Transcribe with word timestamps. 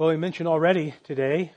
Well, 0.00 0.08
we 0.08 0.16
mentioned 0.16 0.48
already 0.48 0.94
today 1.04 1.52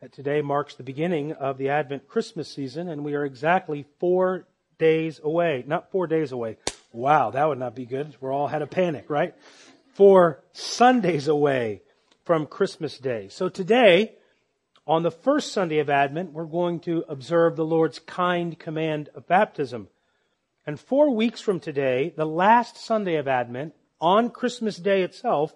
that 0.00 0.12
today 0.12 0.42
marks 0.42 0.74
the 0.74 0.82
beginning 0.82 1.34
of 1.34 1.56
the 1.56 1.68
Advent 1.68 2.08
Christmas 2.08 2.52
season, 2.52 2.88
and 2.88 3.04
we 3.04 3.14
are 3.14 3.24
exactly 3.24 3.86
four 4.00 4.48
days 4.76 5.20
away. 5.22 5.62
Not 5.68 5.92
four 5.92 6.08
days 6.08 6.32
away. 6.32 6.56
Wow, 6.90 7.30
that 7.30 7.46
would 7.46 7.60
not 7.60 7.76
be 7.76 7.86
good. 7.86 8.16
We're 8.20 8.32
all 8.32 8.48
had 8.48 8.62
a 8.62 8.66
panic, 8.66 9.08
right? 9.08 9.36
Four 9.94 10.42
Sundays 10.52 11.28
away 11.28 11.82
from 12.24 12.46
Christmas 12.46 12.98
Day. 12.98 13.28
So 13.28 13.48
today, 13.48 14.16
on 14.84 15.04
the 15.04 15.12
first 15.12 15.52
Sunday 15.52 15.78
of 15.78 15.88
Advent, 15.88 16.32
we're 16.32 16.46
going 16.46 16.80
to 16.80 17.04
observe 17.08 17.54
the 17.54 17.64
Lord's 17.64 18.00
kind 18.00 18.58
command 18.58 19.10
of 19.14 19.28
baptism. 19.28 19.86
And 20.66 20.80
four 20.80 21.14
weeks 21.14 21.40
from 21.40 21.60
today, 21.60 22.12
the 22.16 22.26
last 22.26 22.78
Sunday 22.78 23.14
of 23.14 23.28
Advent, 23.28 23.74
on 24.00 24.30
Christmas 24.30 24.76
Day 24.76 25.02
itself, 25.02 25.54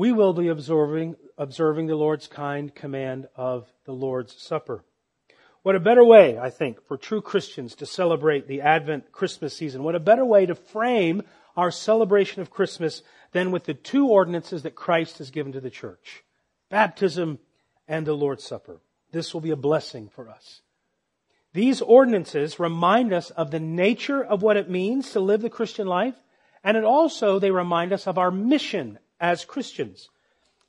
we 0.00 0.12
will 0.12 0.32
be 0.32 0.48
observing, 0.48 1.14
observing 1.36 1.86
the 1.86 1.94
Lord's 1.94 2.26
kind 2.26 2.74
command 2.74 3.28
of 3.36 3.70
the 3.84 3.92
Lord's 3.92 4.34
Supper. 4.40 4.82
What 5.60 5.76
a 5.76 5.80
better 5.80 6.02
way, 6.02 6.38
I 6.38 6.48
think, 6.48 6.82
for 6.86 6.96
true 6.96 7.20
Christians 7.20 7.74
to 7.74 7.84
celebrate 7.84 8.48
the 8.48 8.62
Advent 8.62 9.12
Christmas 9.12 9.54
season. 9.54 9.82
What 9.82 9.94
a 9.94 10.00
better 10.00 10.24
way 10.24 10.46
to 10.46 10.54
frame 10.54 11.20
our 11.54 11.70
celebration 11.70 12.40
of 12.40 12.48
Christmas 12.48 13.02
than 13.32 13.50
with 13.50 13.64
the 13.64 13.74
two 13.74 14.08
ordinances 14.08 14.62
that 14.62 14.74
Christ 14.74 15.18
has 15.18 15.30
given 15.30 15.52
to 15.52 15.60
the 15.60 15.68
church. 15.68 16.24
Baptism 16.70 17.38
and 17.86 18.06
the 18.06 18.14
Lord's 18.14 18.44
Supper. 18.44 18.80
This 19.12 19.34
will 19.34 19.42
be 19.42 19.50
a 19.50 19.56
blessing 19.56 20.08
for 20.08 20.30
us. 20.30 20.62
These 21.52 21.82
ordinances 21.82 22.58
remind 22.58 23.12
us 23.12 23.28
of 23.32 23.50
the 23.50 23.60
nature 23.60 24.24
of 24.24 24.40
what 24.40 24.56
it 24.56 24.70
means 24.70 25.10
to 25.10 25.20
live 25.20 25.42
the 25.42 25.50
Christian 25.50 25.86
life, 25.86 26.16
and 26.64 26.78
it 26.78 26.84
also, 26.84 27.38
they 27.38 27.50
remind 27.50 27.92
us 27.92 28.06
of 28.06 28.16
our 28.16 28.30
mission 28.30 28.98
as 29.20 29.44
Christians. 29.44 30.08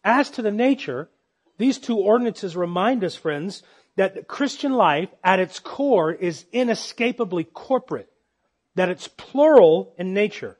As 0.04 0.30
to 0.32 0.42
the 0.42 0.52
nature, 0.52 1.10
these 1.58 1.78
two 1.78 1.98
ordinances 1.98 2.56
remind 2.56 3.04
us, 3.04 3.16
friends, 3.16 3.64
that 3.96 4.16
the 4.16 4.24
Christian 4.24 4.74
life 4.74 5.10
at 5.24 5.40
its 5.40 5.60
core 5.60 6.12
is 6.12 6.46
inescapably 6.52 7.44
corporate, 7.44 8.10
that 8.76 8.90
it's 8.90 9.08
plural 9.08 9.94
in 9.98 10.14
nature. 10.14 10.58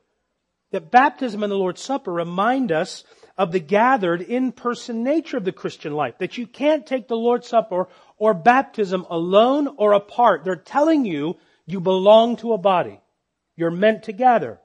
That 0.70 0.90
baptism 0.90 1.42
and 1.42 1.50
the 1.50 1.56
Lord's 1.56 1.82
Supper 1.82 2.12
remind 2.12 2.72
us 2.72 3.04
of 3.36 3.52
the 3.52 3.60
gathered 3.60 4.20
in-person 4.20 5.02
nature 5.02 5.36
of 5.36 5.44
the 5.44 5.52
Christian 5.52 5.94
life, 5.94 6.18
that 6.18 6.38
you 6.38 6.46
can't 6.46 6.86
take 6.86 7.08
the 7.08 7.16
Lord's 7.16 7.48
Supper 7.48 7.88
or 8.16 8.34
baptism 8.34 9.06
alone 9.10 9.68
or 9.76 9.92
apart. 9.92 10.44
They're 10.44 10.56
telling 10.56 11.04
you 11.04 11.36
you 11.66 11.80
belong 11.80 12.36
to 12.36 12.52
a 12.52 12.58
body. 12.58 13.00
You're 13.56 13.70
meant 13.70 14.04
to 14.04 14.12
gather. 14.12 14.60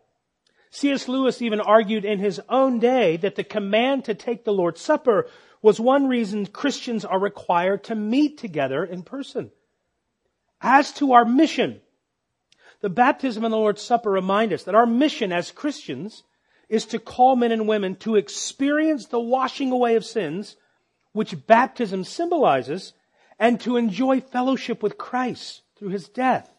C.S. 0.78 1.08
Lewis 1.08 1.42
even 1.42 1.60
argued 1.60 2.06
in 2.06 2.20
his 2.20 2.40
own 2.50 2.78
day 2.78 3.18
that 3.18 3.34
the 3.34 3.44
command 3.44 4.06
to 4.06 4.14
take 4.14 4.44
the 4.44 4.54
Lord's 4.54 4.80
Supper 4.80 5.28
was 5.60 5.80
one 5.80 6.08
reason 6.08 6.46
Christians 6.46 7.04
are 7.04 7.18
required 7.18 7.86
to 7.86 7.96
meet 7.96 8.38
together 8.38 8.86
in 8.86 9.02
person. 9.02 9.50
As 10.62 10.92
to 10.94 11.14
our 11.14 11.26
mission, 11.26 11.82
the 12.82 12.92
baptism 12.92 13.44
and 13.44 13.52
the 13.52 13.58
Lord's 13.58 13.82
Supper 13.82 14.12
remind 14.12 14.54
us 14.54 14.66
that 14.66 14.76
our 14.76 14.86
mission 14.86 15.32
as 15.32 15.50
Christians 15.50 16.22
is 16.70 16.86
to 16.86 17.00
call 17.00 17.36
men 17.36 17.52
and 17.52 17.68
women 17.68 17.96
to 17.96 18.16
experience 18.16 19.08
the 19.08 19.20
washing 19.20 19.72
away 19.72 19.96
of 19.96 20.06
sins, 20.06 20.58
which 21.12 21.48
baptism 21.48 22.04
symbolizes, 22.04 22.94
and 23.40 23.60
to 23.62 23.78
enjoy 23.78 24.22
fellowship 24.22 24.84
with 24.84 25.00
Christ 25.00 25.64
through 25.76 25.90
his 25.90 26.08
death, 26.08 26.54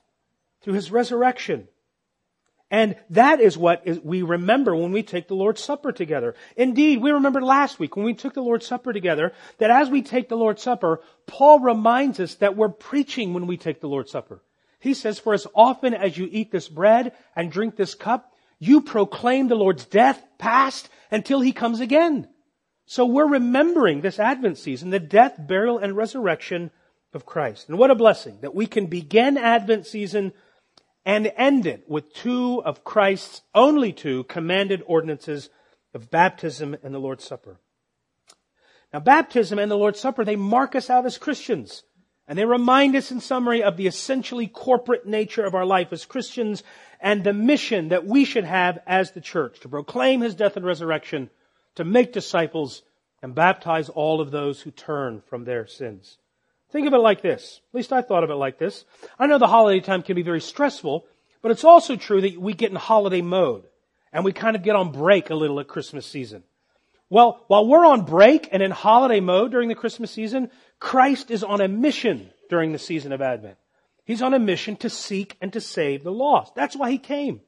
through 0.61 0.75
his 0.75 0.91
resurrection. 0.91 1.69
And 2.71 2.97
that 3.11 3.41
is 3.41 3.57
what 3.57 4.05
we 4.05 4.21
remember 4.21 4.77
when 4.77 4.93
we 4.93 5.03
take 5.03 5.27
the 5.27 5.35
Lord's 5.35 5.63
Supper 5.63 5.91
together. 5.91 6.35
Indeed, 6.55 7.01
we 7.01 7.13
remember 7.13 7.41
last 7.41 7.79
week 7.79 7.97
when 7.97 8.05
we 8.05 8.13
took 8.13 8.35
the 8.35 8.43
Lord's 8.43 8.67
Supper 8.67 8.93
together 8.93 9.33
that 9.57 9.71
as 9.71 9.89
we 9.89 10.03
take 10.03 10.29
the 10.29 10.37
Lord's 10.37 10.63
Supper, 10.63 11.01
Paul 11.27 11.61
reminds 11.61 12.21
us 12.21 12.35
that 12.37 12.57
we're 12.57 12.69
preaching 12.69 13.33
when 13.33 13.47
we 13.47 13.57
take 13.57 13.81
the 13.81 13.89
Lord's 13.89 14.11
Supper. 14.11 14.43
He 14.81 14.93
says, 14.93 15.19
for 15.19 15.33
as 15.33 15.47
often 15.55 15.95
as 15.95 16.19
you 16.19 16.29
eat 16.31 16.53
this 16.53 16.69
bread 16.69 17.13
and 17.35 17.51
drink 17.51 17.77
this 17.77 17.95
cup, 17.95 18.35
you 18.59 18.83
proclaim 18.83 19.49
the 19.49 19.55
Lord's 19.55 19.87
death 19.87 20.23
past 20.37 20.91
until 21.11 21.41
he 21.41 21.53
comes 21.53 21.81
again. 21.81 22.29
So 22.85 23.07
we're 23.07 23.27
remembering 23.27 24.03
this 24.03 24.19
Advent 24.19 24.59
season, 24.59 24.91
the 24.91 25.01
death, 25.01 25.37
burial, 25.39 25.79
and 25.79 25.97
resurrection 25.97 26.71
of 27.13 27.25
Christ. 27.25 27.69
And 27.69 27.79
what 27.79 27.91
a 27.91 27.95
blessing 27.95 28.39
that 28.43 28.55
we 28.55 28.67
can 28.67 28.87
begin 28.87 29.39
Advent 29.39 29.87
season 29.87 30.33
and 31.09 31.33
end 31.39 31.65
it 31.65 31.89
with 31.89 32.13
two 32.13 32.63
of 32.67 32.85
Christ's 32.85 33.41
only 33.55 33.95
two 33.95 34.25
commanded 34.25 34.83
ordinances 34.87 35.49
of 35.95 36.11
baptism 36.11 36.77
and 36.83 36.95
the 36.95 36.99
Lord's 36.99 37.25
Supper. 37.25 37.59
Now 38.93 39.01
baptism 39.01 39.59
and 39.59 39.71
the 39.71 39.79
Lord's 39.79 39.99
Supper, 39.99 40.23
they 40.23 40.37
mark 40.37 40.77
us 40.77 40.91
out 40.91 41.07
as 41.07 41.17
Christians. 41.17 41.83
And 42.27 42.39
they 42.39 42.45
remind 42.45 42.95
us 42.95 43.11
in 43.11 43.23
summary 43.23 43.63
of 43.63 43.79
the 43.79 43.87
essentially 43.87 44.49
corporate 44.49 45.07
nature 45.07 45.47
of 45.47 45.55
our 45.55 45.65
life 45.65 45.95
as 45.95 46.05
Christians 46.05 46.63
and 47.01 47.25
the 47.25 47.33
mission 47.33 47.89
that 47.89 48.05
we 48.05 48.27
should 48.27 48.45
have 48.45 48.79
as 48.87 49.13
the 49.13 49.23
church 49.23 49.61
to 49.61 49.69
proclaim 49.71 50.21
His 50.21 50.35
death 50.35 50.59
and 50.59 50.67
resurrection, 50.67 51.31
to 51.77 51.85
make 51.85 52.13
disciples 52.13 52.83
and 53.23 53.35
baptize 53.35 53.89
all 53.89 54.21
of 54.21 54.31
those 54.31 54.61
who 54.61 54.71
turn 54.71 55.23
from 55.23 55.45
their 55.45 55.67
sins. 55.67 56.19
Think 56.71 56.87
of 56.87 56.93
it 56.93 56.99
like 56.99 57.23
this. 57.23 57.61
At 57.73 57.77
least 57.77 57.93
I 57.93 58.03
thought 58.03 58.25
of 58.25 58.31
it 58.31 58.35
like 58.35 58.59
this. 58.59 58.85
I 59.19 59.27
know 59.27 59.39
the 59.39 59.47
holiday 59.47 59.81
time 59.81 60.03
can 60.03 60.17
be 60.17 60.23
very 60.23 60.41
stressful, 60.41 61.07
but 61.41 61.51
it's 61.51 61.65
also 61.65 61.97
true 61.97 62.21
that 62.21 62.41
we 62.41 62.53
get 62.53 62.71
in 62.71 62.77
holiday 62.77 63.23
mode 63.23 63.65
and 64.13 64.25
we 64.25 64.33
kind 64.33 64.57
of 64.57 64.63
get 64.63 64.77
on 64.77 64.93
break 64.93 65.31
a 65.31 65.35
little 65.35 65.61
at 65.61 65.69
Christmas 65.69 66.07
season. 66.07 66.43
Well, 67.11 67.43
while 67.47 67.67
we're 67.67 67.87
on 67.87 68.05
break 68.05 68.49
and 68.53 68.63
in 68.63 68.71
holiday 68.71 69.21
mode 69.21 69.51
during 69.51 69.69
the 69.69 69.75
Christmas 69.75 70.11
season, 70.11 70.51
Christ 70.79 71.31
is 71.31 71.43
on 71.43 71.63
a 71.63 71.69
mission 71.69 72.31
during 72.51 72.73
the 72.73 72.79
season 72.79 73.13
of 73.13 73.23
Advent. 73.23 73.57
He's 74.05 74.23
on 74.23 74.35
a 74.35 74.39
mission 74.39 74.77
to 74.77 74.91
seek 74.91 75.37
and 75.41 75.53
to 75.55 75.61
save 75.61 76.05
the 76.05 76.13
lost. 76.13 76.55
That's 76.55 76.77
why 76.77 76.91
he 76.91 76.99
came. 76.99 77.41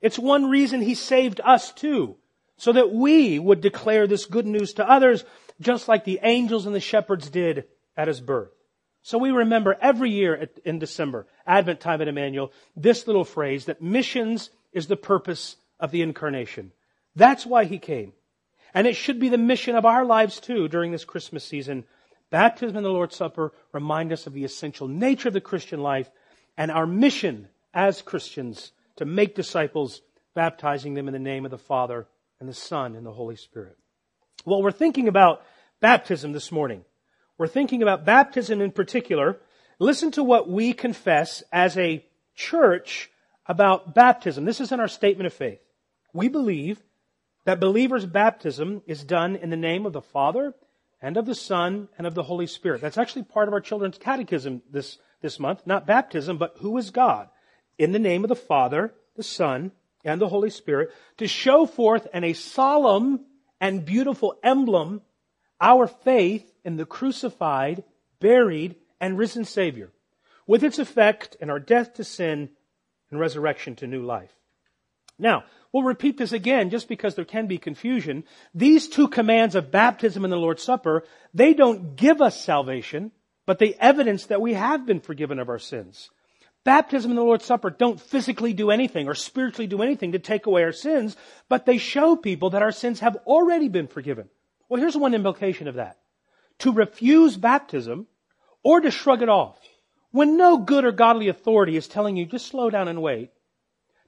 It's 0.00 0.18
one 0.18 0.50
reason 0.50 0.80
he 0.80 0.94
saved 0.94 1.40
us 1.44 1.72
too, 1.72 2.16
so 2.56 2.72
that 2.72 2.92
we 2.92 3.38
would 3.38 3.60
declare 3.60 4.06
this 4.06 4.26
good 4.26 4.46
news 4.46 4.74
to 4.74 4.88
others, 4.88 5.24
just 5.60 5.88
like 5.88 6.04
the 6.04 6.20
angels 6.22 6.66
and 6.66 6.74
the 6.74 6.80
shepherds 6.80 7.30
did 7.30 7.64
at 7.98 8.08
his 8.08 8.22
birth. 8.22 8.52
So 9.02 9.18
we 9.18 9.30
remember 9.30 9.76
every 9.80 10.10
year 10.10 10.48
in 10.64 10.78
December, 10.78 11.26
Advent 11.46 11.80
time 11.80 12.00
at 12.00 12.08
Emmanuel, 12.08 12.52
this 12.76 13.06
little 13.06 13.24
phrase 13.24 13.66
that 13.66 13.82
missions 13.82 14.50
is 14.72 14.86
the 14.86 14.96
purpose 14.96 15.56
of 15.80 15.90
the 15.90 16.02
incarnation. 16.02 16.72
That's 17.16 17.44
why 17.44 17.64
he 17.64 17.78
came. 17.78 18.12
And 18.74 18.86
it 18.86 18.96
should 18.96 19.18
be 19.18 19.28
the 19.28 19.38
mission 19.38 19.76
of 19.76 19.84
our 19.84 20.04
lives 20.04 20.40
too 20.40 20.68
during 20.68 20.92
this 20.92 21.04
Christmas 21.04 21.44
season. 21.44 21.84
Baptism 22.30 22.76
and 22.76 22.84
the 22.84 22.90
Lord's 22.90 23.16
Supper 23.16 23.52
remind 23.72 24.12
us 24.12 24.26
of 24.26 24.34
the 24.34 24.44
essential 24.44 24.88
nature 24.88 25.28
of 25.28 25.34
the 25.34 25.40
Christian 25.40 25.80
life 25.80 26.10
and 26.56 26.70
our 26.70 26.86
mission 26.86 27.48
as 27.72 28.02
Christians 28.02 28.72
to 28.96 29.04
make 29.04 29.34
disciples, 29.34 30.02
baptizing 30.34 30.94
them 30.94 31.08
in 31.08 31.14
the 31.14 31.18
name 31.18 31.44
of 31.44 31.50
the 31.50 31.58
Father 31.58 32.06
and 32.40 32.48
the 32.48 32.54
Son 32.54 32.94
and 32.94 33.06
the 33.06 33.12
Holy 33.12 33.36
Spirit. 33.36 33.76
Well, 34.44 34.62
we're 34.62 34.70
thinking 34.70 35.08
about 35.08 35.42
baptism 35.80 36.32
this 36.32 36.52
morning. 36.52 36.84
We're 37.38 37.46
thinking 37.46 37.82
about 37.82 38.04
baptism 38.04 38.60
in 38.60 38.72
particular. 38.72 39.38
Listen 39.78 40.10
to 40.12 40.24
what 40.24 40.50
we 40.50 40.72
confess 40.72 41.44
as 41.52 41.78
a 41.78 42.04
church 42.34 43.10
about 43.46 43.94
baptism. 43.94 44.44
This 44.44 44.60
is 44.60 44.72
in 44.72 44.80
our 44.80 44.88
statement 44.88 45.28
of 45.28 45.32
faith. 45.32 45.60
We 46.12 46.28
believe 46.28 46.82
that 47.44 47.60
believers' 47.60 48.04
baptism 48.04 48.82
is 48.86 49.04
done 49.04 49.36
in 49.36 49.50
the 49.50 49.56
name 49.56 49.86
of 49.86 49.92
the 49.92 50.02
Father 50.02 50.52
and 51.00 51.16
of 51.16 51.26
the 51.26 51.34
Son 51.34 51.88
and 51.96 52.06
of 52.08 52.14
the 52.14 52.24
Holy 52.24 52.48
Spirit. 52.48 52.80
That's 52.80 52.98
actually 52.98 53.22
part 53.22 53.46
of 53.46 53.54
our 53.54 53.60
children's 53.60 53.98
catechism 53.98 54.62
this, 54.70 54.98
this 55.22 55.38
month. 55.38 55.64
Not 55.64 55.86
baptism, 55.86 56.38
but 56.38 56.56
who 56.58 56.76
is 56.76 56.90
God? 56.90 57.28
In 57.78 57.92
the 57.92 58.00
name 58.00 58.24
of 58.24 58.28
the 58.28 58.34
Father, 58.34 58.92
the 59.14 59.22
Son, 59.22 59.70
and 60.04 60.20
the 60.20 60.28
Holy 60.28 60.50
Spirit 60.50 60.90
to 61.18 61.28
show 61.28 61.66
forth 61.66 62.08
in 62.12 62.24
a 62.24 62.32
solemn 62.32 63.24
and 63.60 63.84
beautiful 63.84 64.38
emblem 64.42 65.02
our 65.60 65.86
faith 65.86 66.50
in 66.68 66.76
the 66.76 66.84
crucified, 66.84 67.82
buried, 68.20 68.76
and 69.00 69.16
risen 69.16 69.46
Savior, 69.46 69.90
with 70.46 70.62
its 70.62 70.78
effect 70.78 71.34
in 71.40 71.48
our 71.48 71.58
death 71.58 71.94
to 71.94 72.04
sin 72.04 72.50
and 73.10 73.18
resurrection 73.18 73.74
to 73.76 73.86
new 73.86 74.02
life. 74.02 74.34
Now, 75.18 75.44
we'll 75.72 75.82
repeat 75.82 76.18
this 76.18 76.32
again 76.32 76.68
just 76.68 76.86
because 76.86 77.14
there 77.14 77.24
can 77.24 77.46
be 77.46 77.56
confusion. 77.56 78.24
These 78.54 78.88
two 78.88 79.08
commands 79.08 79.54
of 79.54 79.70
baptism 79.70 80.24
and 80.24 80.32
the 80.32 80.36
Lord's 80.36 80.62
Supper, 80.62 81.04
they 81.32 81.54
don't 81.54 81.96
give 81.96 82.20
us 82.20 82.38
salvation, 82.38 83.12
but 83.46 83.58
they 83.58 83.72
evidence 83.72 84.26
that 84.26 84.42
we 84.42 84.52
have 84.52 84.84
been 84.84 85.00
forgiven 85.00 85.38
of 85.38 85.48
our 85.48 85.58
sins. 85.58 86.10
Baptism 86.64 87.10
and 87.10 87.16
the 87.16 87.22
Lord's 87.22 87.46
Supper 87.46 87.70
don't 87.70 87.98
physically 87.98 88.52
do 88.52 88.70
anything 88.70 89.08
or 89.08 89.14
spiritually 89.14 89.66
do 89.66 89.80
anything 89.80 90.12
to 90.12 90.18
take 90.18 90.44
away 90.44 90.64
our 90.64 90.72
sins, 90.72 91.16
but 91.48 91.64
they 91.64 91.78
show 91.78 92.14
people 92.14 92.50
that 92.50 92.62
our 92.62 92.72
sins 92.72 93.00
have 93.00 93.16
already 93.26 93.70
been 93.70 93.86
forgiven. 93.86 94.28
Well, 94.68 94.82
here's 94.82 94.98
one 94.98 95.14
implication 95.14 95.66
of 95.66 95.76
that. 95.76 95.96
To 96.60 96.72
refuse 96.72 97.36
baptism 97.36 98.06
or 98.62 98.80
to 98.80 98.90
shrug 98.90 99.22
it 99.22 99.28
off 99.28 99.58
when 100.10 100.36
no 100.36 100.58
good 100.58 100.84
or 100.84 100.92
godly 100.92 101.28
authority 101.28 101.76
is 101.76 101.86
telling 101.86 102.16
you 102.16 102.26
just 102.26 102.46
slow 102.46 102.70
down 102.70 102.88
and 102.88 103.02
wait. 103.02 103.30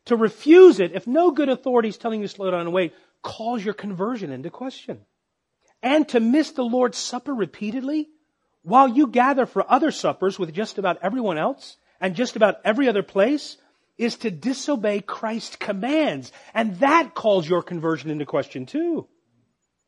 To 0.06 0.16
refuse 0.16 0.80
it 0.80 0.92
if 0.92 1.06
no 1.06 1.30
good 1.30 1.48
authority 1.48 1.88
is 1.88 1.98
telling 1.98 2.20
you 2.20 2.28
to 2.28 2.34
slow 2.34 2.50
down 2.50 2.60
and 2.62 2.72
wait 2.72 2.94
calls 3.22 3.64
your 3.64 3.74
conversion 3.74 4.32
into 4.32 4.50
question. 4.50 5.04
and 5.82 6.08
to 6.08 6.20
miss 6.20 6.50
the 6.52 6.64
Lord's 6.64 6.98
Supper 6.98 7.34
repeatedly 7.34 8.08
while 8.62 8.88
you 8.88 9.06
gather 9.06 9.46
for 9.46 9.70
other 9.70 9.90
suppers 9.90 10.38
with 10.38 10.52
just 10.52 10.78
about 10.78 10.98
everyone 11.02 11.38
else 11.38 11.76
and 12.00 12.14
just 12.14 12.36
about 12.36 12.56
every 12.64 12.88
other 12.88 13.02
place 13.02 13.56
is 13.96 14.16
to 14.16 14.30
disobey 14.30 15.00
Christ's 15.00 15.56
commands. 15.56 16.32
And 16.54 16.78
that 16.80 17.14
calls 17.14 17.48
your 17.48 17.62
conversion 17.62 18.10
into 18.10 18.26
question 18.26 18.66
too. 18.66 19.08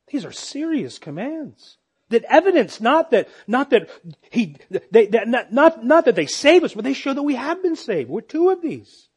These 0.09 0.25
are 0.25 0.33
serious 0.33 0.99
commands. 0.99 1.79
That 2.13 2.25
evidence 2.29 2.81
not 2.81 3.11
that, 3.11 3.29
not 3.47 3.71
that 3.71 3.91
he, 4.31 4.57
they, 4.91 5.07
that, 5.07 5.29
not, 5.29 5.53
not, 5.53 5.85
not 5.85 6.05
that 6.05 6.15
they 6.15 6.27
save 6.27 6.65
us, 6.65 6.75
but 6.75 6.85
they 6.85 6.93
show 6.93 7.13
that 7.13 7.23
we 7.23 7.35
have 7.35 7.63
been 7.63 7.77
saved. 7.77 8.09
We're 8.09 8.21
two 8.21 8.51
of 8.51 8.63
these. 8.63 9.09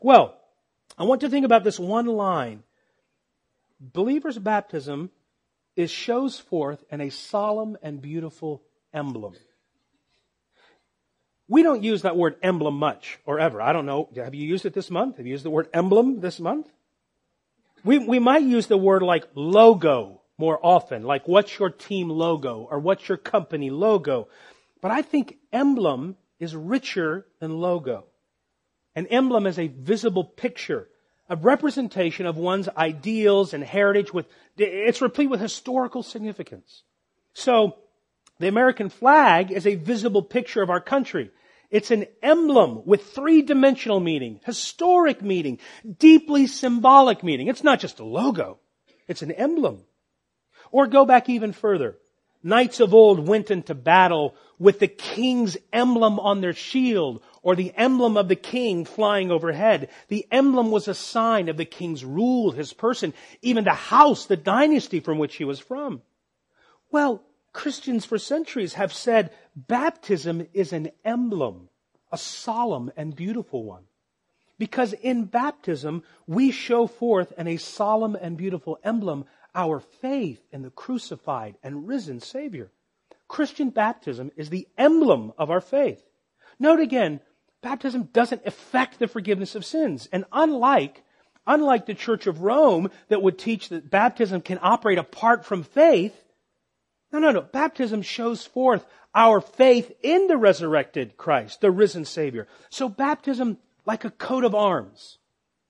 Well, 0.00 0.36
I 0.98 1.04
want 1.04 1.22
to 1.22 1.28
think 1.28 1.44
about 1.44 1.64
this 1.64 1.78
one 1.78 2.06
line. 2.06 2.62
Believer's 3.80 4.38
baptism 4.38 5.10
is 5.76 5.90
shows 5.90 6.38
forth 6.38 6.84
in 6.90 7.00
a 7.00 7.10
solemn 7.10 7.76
and 7.82 8.00
beautiful 8.00 8.62
emblem. 8.92 9.34
We 11.48 11.62
don't 11.62 11.82
use 11.82 12.02
that 12.02 12.16
word 12.16 12.36
emblem 12.42 12.74
much 12.74 13.18
or 13.26 13.38
ever. 13.38 13.60
I 13.60 13.72
don't 13.72 13.86
know. 13.86 14.08
Have 14.16 14.34
you 14.34 14.46
used 14.46 14.66
it 14.66 14.72
this 14.72 14.90
month? 14.90 15.18
Have 15.18 15.26
you 15.26 15.32
used 15.32 15.44
the 15.44 15.50
word 15.50 15.68
emblem 15.72 16.20
this 16.20 16.40
month? 16.40 16.68
We, 17.84 17.98
we 17.98 18.18
might 18.18 18.42
use 18.42 18.66
the 18.66 18.78
word 18.78 19.02
like 19.02 19.26
logo 19.34 20.22
more 20.38 20.58
often, 20.62 21.02
like 21.04 21.28
what's 21.28 21.58
your 21.58 21.70
team 21.70 22.08
logo 22.08 22.66
or 22.70 22.78
what's 22.78 23.08
your 23.08 23.18
company 23.18 23.70
logo. 23.70 24.28
But 24.80 24.90
I 24.90 25.02
think 25.02 25.38
emblem 25.52 26.16
is 26.38 26.54
richer 26.54 27.26
than 27.40 27.58
logo. 27.58 28.06
An 28.94 29.06
emblem 29.06 29.46
is 29.46 29.58
a 29.58 29.68
visible 29.68 30.24
picture, 30.24 30.88
a 31.28 31.36
representation 31.36 32.26
of 32.26 32.36
one's 32.36 32.68
ideals 32.68 33.54
and 33.54 33.64
heritage 33.64 34.12
with, 34.12 34.26
it's 34.56 35.02
replete 35.02 35.30
with 35.30 35.40
historical 35.40 36.02
significance. 36.02 36.82
So, 37.32 37.76
the 38.40 38.48
American 38.48 38.88
flag 38.88 39.52
is 39.52 39.66
a 39.66 39.76
visible 39.76 40.22
picture 40.22 40.62
of 40.62 40.70
our 40.70 40.80
country. 40.80 41.30
It's 41.70 41.90
an 41.90 42.06
emblem 42.22 42.82
with 42.84 43.12
three-dimensional 43.12 44.00
meaning, 44.00 44.40
historic 44.44 45.22
meaning, 45.22 45.58
deeply 45.98 46.46
symbolic 46.46 47.22
meaning. 47.22 47.48
It's 47.48 47.64
not 47.64 47.80
just 47.80 48.00
a 48.00 48.04
logo. 48.04 48.58
It's 49.08 49.22
an 49.22 49.32
emblem. 49.32 49.84
Or 50.70 50.86
go 50.86 51.04
back 51.04 51.28
even 51.28 51.52
further. 51.52 51.98
Knights 52.42 52.78
of 52.80 52.92
old 52.92 53.26
went 53.26 53.50
into 53.50 53.74
battle 53.74 54.34
with 54.58 54.78
the 54.78 54.86
king's 54.86 55.56
emblem 55.72 56.20
on 56.20 56.42
their 56.42 56.52
shield 56.52 57.22
or 57.42 57.56
the 57.56 57.72
emblem 57.74 58.18
of 58.18 58.28
the 58.28 58.36
king 58.36 58.84
flying 58.84 59.30
overhead. 59.30 59.88
The 60.08 60.26
emblem 60.30 60.70
was 60.70 60.86
a 60.86 60.94
sign 60.94 61.48
of 61.48 61.56
the 61.56 61.64
king's 61.64 62.04
rule, 62.04 62.50
his 62.50 62.74
person, 62.74 63.14
even 63.40 63.64
the 63.64 63.72
house, 63.72 64.26
the 64.26 64.36
dynasty 64.36 65.00
from 65.00 65.16
which 65.18 65.36
he 65.36 65.44
was 65.44 65.58
from. 65.58 66.02
Well, 66.90 67.22
Christians 67.54 68.04
for 68.04 68.18
centuries 68.18 68.74
have 68.74 68.92
said 68.92 69.30
baptism 69.56 70.46
is 70.52 70.74
an 70.74 70.90
emblem, 71.02 71.70
a 72.12 72.18
solemn 72.18 72.92
and 72.94 73.16
beautiful 73.16 73.64
one. 73.64 73.84
Because 74.58 74.92
in 74.92 75.24
baptism, 75.24 76.02
we 76.26 76.50
show 76.50 76.86
forth 76.86 77.32
in 77.38 77.48
a 77.48 77.56
solemn 77.56 78.16
and 78.16 78.36
beautiful 78.36 78.78
emblem 78.84 79.24
our 79.54 79.80
faith 79.80 80.42
in 80.52 80.62
the 80.62 80.70
crucified 80.70 81.56
and 81.62 81.86
risen 81.86 82.20
Savior. 82.20 82.70
Christian 83.28 83.70
baptism 83.70 84.30
is 84.36 84.50
the 84.50 84.68
emblem 84.76 85.32
of 85.38 85.50
our 85.50 85.60
faith. 85.60 86.02
Note 86.58 86.80
again, 86.80 87.20
baptism 87.62 88.04
doesn't 88.12 88.46
affect 88.46 88.98
the 88.98 89.08
forgiveness 89.08 89.54
of 89.54 89.64
sins. 89.64 90.08
And 90.12 90.24
unlike, 90.32 91.02
unlike 91.46 91.86
the 91.86 91.94
Church 91.94 92.26
of 92.26 92.42
Rome 92.42 92.90
that 93.08 93.22
would 93.22 93.38
teach 93.38 93.70
that 93.70 93.90
baptism 93.90 94.40
can 94.40 94.58
operate 94.62 94.98
apart 94.98 95.44
from 95.44 95.62
faith, 95.62 96.14
no, 97.12 97.20
no, 97.20 97.30
no. 97.30 97.42
Baptism 97.42 98.02
shows 98.02 98.44
forth 98.44 98.84
our 99.14 99.40
faith 99.40 99.92
in 100.02 100.26
the 100.26 100.36
resurrected 100.36 101.16
Christ, 101.16 101.60
the 101.60 101.70
risen 101.70 102.04
Savior. 102.04 102.48
So 102.70 102.88
baptism, 102.88 103.58
like 103.86 104.04
a 104.04 104.10
coat 104.10 104.42
of 104.42 104.54
arms, 104.54 105.18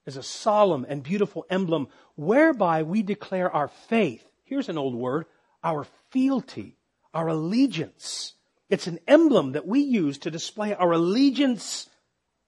is 0.05 0.17
a 0.17 0.23
solemn 0.23 0.85
and 0.87 1.03
beautiful 1.03 1.45
emblem 1.49 1.87
whereby 2.15 2.83
we 2.83 3.01
declare 3.01 3.51
our 3.51 3.67
faith. 3.67 4.23
Here's 4.43 4.69
an 4.69 4.77
old 4.77 4.95
word, 4.95 5.25
our 5.63 5.85
fealty, 6.11 6.77
our 7.13 7.27
allegiance. 7.27 8.33
It's 8.69 8.87
an 8.87 8.99
emblem 9.07 9.53
that 9.53 9.67
we 9.67 9.79
use 9.81 10.17
to 10.19 10.31
display 10.31 10.73
our 10.73 10.91
allegiance 10.91 11.89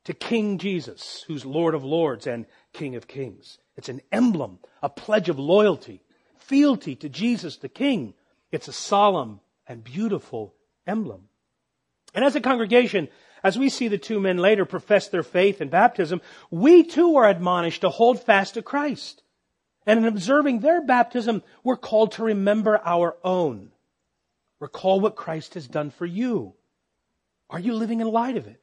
to 0.05 0.13
King 0.13 0.57
Jesus, 0.57 1.23
who's 1.27 1.45
Lord 1.45 1.75
of 1.75 1.83
Lords 1.83 2.27
and 2.27 2.45
King 2.73 2.95
of 2.95 3.07
Kings. 3.07 3.57
It's 3.75 3.89
an 3.89 4.01
emblem, 4.11 4.59
a 4.81 4.89
pledge 4.89 5.29
of 5.29 5.37
loyalty, 5.37 6.01
fealty 6.37 6.95
to 6.95 7.09
Jesus 7.09 7.57
the 7.57 7.69
King, 7.69 8.13
it's 8.51 8.67
a 8.67 8.73
solemn 8.73 9.39
and 9.67 9.83
beautiful 9.83 10.53
emblem. 10.85 11.27
And 12.13 12.23
as 12.23 12.35
a 12.35 12.41
congregation, 12.41 13.09
as 13.43 13.57
we 13.57 13.69
see 13.69 13.87
the 13.87 13.97
two 13.97 14.19
men 14.19 14.37
later 14.37 14.65
profess 14.65 15.07
their 15.07 15.23
faith 15.23 15.61
in 15.61 15.69
baptism, 15.69 16.21
we 16.49 16.83
too 16.83 17.15
are 17.17 17.29
admonished 17.29 17.81
to 17.81 17.89
hold 17.89 18.21
fast 18.21 18.55
to 18.55 18.61
Christ. 18.61 19.23
And 19.85 19.99
in 19.99 20.05
observing 20.05 20.59
their 20.59 20.81
baptism, 20.81 21.43
we're 21.63 21.77
called 21.77 22.13
to 22.13 22.23
remember 22.23 22.79
our 22.83 23.15
own. 23.23 23.71
Recall 24.59 24.99
what 24.99 25.15
Christ 25.15 25.53
has 25.53 25.67
done 25.67 25.91
for 25.91 26.05
you. 26.05 26.53
Are 27.49 27.59
you 27.59 27.73
living 27.73 28.01
in 28.01 28.07
light 28.07 28.37
of 28.37 28.47
it? 28.47 28.61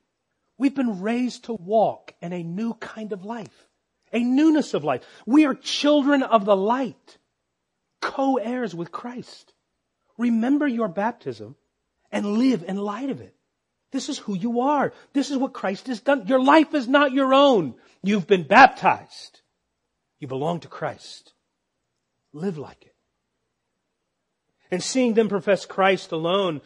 We've 0.58 0.74
been 0.74 1.00
raised 1.00 1.44
to 1.44 1.54
walk 1.54 2.14
in 2.20 2.32
a 2.32 2.42
new 2.42 2.74
kind 2.74 3.12
of 3.12 3.24
life, 3.24 3.68
a 4.12 4.20
newness 4.20 4.74
of 4.74 4.84
life. 4.84 5.02
We 5.26 5.46
are 5.46 5.54
children 5.54 6.22
of 6.22 6.44
the 6.44 6.56
light, 6.56 7.18
co-heirs 8.00 8.74
with 8.74 8.92
Christ. 8.92 9.52
Remember 10.18 10.66
your 10.66 10.88
baptism 10.88 11.56
and 12.12 12.38
live 12.38 12.62
in 12.62 12.76
light 12.76 13.10
of 13.10 13.20
it. 13.20 13.33
This 13.94 14.08
is 14.08 14.18
who 14.18 14.34
you 14.34 14.62
are. 14.62 14.92
This 15.12 15.30
is 15.30 15.36
what 15.36 15.52
Christ 15.52 15.86
has 15.86 16.00
done. 16.00 16.26
Your 16.26 16.42
life 16.42 16.74
is 16.74 16.88
not 16.88 17.12
your 17.12 17.32
own. 17.32 17.76
You've 18.02 18.26
been 18.26 18.42
baptized. 18.42 19.40
You 20.18 20.26
belong 20.26 20.58
to 20.60 20.68
Christ. 20.68 21.32
Live 22.32 22.58
like 22.58 22.82
it. 22.82 22.94
And 24.72 24.82
seeing 24.82 25.14
them 25.14 25.28
profess 25.28 25.64
Christ 25.64 26.10
alone, 26.10 26.60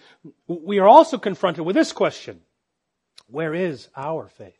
we 0.46 0.78
are 0.78 0.88
also 0.88 1.18
confronted 1.18 1.66
with 1.66 1.76
this 1.76 1.92
question. 1.92 2.40
Where 3.26 3.52
is 3.52 3.88
our 3.94 4.28
faith? 4.28 4.54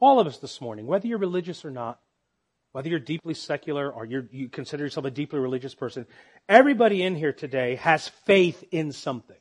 All 0.00 0.18
of 0.18 0.26
us 0.26 0.38
this 0.38 0.62
morning, 0.62 0.86
whether 0.86 1.06
you're 1.06 1.18
religious 1.18 1.62
or 1.62 1.70
not, 1.70 2.00
whether 2.72 2.88
you're 2.88 2.98
deeply 2.98 3.34
secular 3.34 3.90
or 3.90 4.06
you 4.06 4.48
consider 4.48 4.84
yourself 4.84 5.04
a 5.04 5.10
deeply 5.10 5.40
religious 5.40 5.74
person, 5.74 6.06
everybody 6.48 7.02
in 7.02 7.16
here 7.16 7.34
today 7.34 7.74
has 7.74 8.08
faith 8.08 8.64
in 8.70 8.92
something. 8.92 9.36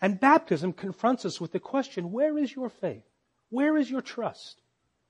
And 0.00 0.20
baptism 0.20 0.72
confronts 0.72 1.24
us 1.24 1.40
with 1.40 1.52
the 1.52 1.60
question, 1.60 2.12
where 2.12 2.36
is 2.38 2.54
your 2.54 2.68
faith? 2.68 3.04
Where 3.50 3.76
is 3.76 3.90
your 3.90 4.02
trust? 4.02 4.60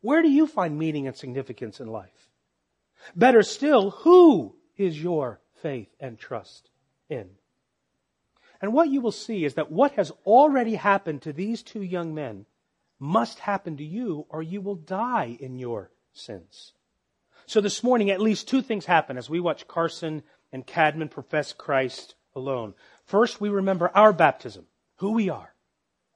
Where 0.01 0.23
do 0.23 0.31
you 0.31 0.47
find 0.47 0.79
meaning 0.79 1.07
and 1.07 1.17
significance 1.17 1.81
in 1.81 1.89
life? 1.89 2.29
Better 3.15 3.43
still, 3.43 3.91
who 3.91 4.57
is 4.77 5.03
your 5.03 5.41
faith 5.63 5.89
and 5.99 6.19
trust 6.19 6.71
in? 7.09 7.31
And 8.61 8.73
what 8.73 8.89
you 8.89 9.01
will 9.01 9.13
see 9.13 9.45
is 9.45 9.55
that 9.55 9.71
what 9.71 9.93
has 9.93 10.11
already 10.25 10.77
happened 10.77 11.23
to 11.23 11.33
these 11.33 11.63
two 11.63 11.83
young 11.83 12.15
men 12.15 12.47
must 12.99 13.41
happen 13.41 13.77
to 13.77 13.85
you 13.85 14.27
or 14.29 14.43
you 14.43 14.61
will 14.61 14.77
die 14.77 15.37
in 15.39 15.59
your 15.59 15.91
sins. 16.13 16.73
So 17.47 17.61
this 17.61 17.83
morning, 17.83 18.11
at 18.11 18.21
least 18.21 18.49
two 18.49 18.63
things 18.63 18.87
happen 18.87 19.19
as 19.19 19.31
we 19.31 19.41
watch 19.41 19.69
Carson 19.69 20.23
and 20.53 20.67
Cadman 20.67 21.09
profess 21.09 21.53
Christ 21.53 22.15
alone. 22.35 22.75
First, 23.05 23.41
we 23.41 23.49
remember 23.49 23.91
our 23.95 24.13
baptism, 24.13 24.67
who 24.97 25.13
we 25.13 25.31
are. 25.31 25.55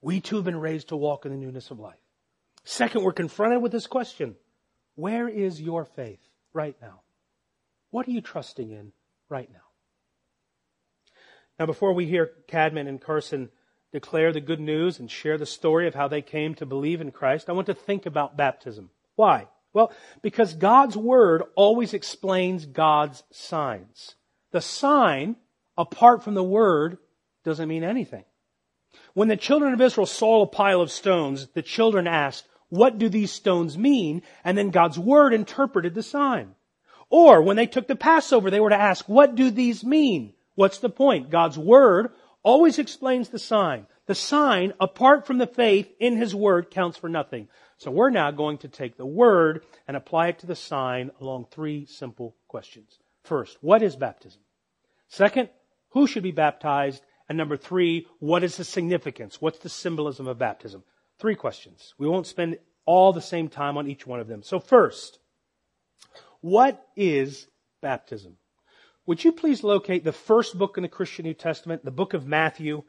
We 0.02 0.20
too 0.20 0.36
have 0.36 0.44
been 0.44 0.60
raised 0.60 0.88
to 0.88 0.96
walk 0.96 1.24
in 1.24 1.32
the 1.32 1.36
newness 1.36 1.70
of 1.70 1.78
life. 1.78 1.98
Second, 2.64 3.02
we're 3.02 3.12
confronted 3.12 3.62
with 3.62 3.72
this 3.72 3.86
question. 3.86 4.36
Where 4.94 5.28
is 5.28 5.60
your 5.60 5.84
faith 5.84 6.20
right 6.52 6.76
now? 6.80 7.00
What 7.90 8.06
are 8.06 8.12
you 8.12 8.20
trusting 8.20 8.70
in 8.70 8.92
right 9.28 9.50
now? 9.52 9.58
Now, 11.58 11.66
before 11.66 11.92
we 11.92 12.06
hear 12.06 12.30
Cadman 12.48 12.86
and 12.86 13.00
Carson 13.00 13.50
declare 13.92 14.32
the 14.32 14.40
good 14.40 14.60
news 14.60 14.98
and 14.98 15.10
share 15.10 15.36
the 15.36 15.46
story 15.46 15.86
of 15.86 15.94
how 15.94 16.08
they 16.08 16.22
came 16.22 16.54
to 16.54 16.66
believe 16.66 17.00
in 17.00 17.10
Christ, 17.10 17.48
I 17.48 17.52
want 17.52 17.66
to 17.66 17.74
think 17.74 18.06
about 18.06 18.36
baptism. 18.36 18.90
Why? 19.16 19.48
Well, 19.72 19.92
because 20.22 20.54
God's 20.54 20.96
Word 20.96 21.42
always 21.54 21.92
explains 21.92 22.64
God's 22.64 23.22
signs. 23.30 24.14
The 24.52 24.60
sign, 24.60 25.36
apart 25.76 26.24
from 26.24 26.34
the 26.34 26.42
Word, 26.42 26.98
doesn't 27.44 27.68
mean 27.68 27.84
anything. 27.84 28.24
When 29.14 29.28
the 29.28 29.36
children 29.36 29.72
of 29.72 29.80
Israel 29.80 30.06
saw 30.06 30.42
a 30.42 30.46
pile 30.46 30.80
of 30.80 30.90
stones, 30.90 31.48
the 31.54 31.62
children 31.62 32.06
asked, 32.06 32.46
what 32.68 32.98
do 32.98 33.08
these 33.08 33.32
stones 33.32 33.76
mean? 33.76 34.22
And 34.44 34.56
then 34.56 34.70
God's 34.70 34.98
Word 34.98 35.34
interpreted 35.34 35.94
the 35.94 36.02
sign. 36.02 36.54
Or 37.08 37.42
when 37.42 37.56
they 37.56 37.66
took 37.66 37.88
the 37.88 37.96
Passover, 37.96 38.50
they 38.50 38.60
were 38.60 38.70
to 38.70 38.80
ask, 38.80 39.08
what 39.08 39.34
do 39.34 39.50
these 39.50 39.84
mean? 39.84 40.34
What's 40.54 40.78
the 40.78 40.88
point? 40.88 41.30
God's 41.30 41.58
Word 41.58 42.12
always 42.42 42.78
explains 42.78 43.28
the 43.28 43.38
sign. 43.38 43.86
The 44.06 44.14
sign, 44.14 44.72
apart 44.80 45.26
from 45.26 45.38
the 45.38 45.46
faith 45.46 45.92
in 45.98 46.16
His 46.16 46.34
Word, 46.34 46.70
counts 46.70 46.96
for 46.96 47.08
nothing. 47.08 47.48
So 47.80 47.90
we're 47.90 48.10
now 48.10 48.30
going 48.30 48.58
to 48.58 48.68
take 48.68 48.98
the 48.98 49.06
word 49.06 49.64
and 49.88 49.96
apply 49.96 50.28
it 50.28 50.40
to 50.40 50.46
the 50.46 50.54
sign 50.54 51.10
along 51.18 51.46
three 51.46 51.86
simple 51.86 52.36
questions. 52.46 52.98
First, 53.24 53.56
what 53.62 53.82
is 53.82 53.96
baptism? 53.96 54.42
Second, 55.08 55.48
who 55.90 56.06
should 56.06 56.22
be 56.22 56.30
baptized? 56.30 57.02
And 57.30 57.36
number 57.36 57.56
three, 57.56 58.08
what 58.18 58.42
is 58.42 58.56
the 58.56 58.64
significance? 58.64 59.40
What's 59.40 59.60
the 59.60 59.68
symbolism 59.68 60.26
of 60.26 60.36
baptism? 60.36 60.82
Three 61.20 61.36
questions. 61.36 61.94
We 61.96 62.08
won't 62.08 62.26
spend 62.26 62.58
all 62.86 63.12
the 63.12 63.22
same 63.22 63.48
time 63.48 63.78
on 63.78 63.86
each 63.86 64.04
one 64.04 64.18
of 64.18 64.26
them. 64.26 64.42
So 64.42 64.58
first, 64.58 65.20
what 66.40 66.84
is 66.96 67.46
baptism? 67.80 68.36
Would 69.06 69.22
you 69.22 69.30
please 69.30 69.62
locate 69.62 70.02
the 70.02 70.12
first 70.12 70.58
book 70.58 70.76
in 70.76 70.82
the 70.82 70.88
Christian 70.88 71.24
New 71.24 71.34
Testament, 71.34 71.84
the 71.84 71.92
book 71.92 72.14
of 72.14 72.26
Matthew? 72.26 72.82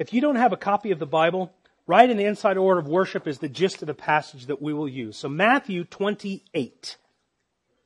If 0.00 0.12
you 0.12 0.20
don't 0.20 0.34
have 0.34 0.52
a 0.52 0.56
copy 0.56 0.90
of 0.90 0.98
the 0.98 1.06
Bible, 1.06 1.52
right 1.86 2.10
in 2.10 2.16
the 2.16 2.24
inside 2.24 2.56
order 2.56 2.80
of 2.80 2.88
worship 2.88 3.28
is 3.28 3.38
the 3.38 3.48
gist 3.48 3.80
of 3.80 3.86
the 3.86 3.94
passage 3.94 4.46
that 4.46 4.60
we 4.60 4.74
will 4.74 4.88
use. 4.88 5.16
So 5.16 5.28
Matthew 5.28 5.84
28. 5.84 6.96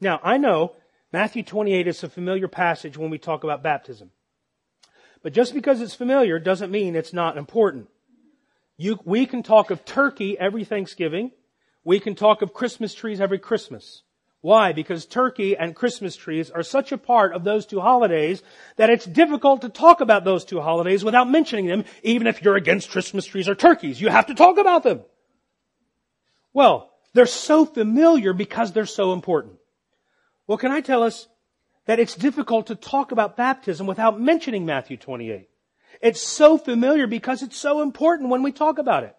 Now, 0.01 0.21
I 0.23 0.39
know 0.39 0.73
Matthew 1.13 1.43
28 1.43 1.87
is 1.87 2.03
a 2.03 2.09
familiar 2.09 2.49
passage 2.49 2.97
when 2.97 3.11
we 3.11 3.19
talk 3.19 3.45
about 3.45 3.63
baptism. 3.63 4.11
But 5.23 5.33
just 5.33 5.55
because 5.55 5.81
it's 5.81 5.95
familiar 5.95 6.39
doesn't 6.39 6.71
mean 6.71 6.95
it's 6.95 7.13
not 7.13 7.37
important. 7.37 7.89
You, 8.77 8.99
we 9.05 9.27
can 9.27 9.43
talk 9.43 9.71
of 9.71 9.85
turkey 9.85 10.39
every 10.39 10.65
Thanksgiving. 10.65 11.33
We 11.85 11.99
can 12.01 12.15
talk 12.15 12.43
of 12.43 12.55
Christmas 12.55 12.95
trees 12.95 13.21
every 13.21 13.39
Christmas. 13.39 14.03
Why? 14.41 14.73
Because 14.73 15.05
turkey 15.05 15.57
and 15.57 15.75
Christmas 15.75 16.15
trees 16.15 16.51
are 16.51 16.63
such 16.63 16.93
a 16.93 16.99
part 16.99 17.33
of 17.33 17.43
those 17.43 17.67
two 17.67 17.81
holidays 17.81 18.43
that 18.77 18.89
it's 18.89 19.05
difficult 19.05 19.63
to 19.63 19.69
talk 19.69 20.01
about 20.01 20.25
those 20.25 20.45
two 20.45 20.61
holidays 20.61 21.03
without 21.03 21.29
mentioning 21.29 21.67
them, 21.67 21.85
even 22.05 22.29
if 22.29 22.43
you're 22.43 22.55
against 22.57 22.91
Christmas 22.91 23.27
trees 23.27 23.49
or 23.49 23.57
turkeys. 23.57 24.01
You 24.01 24.11
have 24.11 24.27
to 24.27 24.35
talk 24.35 24.59
about 24.59 24.85
them. 24.85 25.01
Well, 26.53 26.91
they're 27.15 27.27
so 27.27 27.67
familiar 27.67 28.33
because 28.33 28.73
they're 28.73 28.87
so 28.87 29.13
important. 29.13 29.55
Well, 30.47 30.59
can 30.59 30.71
I 30.71 30.83
tell 30.83 31.03
us 31.03 31.27
that 31.89 31.99
it's 31.99 32.15
difficult 32.15 32.67
to 32.67 32.75
talk 32.75 33.13
about 33.13 33.35
baptism 33.35 33.87
without 33.87 34.21
mentioning 34.21 34.67
Matthew 34.67 34.99
28? 34.99 35.49
It's 36.03 36.21
so 36.21 36.59
familiar 36.59 37.07
because 37.07 37.43
it's 37.43 37.57
so 37.57 37.81
important 37.81 38.29
when 38.29 38.43
we 38.43 38.53
talk 38.53 38.79
about 38.79 39.05
it. 39.05 39.17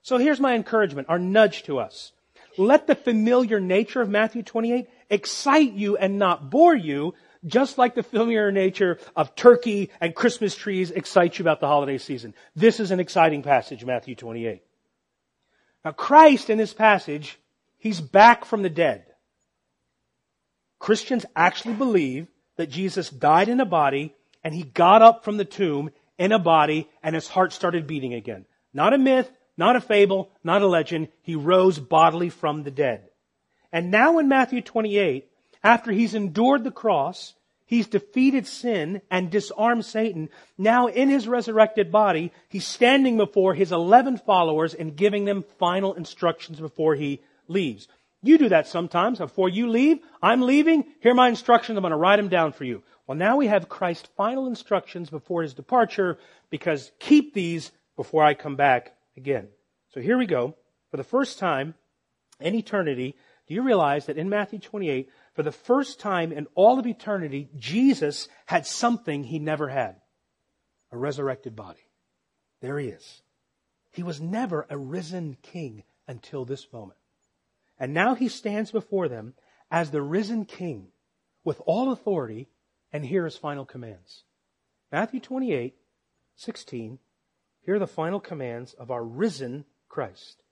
So 0.00 0.16
here's 0.16 0.40
my 0.40 0.54
encouragement, 0.54 1.10
our 1.10 1.18
nudge 1.18 1.62
to 1.64 1.78
us. 1.78 2.12
Let 2.56 2.86
the 2.86 2.94
familiar 2.94 3.60
nature 3.60 4.00
of 4.00 4.08
Matthew 4.08 4.42
28 4.42 4.88
excite 5.10 5.74
you 5.74 5.98
and 5.98 6.18
not 6.18 6.50
bore 6.50 6.74
you, 6.74 7.12
just 7.44 7.76
like 7.76 7.94
the 7.94 8.02
familiar 8.02 8.50
nature 8.50 8.98
of 9.14 9.36
turkey 9.36 9.90
and 10.00 10.14
Christmas 10.14 10.54
trees 10.54 10.90
excites 10.90 11.38
you 11.38 11.42
about 11.42 11.60
the 11.60 11.66
holiday 11.66 11.98
season. 11.98 12.32
This 12.56 12.80
is 12.80 12.90
an 12.90 13.00
exciting 13.00 13.42
passage, 13.42 13.84
Matthew 13.84 14.14
28. 14.14 14.62
Now 15.84 15.92
Christ 15.92 16.48
in 16.48 16.56
this 16.56 16.72
passage, 16.72 17.38
He's 17.76 18.00
back 18.00 18.44
from 18.44 18.62
the 18.62 18.70
dead. 18.70 19.06
Christians 20.80 21.24
actually 21.36 21.74
believe 21.74 22.26
that 22.56 22.70
Jesus 22.70 23.08
died 23.10 23.48
in 23.48 23.60
a 23.60 23.64
body 23.64 24.16
and 24.42 24.52
He 24.52 24.64
got 24.64 25.02
up 25.02 25.22
from 25.22 25.36
the 25.36 25.44
tomb 25.44 25.90
in 26.18 26.32
a 26.32 26.38
body 26.40 26.88
and 27.02 27.14
His 27.14 27.28
heart 27.28 27.52
started 27.52 27.86
beating 27.86 28.14
again. 28.14 28.46
Not 28.74 28.94
a 28.94 28.98
myth, 28.98 29.30
not 29.56 29.76
a 29.76 29.80
fable, 29.80 30.30
not 30.42 30.62
a 30.62 30.66
legend. 30.66 31.08
He 31.22 31.36
rose 31.36 31.78
bodily 31.78 32.30
from 32.30 32.64
the 32.64 32.70
dead. 32.70 33.10
And 33.72 33.90
now 33.90 34.18
in 34.18 34.28
Matthew 34.28 34.62
28, 34.62 35.28
after 35.62 35.92
he's 35.92 36.14
endured 36.14 36.64
the 36.64 36.70
cross, 36.70 37.34
he's 37.66 37.86
defeated 37.86 38.46
sin 38.46 39.02
and 39.10 39.30
disarmed 39.30 39.84
Satan. 39.84 40.30
Now 40.56 40.86
in 40.86 41.08
his 41.08 41.28
resurrected 41.28 41.92
body, 41.92 42.32
he's 42.48 42.66
standing 42.66 43.16
before 43.16 43.54
his 43.54 43.70
11 43.70 44.18
followers 44.18 44.74
and 44.74 44.96
giving 44.96 45.26
them 45.26 45.44
final 45.58 45.94
instructions 45.94 46.58
before 46.58 46.94
he 46.94 47.20
leaves. 47.46 47.86
You 48.22 48.38
do 48.38 48.50
that 48.50 48.66
sometimes. 48.66 49.18
Before 49.18 49.48
you 49.48 49.68
leave, 49.68 49.98
I'm 50.22 50.42
leaving. 50.42 50.84
Here 51.00 51.12
are 51.12 51.14
my 51.14 51.28
instructions. 51.28 51.76
I'm 51.76 51.82
going 51.82 51.92
to 51.92 51.96
write 51.96 52.16
them 52.16 52.28
down 52.28 52.52
for 52.52 52.64
you. 52.64 52.82
Well, 53.06 53.16
now 53.16 53.36
we 53.36 53.46
have 53.46 53.68
Christ's 53.68 54.08
final 54.16 54.46
instructions 54.46 55.10
before 55.10 55.42
his 55.42 55.54
departure 55.54 56.18
because 56.50 56.92
keep 57.00 57.34
these 57.34 57.72
before 57.96 58.22
I 58.22 58.34
come 58.34 58.56
back 58.56 58.94
again. 59.16 59.48
So 59.94 60.00
here 60.00 60.18
we 60.18 60.26
go. 60.26 60.54
For 60.90 60.96
the 60.96 61.04
first 61.04 61.38
time 61.38 61.74
in 62.40 62.54
eternity, 62.54 63.16
do 63.46 63.54
you 63.54 63.62
realize 63.62 64.06
that 64.06 64.18
in 64.18 64.28
Matthew 64.28 64.58
28, 64.58 65.08
for 65.34 65.42
the 65.42 65.50
first 65.50 65.98
time 65.98 66.30
in 66.30 66.46
all 66.54 66.78
of 66.78 66.86
eternity, 66.86 67.48
Jesus 67.56 68.28
had 68.46 68.66
something 68.66 69.24
he 69.24 69.38
never 69.38 69.68
had 69.68 69.96
a 70.92 70.98
resurrected 70.98 71.56
body. 71.56 71.88
There 72.60 72.78
he 72.78 72.88
is. 72.88 73.22
He 73.92 74.02
was 74.02 74.20
never 74.20 74.66
a 74.68 74.78
risen 74.78 75.36
king 75.42 75.82
until 76.06 76.44
this 76.44 76.72
moment. 76.72 76.99
And 77.80 77.92
now 77.92 78.14
he 78.14 78.28
stands 78.28 78.70
before 78.70 79.08
them 79.08 79.34
as 79.70 79.90
the 79.90 80.02
risen 80.02 80.44
king 80.44 80.88
with 81.42 81.60
all 81.66 81.90
authority, 81.90 82.48
and 82.92 83.04
here 83.04 83.24
his 83.24 83.36
final 83.36 83.64
commands. 83.64 84.22
Matthew 84.92 85.18
28, 85.18 85.74
16 86.36 86.98
here 87.64 87.74
are 87.74 87.78
the 87.78 87.86
final 87.86 88.20
commands 88.20 88.72
of 88.74 88.90
our 88.90 89.04
risen 89.04 89.64
Christ. 89.88 90.42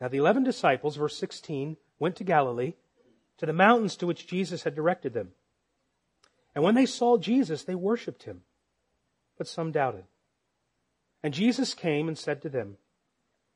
Now 0.00 0.08
the 0.08 0.18
eleven 0.18 0.42
disciples, 0.42 0.96
verse 0.96 1.16
16, 1.16 1.76
went 1.98 2.16
to 2.16 2.24
Galilee, 2.24 2.74
to 3.38 3.46
the 3.46 3.52
mountains 3.52 3.96
to 3.96 4.06
which 4.06 4.26
Jesus 4.26 4.64
had 4.64 4.74
directed 4.74 5.14
them. 5.14 5.30
And 6.54 6.62
when 6.62 6.74
they 6.74 6.86
saw 6.86 7.16
Jesus, 7.16 7.64
they 7.64 7.74
worshipped 7.74 8.24
him, 8.24 8.42
but 9.38 9.48
some 9.48 9.72
doubted. 9.72 10.04
And 11.22 11.32
Jesus 11.32 11.74
came 11.74 12.08
and 12.08 12.18
said 12.18 12.42
to 12.42 12.48
them, 12.48 12.76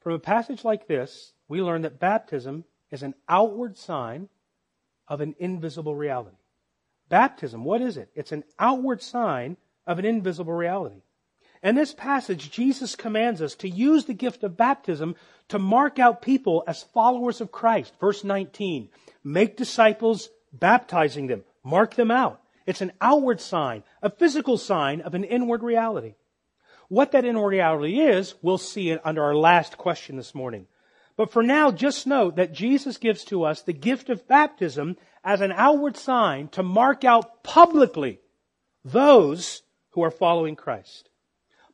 From 0.00 0.12
a 0.12 0.18
passage 0.18 0.64
like 0.64 0.86
this, 0.86 1.32
we 1.48 1.62
learn 1.62 1.82
that 1.82 1.98
baptism 1.98 2.64
is 2.90 3.02
an 3.02 3.14
outward 3.28 3.76
sign 3.76 4.28
of 5.08 5.20
an 5.20 5.34
invisible 5.38 5.94
reality. 5.94 6.36
Baptism, 7.08 7.64
what 7.64 7.80
is 7.80 7.96
it? 7.96 8.10
It's 8.14 8.32
an 8.32 8.44
outward 8.58 9.02
sign 9.02 9.56
of 9.86 9.98
an 9.98 10.04
invisible 10.04 10.52
reality. 10.52 11.02
In 11.62 11.74
this 11.74 11.92
passage, 11.92 12.50
Jesus 12.50 12.94
commands 12.94 13.42
us 13.42 13.54
to 13.56 13.68
use 13.68 14.04
the 14.04 14.14
gift 14.14 14.44
of 14.44 14.56
baptism 14.56 15.16
to 15.48 15.58
mark 15.58 15.98
out 15.98 16.22
people 16.22 16.62
as 16.66 16.82
followers 16.82 17.40
of 17.40 17.50
Christ. 17.50 17.94
Verse 17.98 18.22
19, 18.22 18.90
make 19.24 19.56
disciples, 19.56 20.28
baptizing 20.52 21.26
them. 21.26 21.42
Mark 21.64 21.94
them 21.94 22.10
out. 22.10 22.40
It's 22.66 22.82
an 22.82 22.92
outward 23.00 23.40
sign, 23.40 23.82
a 24.02 24.10
physical 24.10 24.58
sign 24.58 25.00
of 25.00 25.14
an 25.14 25.24
inward 25.24 25.62
reality. 25.62 26.14
What 26.88 27.12
that 27.12 27.24
inward 27.24 27.50
reality 27.50 28.00
is, 28.00 28.34
we'll 28.40 28.58
see 28.58 28.90
it 28.90 29.00
under 29.04 29.22
our 29.22 29.34
last 29.34 29.76
question 29.76 30.16
this 30.16 30.34
morning. 30.34 30.66
But 31.16 31.30
for 31.32 31.42
now, 31.42 31.70
just 31.70 32.06
note 32.06 32.36
that 32.36 32.52
Jesus 32.52 32.96
gives 32.96 33.24
to 33.24 33.44
us 33.44 33.62
the 33.62 33.72
gift 33.72 34.08
of 34.08 34.26
baptism 34.28 34.96
as 35.24 35.40
an 35.40 35.52
outward 35.52 35.96
sign 35.96 36.48
to 36.48 36.62
mark 36.62 37.04
out 37.04 37.42
publicly 37.42 38.20
those 38.84 39.62
who 39.90 40.02
are 40.02 40.10
following 40.10 40.56
Christ. 40.56 41.10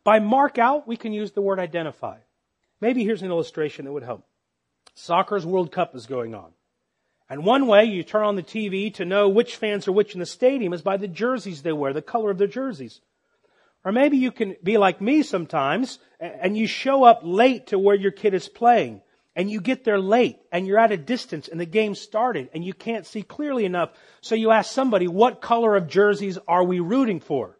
By 0.03 0.19
mark 0.19 0.59
out, 0.59 0.89
we 0.89 0.97
can 0.97 1.13
use 1.13 1.33
the 1.33 1.43
word 1.43 1.59
identify. 1.59 2.19
Maybe 2.81 3.05
here's 3.05 3.23
an 3.23 3.31
illustration 3.31 3.85
that 3.85 3.93
would 3.93 4.03
help. 4.03 4.27
Soccer's 4.95 5.47
World 5.47 5.71
Cup 5.71 5.95
is 5.95 6.07
going 6.07 6.35
on. 6.35 6.53
And 7.29 7.45
one 7.45 7.67
way 7.67 7.85
you 7.85 8.03
turn 8.03 8.25
on 8.25 8.37
the 8.37 8.43
TV 8.43 8.93
to 8.95 9.05
know 9.05 9.29
which 9.29 9.57
fans 9.57 9.89
are 9.89 9.93
which 9.93 10.15
in 10.15 10.21
the 10.21 10.27
stadium 10.27 10.73
is 10.73 10.83
by 10.83 10.97
the 10.97 11.09
jerseys 11.09 11.63
they 11.63 11.73
wear, 11.73 11.93
the 11.93 12.03
color 12.03 12.31
of 12.31 12.39
their 12.39 12.47
jerseys. 12.47 13.01
Or 13.85 13.93
maybe 13.93 14.17
you 14.17 14.33
can 14.33 14.57
be 14.63 14.79
like 14.79 15.01
me 15.01 15.23
sometimes 15.23 15.99
and 16.19 16.57
you 16.57 16.67
show 16.67 17.05
up 17.05 17.21
late 17.23 17.69
to 17.69 17.79
where 17.79 17.95
your 17.95 18.13
kid 18.13 18.33
is 18.33 18.49
playing 18.49 19.03
and 19.37 19.51
you 19.51 19.61
get 19.61 19.85
there 19.85 19.99
late 19.99 20.39
and 20.51 20.67
you're 20.67 20.79
at 20.79 20.93
a 20.93 20.97
distance 20.97 21.49
and 21.49 21.61
the 21.61 21.67
game 21.67 21.95
started 21.95 22.49
and 22.55 22.65
you 22.65 22.73
can't 22.73 23.07
see 23.07 23.23
clearly 23.23 23.65
enough. 23.65 23.91
So 24.23 24.35
you 24.35 24.51
ask 24.53 24.73
somebody, 24.73 25.07
what 25.07 25.43
color 25.43 25.77
of 25.77 25.89
jerseys 25.89 26.39
are 26.49 26.65
we 26.65 26.81
rooting 26.81 27.21
for? 27.21 27.59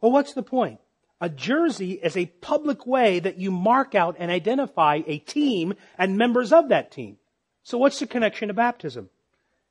Well, 0.00 0.12
what's 0.12 0.34
the 0.34 0.42
point? 0.42 0.78
A 1.20 1.28
jersey 1.28 1.92
is 1.92 2.16
a 2.16 2.26
public 2.26 2.86
way 2.86 3.18
that 3.18 3.38
you 3.38 3.50
mark 3.50 3.94
out 3.94 4.16
and 4.18 4.30
identify 4.30 5.00
a 5.06 5.18
team 5.18 5.74
and 5.98 6.18
members 6.18 6.52
of 6.52 6.68
that 6.68 6.92
team. 6.92 7.16
So 7.62 7.78
what's 7.78 7.98
the 7.98 8.06
connection 8.06 8.48
to 8.48 8.54
baptism? 8.54 9.08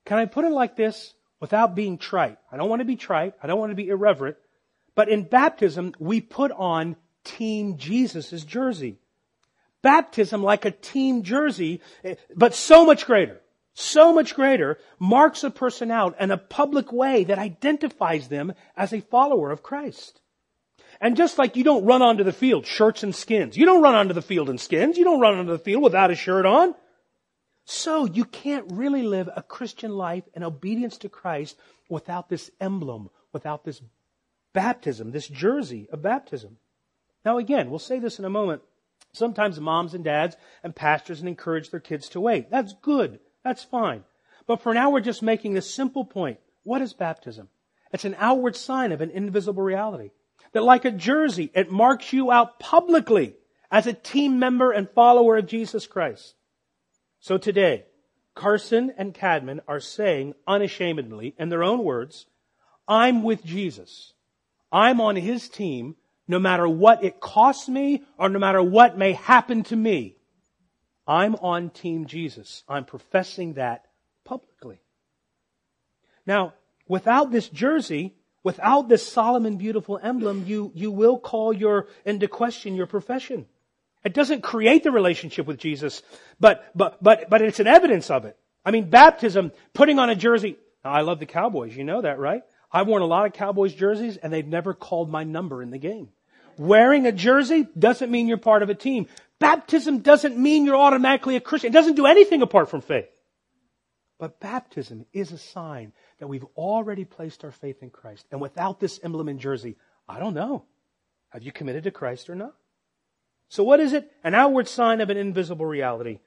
Can 0.05 0.17
I 0.17 0.25
put 0.25 0.43
it 0.43 0.51
like 0.51 0.75
this 0.75 1.13
without 1.39 1.75
being 1.75 1.97
trite? 1.97 2.39
I 2.51 2.57
don't 2.57 2.67
want 2.67 2.81
to 2.81 2.85
be 2.85 2.95
trite. 2.95 3.35
I 3.41 3.47
don't 3.47 3.59
want 3.59 3.71
to 3.71 3.75
be 3.75 3.87
irreverent. 3.87 4.37
But 4.95 5.09
in 5.09 5.23
baptism, 5.23 5.93
we 5.99 6.21
put 6.21 6.51
on 6.51 6.95
Team 7.23 7.77
Jesus' 7.77 8.43
jersey. 8.43 8.97
Baptism 9.81 10.41
like 10.41 10.65
a 10.65 10.71
team 10.71 11.21
jersey, 11.21 11.81
eh, 12.03 12.15
but 12.35 12.55
so 12.55 12.85
much 12.85 13.05
greater. 13.05 13.41
so 13.75 14.13
much 14.13 14.35
greater, 14.35 14.79
marks 14.99 15.43
a 15.43 15.51
person 15.51 15.91
out 15.91 16.15
in 16.19 16.31
a 16.31 16.37
public 16.37 16.93
way 16.93 17.25
that 17.25 17.37
identifies 17.37 18.29
them 18.29 18.53
as 18.75 18.93
a 18.93 19.01
follower 19.01 19.51
of 19.51 19.61
Christ. 19.61 20.21
And 21.01 21.17
just 21.17 21.37
like 21.37 21.57
you 21.57 21.63
don't 21.65 21.83
run 21.83 22.01
onto 22.01 22.23
the 22.23 22.31
field, 22.31 22.65
shirts 22.65 23.03
and 23.03 23.13
skins. 23.13 23.57
You 23.57 23.65
don't 23.65 23.81
run 23.81 23.95
onto 23.95 24.13
the 24.13 24.21
field 24.21 24.49
in 24.49 24.57
skins. 24.57 24.97
You 24.97 25.03
don't 25.03 25.19
run 25.19 25.37
onto 25.37 25.51
the 25.51 25.59
field 25.59 25.83
without 25.83 26.09
a 26.09 26.15
shirt 26.15 26.45
on. 26.45 26.73
So 27.65 28.05
you 28.05 28.23
can't 28.23 28.71
really 28.71 29.03
live 29.03 29.29
a 29.35 29.43
Christian 29.43 29.91
life 29.91 30.23
in 30.33 30.43
obedience 30.43 30.97
to 30.99 31.09
Christ 31.09 31.57
without 31.89 32.29
this 32.29 32.49
emblem, 32.61 33.09
without 33.33 33.65
this 33.65 33.81
baptism, 34.55 35.11
this 35.11 35.27
jersey 35.27 35.87
of 35.91 36.01
baptism. 36.01 36.57
Now 37.23 37.37
again, 37.37 37.69
we'll 37.69 37.77
say 37.77 37.99
this 37.99 38.17
in 38.17 38.25
a 38.25 38.29
moment. 38.29 38.63
Sometimes 39.13 39.59
moms 39.59 39.93
and 39.93 40.03
dads 40.03 40.35
and 40.63 40.75
pastors 40.75 41.21
encourage 41.21 41.69
their 41.69 41.79
kids 41.79 42.09
to 42.09 42.19
wait. 42.19 42.49
That's 42.49 42.73
good. 42.81 43.19
That's 43.43 43.63
fine. 43.63 44.03
But 44.47 44.61
for 44.61 44.73
now, 44.73 44.89
we're 44.89 45.01
just 45.01 45.21
making 45.21 45.53
this 45.53 45.71
simple 45.73 46.05
point. 46.05 46.39
What 46.63 46.81
is 46.81 46.93
baptism? 46.93 47.49
It's 47.91 48.05
an 48.05 48.15
outward 48.17 48.55
sign 48.55 48.91
of 48.91 49.01
an 49.01 49.11
invisible 49.11 49.63
reality. 49.63 50.09
That 50.53 50.63
like 50.63 50.85
a 50.85 50.91
jersey, 50.91 51.51
it 51.53 51.71
marks 51.71 52.13
you 52.13 52.31
out 52.31 52.59
publicly 52.59 53.35
as 53.71 53.87
a 53.87 53.93
team 53.93 54.39
member 54.39 54.71
and 54.71 54.89
follower 54.89 55.37
of 55.37 55.47
Jesus 55.47 55.85
Christ. 55.87 56.35
So 57.19 57.37
today, 57.37 57.85
Carson 58.35 58.93
and 58.97 59.13
Cadman 59.13 59.61
are 59.67 59.79
saying 59.79 60.33
unashamedly, 60.47 61.35
in 61.37 61.49
their 61.49 61.63
own 61.63 61.83
words, 61.83 62.25
I'm 62.87 63.23
with 63.23 63.43
Jesus. 63.43 64.13
I'm 64.75 64.99
on 64.99 65.15
his 65.15 65.47
team 65.47 65.95
no 66.27 66.37
matter 66.37 66.67
what 66.67 67.01
it 67.01 67.21
costs 67.21 67.69
me 67.69 68.03
or 68.17 68.27
no 68.27 68.39
matter 68.39 68.61
what 68.61 68.97
may 68.97 69.13
happen 69.13 69.63
to 69.63 69.75
me. 69.75 70.17
I'm 71.07 71.35
on 71.35 71.69
Team 71.69 72.07
Jesus. 72.07 72.65
I'm 72.67 72.83
professing 72.83 73.53
that 73.53 73.85
publicly. 74.25 74.81
Now, 76.25 76.55
without 76.89 77.31
this 77.31 77.47
jersey, 77.47 78.15
without 78.43 78.89
this 78.89 79.07
solemn 79.07 79.45
and 79.45 79.57
beautiful 79.57 79.97
emblem, 80.03 80.43
you, 80.45 80.73
you 80.75 80.91
will 80.91 81.19
call 81.19 81.53
your, 81.53 81.87
into 82.03 82.27
question 82.27 82.75
your 82.75 82.87
profession. 82.87 83.45
It 84.03 84.13
doesn't 84.13 84.41
create 84.41 84.83
the 84.83 84.91
relationship 84.91 85.47
with 85.47 85.57
Jesus, 85.57 86.01
but, 86.37 86.69
but, 86.75 87.01
but, 87.01 87.29
but 87.29 87.41
it's 87.41 87.61
an 87.61 87.67
evidence 87.67 88.11
of 88.11 88.25
it. 88.25 88.37
I 88.65 88.71
mean, 88.71 88.89
baptism, 88.89 89.53
putting 89.73 89.99
on 89.99 90.09
a 90.09 90.15
jersey. 90.15 90.57
I 90.83 91.01
love 91.01 91.19
the 91.19 91.25
Cowboys. 91.25 91.77
You 91.77 91.85
know 91.85 92.01
that, 92.01 92.19
right? 92.19 92.43
I've 92.75 92.87
worn 92.87 93.01
a 93.01 93.05
lot 93.05 93.25
of 93.25 93.31
Cowboys 93.31 93.73
jerseys 93.73 94.17
and 94.17 94.33
they've 94.33 94.45
never 94.45 94.73
called 94.73 95.09
my 95.09 95.23
number 95.23 95.63
in 95.63 95.71
the 95.71 95.77
game. 95.77 96.09
Wearing 96.57 97.07
a 97.07 97.13
jersey 97.13 97.69
doesn't 97.79 98.11
mean 98.11 98.27
you're 98.27 98.35
part 98.35 98.63
of 98.63 98.69
a 98.69 98.75
team. 98.75 99.07
Baptism 99.39 99.99
doesn't 99.99 100.37
mean 100.37 100.65
you're 100.65 100.75
automatically 100.75 101.37
a 101.37 101.39
Christian. 101.39 101.69
It 101.69 101.73
doesn't 101.73 101.95
do 101.95 102.05
anything 102.05 102.41
apart 102.41 102.69
from 102.69 102.81
faith. 102.81 103.07
But 104.19 104.41
baptism 104.41 105.05
is 105.13 105.31
a 105.31 105.37
sign 105.37 105.93
that 106.19 106.27
we've 106.27 106.43
already 106.57 107.05
placed 107.05 107.45
our 107.45 107.51
faith 107.51 107.81
in 107.81 107.91
Christ. 107.91 108.25
And 108.29 108.41
without 108.41 108.81
this 108.81 108.99
emblem 109.01 109.29
in 109.29 109.39
jersey, 109.39 109.77
I 110.05 110.19
don't 110.19 110.33
know. 110.33 110.65
Have 111.29 111.43
you 111.43 111.53
committed 111.53 111.85
to 111.85 111.91
Christ 111.91 112.29
or 112.29 112.35
not? 112.35 112.55
So 113.47 113.63
what 113.63 113.79
is 113.79 113.93
it? 113.93 114.11
An 114.21 114.35
outward 114.35 114.67
sign 114.67 114.99
of 114.99 115.09
an 115.09 115.15
invisible 115.15 115.65
reality. 115.65 116.19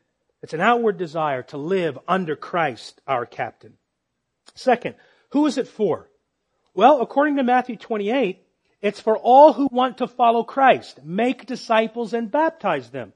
It's 0.43 0.55
an 0.55 0.63
outward 0.63 0.97
desire 0.97 1.43
to 1.43 1.59
live 1.59 1.99
under 2.09 2.37
Christ, 2.37 3.03
our 3.07 3.27
captain. 3.27 3.75
Second, 4.55 4.95
who 5.33 5.45
is 5.45 5.59
it 5.59 5.69
for? 5.69 6.08
Well, 6.79 7.01
according 7.03 7.39
to 7.39 7.43
Matthew 7.43 7.75
28, 7.75 8.41
it's 8.81 9.01
for 9.01 9.19
all 9.19 9.53
who 9.53 9.69
want 9.73 9.99
to 9.99 10.07
follow 10.07 10.45
Christ. 10.45 11.01
Make 11.03 11.45
disciples 11.45 12.13
and 12.13 12.31
baptize 12.31 12.91
them. 12.91 13.15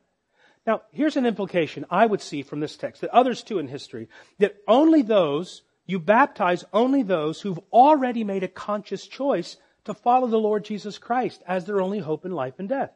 Now, 0.66 0.83
here's 0.90 1.16
an 1.16 1.26
implication 1.26 1.87
I 1.88 2.04
would 2.07 2.21
see 2.21 2.42
from 2.42 2.59
this 2.59 2.76
text, 2.76 3.02
that 3.02 3.14
others 3.14 3.45
too 3.45 3.61
in 3.61 3.69
history, 3.69 4.09
that 4.40 4.57
only 4.66 5.02
those, 5.02 5.62
you 5.87 6.00
baptize 6.00 6.64
only 6.73 7.04
those 7.04 7.40
who've 7.40 7.61
already 7.73 8.25
made 8.25 8.42
a 8.42 8.49
conscious 8.49 9.07
choice 9.07 9.57
to 9.85 9.95
follow 9.95 10.26
the 10.26 10.40
Lord 10.40 10.64
Jesus 10.64 10.99
Christ 10.99 11.40
as 11.47 11.64
their 11.64 11.81
only 11.81 12.00
hope 12.00 12.25
in 12.25 12.33
life 12.33 12.54
and 12.59 12.69
death. 12.69 12.90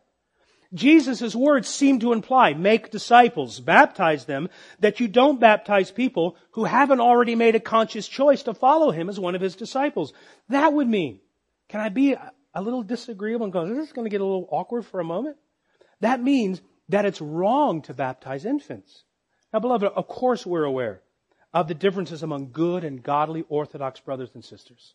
Jesus' 0.77 1.35
words 1.35 1.69
seem 1.69 2.01
to 2.01 2.13
imply, 2.13 2.55
make 2.55 2.91
disciples, 2.91 3.59
baptize 3.61 4.27
them, 4.27 4.49
that 4.81 5.01
you 5.01 5.09
don't 5.09 5.41
baptize 5.41 5.91
people 5.91 6.37
who 6.53 6.65
haven't 6.65 7.01
already 7.01 7.35
made 7.35 7.55
a 7.55 7.61
conscious 7.61 8.07
choice 8.07 8.43
to 8.45 8.55
follow 8.55 8.91
him 8.91 9.09
as 9.09 9.19
one 9.19 9.35
of 9.35 9.41
his 9.41 9.57
disciples. 9.57 10.13
That 10.49 10.73
would 10.73 10.89
mean, 10.89 11.21
can 11.69 11.81
I 11.81 11.89
be 11.89 12.15
a 12.55 12.63
little 12.63 12.83
disagreeable 12.83 13.45
and 13.45 13.53
go, 13.53 13.67
this 13.67 13.89
is 13.89 13.93
going 13.93 14.05
to 14.07 14.11
get 14.11 14.21
a 14.21 14.25
little 14.25 14.49
awkward 14.51 14.87
for 14.87 15.01
a 15.01 15.05
moment? 15.05 15.37
That 16.01 16.23
means 16.23 16.61
that 16.89 17.05
it's 17.05 17.21
wrong 17.21 17.83
to 17.83 17.95
baptize 17.95 18.45
infants. 18.45 19.03
Now, 19.53 19.61
beloved, 19.61 19.91
of 19.95 20.07
course 20.07 20.47
we're 20.47 20.65
aware 20.65 21.01
of 21.53 21.69
the 21.69 21.75
differences 21.75 22.23
among 22.23 22.53
good 22.53 22.85
and 22.85 23.03
godly 23.03 23.45
Orthodox 23.49 23.99
brothers 24.01 24.31
and 24.35 24.45
sisters. 24.45 24.95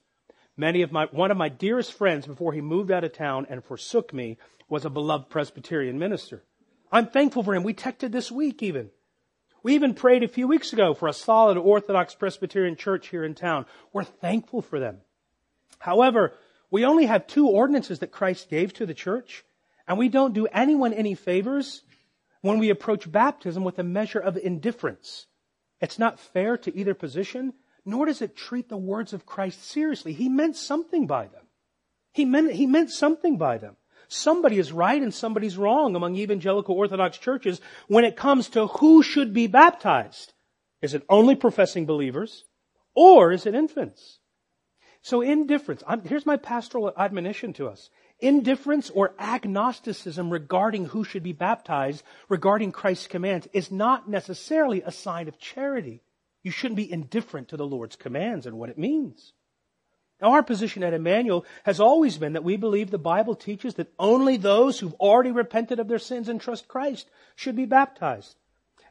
Many 0.56 0.82
of 0.82 0.91
my, 0.91 1.06
one 1.06 1.32
of 1.32 1.38
my 1.38 1.49
dearest 1.49 1.93
friends 1.93 2.27
before 2.27 2.53
he 2.53 2.62
moved 2.62 2.91
out 2.91 3.03
of 3.03 3.13
town 3.13 3.47
and 3.49 3.63
forsook 3.63 4.13
me 4.13 4.38
was 4.71 4.86
a 4.86 4.89
beloved 4.89 5.29
Presbyterian 5.29 5.99
minister. 5.99 6.41
I'm 6.93 7.07
thankful 7.07 7.43
for 7.43 7.53
him. 7.53 7.63
We 7.63 7.73
texted 7.73 8.13
this 8.13 8.31
week 8.31 8.63
even. 8.63 8.89
We 9.63 9.75
even 9.75 9.93
prayed 9.93 10.23
a 10.23 10.29
few 10.29 10.47
weeks 10.47 10.71
ago 10.71 10.93
for 10.93 11.10
a 11.10 11.13
solid 11.13 11.57
Orthodox 11.57 12.15
Presbyterian 12.15 12.77
church 12.77 13.10
here 13.10 13.25
in 13.25 13.36
town. 13.36 13.65
We're 13.91 14.05
thankful 14.05 14.62
for 14.62 14.79
them. 14.79 15.01
However, 15.77 16.34
we 16.71 16.86
only 16.86 17.05
have 17.05 17.27
two 17.27 17.47
ordinances 17.47 17.99
that 17.99 18.13
Christ 18.13 18.49
gave 18.49 18.73
to 18.75 18.86
the 18.86 18.93
church, 18.93 19.43
and 19.89 19.97
we 19.97 20.07
don't 20.07 20.34
do 20.34 20.47
anyone 20.47 20.93
any 20.93 21.15
favors 21.15 21.84
when 22.39 22.57
we 22.57 22.69
approach 22.69 23.12
baptism 23.12 23.65
with 23.65 23.77
a 23.77 23.84
measure 23.84 24.19
of 24.19 24.38
indifference. 24.38 25.27
It's 25.81 25.99
not 25.99 26.17
fair 26.17 26.57
to 26.60 26.75
either 26.75 26.93
position, 26.93 27.53
nor 27.84 28.05
does 28.05 28.21
it 28.21 28.38
treat 28.38 28.69
the 28.69 28.77
words 28.77 29.12
of 29.12 29.25
Christ 29.25 29.65
seriously. 29.65 30.13
He 30.13 30.29
meant 30.29 30.55
something 30.55 31.07
by 31.07 31.27
them. 31.27 31.43
He 32.13 32.23
meant, 32.23 32.53
he 32.53 32.65
meant 32.65 32.89
something 32.89 33.38
by 33.38 33.57
them. 33.57 33.75
Somebody 34.13 34.60
is 34.60 34.74
right 34.74 35.02
and 35.02 35.13
somebody's 35.13 35.56
wrong 35.56 35.95
among 35.95 36.17
evangelical 36.17 36.76
Orthodox 36.76 37.17
churches 37.17 37.62
when 37.88 38.04
it 38.04 38.17
comes 38.17 38.50
to 38.50 38.67
who 38.67 39.02
should 39.02 39.34
be 39.34 39.47
baptized. 39.47 40.34
Is 40.82 40.93
it 40.93 41.06
only 41.08 41.34
professing 41.34 41.86
believers? 41.86 42.43
Or 42.93 43.32
is 43.32 43.45
it 43.45 43.56
infants? 43.56 44.19
So 45.02 45.21
indifference, 45.21 45.82
I'm, 45.88 46.04
here's 46.04 46.26
my 46.26 46.36
pastoral 46.36 46.91
admonition 46.97 47.54
to 47.54 47.69
us. 47.69 47.89
Indifference 48.19 48.89
or 48.89 49.15
agnosticism 49.17 50.30
regarding 50.30 50.88
who 50.88 51.06
should 51.06 51.24
be 51.24 51.32
baptized, 51.32 52.04
regarding 52.28 52.74
Christ's 52.74 53.08
commands, 53.08 53.47
is 53.54 53.71
not 53.71 54.10
necessarily 54.10 54.82
a 54.82 54.91
sign 54.91 55.30
of 55.30 55.39
charity. 55.39 56.04
You 56.43 56.52
shouldn't 56.52 56.76
be 56.76 56.91
indifferent 56.91 57.47
to 57.47 57.58
the 57.58 57.65
Lord's 57.65 57.95
commands 57.95 58.45
and 58.45 58.60
what 58.60 58.69
it 58.69 58.78
means. 58.78 59.32
Our 60.21 60.43
position 60.43 60.84
at 60.84 60.93
Emmanuel 60.93 61.45
has 61.63 61.79
always 61.79 62.17
been 62.17 62.34
that 62.34 62.43
we 62.43 62.57
believe 62.57 62.91
the 62.91 62.97
Bible 62.97 63.36
teaches 63.36 63.75
that 63.75 63.91
only 63.97 64.38
those 64.38 64.79
who've 64.79 64.93
already 64.95 65.31
repented 65.31 65.79
of 65.79 65.88
their 65.88 65.99
sins 65.99 66.29
and 66.29 66.39
trust 66.39 66.67
Christ 66.67 67.10
should 67.36 67.55
be 67.55 67.65
baptized. 67.65 68.36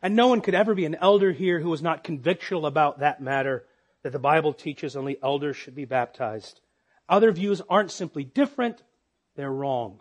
And 0.03 0.17
no 0.17 0.29
one 0.29 0.41
could 0.41 0.55
ever 0.55 0.75
be 0.75 0.87
an 0.87 0.97
elder 0.97 1.31
here 1.33 1.61
who 1.61 1.69
was 1.69 1.83
not 1.83 2.05
convictional 2.05 2.67
about 2.67 3.01
that 3.01 3.21
matter 3.21 3.67
that 4.03 4.13
the 4.13 4.19
Bible 4.19 4.53
teaches 4.53 4.97
only 4.97 5.19
elders 5.23 5.57
should 5.57 5.75
be 5.75 5.85
baptized. 5.85 6.61
Other 7.09 7.33
views 7.33 7.61
aren't 7.69 7.91
simply 7.91 8.25
different, 8.25 8.83
they're 9.37 9.53
wrong. 9.53 10.01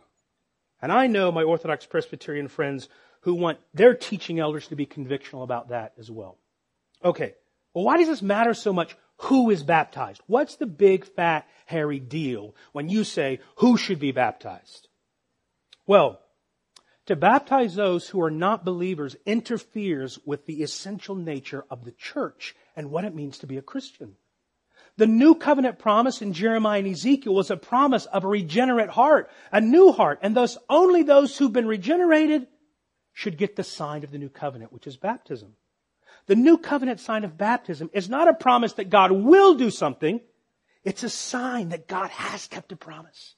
And 0.81 0.91
I 0.91 1.07
know 1.07 1.31
my 1.31 1.43
Orthodox 1.43 1.85
Presbyterian 1.85 2.47
friends 2.47 2.87
who 3.21 3.33
want 3.33 3.59
their 3.73 3.93
teaching 3.93 4.39
elders 4.39 4.67
to 4.69 4.75
be 4.75 4.85
convictional 4.85 5.43
about 5.43 5.69
that 5.69 5.93
as 5.99 6.09
well. 6.09 6.37
Okay. 7.03 7.35
Well, 7.73 7.83
why 7.83 7.97
does 7.97 8.07
this 8.07 8.21
matter 8.21 8.53
so 8.53 8.71
much? 8.71 8.95
Who 9.23 9.49
is 9.49 9.63
baptized? 9.63 10.21
What's 10.27 10.55
the 10.55 10.65
big, 10.65 11.05
fat, 11.05 11.47
hairy 11.65 11.99
deal 11.99 12.55
when 12.71 12.89
you 12.89 13.03
say 13.03 13.39
who 13.57 13.75
should 13.75 13.99
be 13.99 14.11
baptized? 14.11 14.87
Well, 15.85 16.19
to 17.07 17.15
baptize 17.15 17.75
those 17.75 18.07
who 18.07 18.21
are 18.21 18.31
not 18.31 18.63
believers 18.63 19.15
interferes 19.25 20.19
with 20.25 20.45
the 20.45 20.63
essential 20.63 21.15
nature 21.15 21.65
of 21.69 21.83
the 21.83 21.91
church 21.91 22.55
and 22.75 22.91
what 22.91 23.03
it 23.03 23.15
means 23.15 23.39
to 23.39 23.47
be 23.47 23.57
a 23.57 23.61
Christian. 23.61 24.15
The 24.95 25.07
new 25.07 25.35
covenant 25.35 25.79
promise 25.79 26.21
in 26.21 26.33
Jeremiah 26.33 26.79
and 26.79 26.87
Ezekiel 26.87 27.33
was 27.33 27.51
a 27.51 27.57
promise 27.57 28.05
of 28.05 28.23
a 28.23 28.27
regenerate 28.27 28.89
heart, 28.89 29.29
a 29.51 29.59
new 29.59 29.91
heart, 29.91 30.19
and 30.21 30.35
thus 30.35 30.57
only 30.69 31.03
those 31.03 31.37
who've 31.37 31.51
been 31.51 31.67
regenerated 31.67 32.47
should 33.11 33.37
get 33.37 33.55
the 33.55 33.63
sign 33.63 34.03
of 34.03 34.11
the 34.11 34.17
new 34.17 34.29
covenant, 34.29 34.71
which 34.71 34.87
is 34.87 34.95
baptism. 34.95 35.55
The 36.29 36.35
new 36.35 36.59
covenant 36.59 36.99
sign 36.99 37.23
of 37.23 37.39
baptism 37.39 37.89
is 37.91 38.07
not 38.07 38.27
a 38.27 38.35
promise 38.35 38.73
that 38.73 38.91
God 38.91 39.11
will 39.11 39.55
do 39.55 39.71
something. 39.71 40.21
It's 40.83 41.01
a 41.01 41.09
sign 41.09 41.69
that 41.69 41.87
God 41.87 42.11
has 42.11 42.45
kept 42.45 42.71
a 42.71 42.75
promise. 42.75 43.33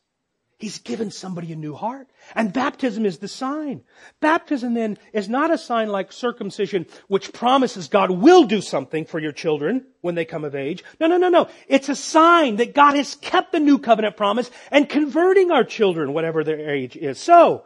He's 0.58 0.80
given 0.80 1.10
somebody 1.10 1.54
a 1.54 1.56
new 1.56 1.74
heart. 1.74 2.10
And 2.36 2.52
baptism 2.52 3.06
is 3.06 3.20
the 3.20 3.30
sign. 3.30 3.84
Baptism 4.20 4.74
then 4.74 4.98
is 5.14 5.30
not 5.30 5.52
a 5.52 5.58
sign 5.58 5.88
like 5.88 6.12
circumcision, 6.12 6.86
which 7.08 7.32
promises 7.32 7.88
God 7.88 8.12
will 8.12 8.44
do 8.44 8.60
something 8.60 9.06
for 9.06 9.20
your 9.20 9.32
children 9.32 9.86
when 10.02 10.16
they 10.16 10.26
come 10.26 10.44
of 10.44 10.54
age. 10.54 10.84
No, 11.00 11.08
no, 11.08 11.16
no, 11.16 11.30
no. 11.30 11.48
It's 11.70 11.88
a 11.88 11.96
sign 11.96 12.58
that 12.58 12.76
God 12.76 12.96
has 12.96 13.16
kept 13.16 13.54
the 13.54 13.62
new 13.62 13.80
covenant 13.80 14.18
promise 14.18 14.52
and 14.70 14.90
converting 14.90 15.50
our 15.50 15.64
children, 15.64 16.12
whatever 16.12 16.44
their 16.44 16.70
age 16.70 16.98
is. 16.98 17.20
So, 17.20 17.64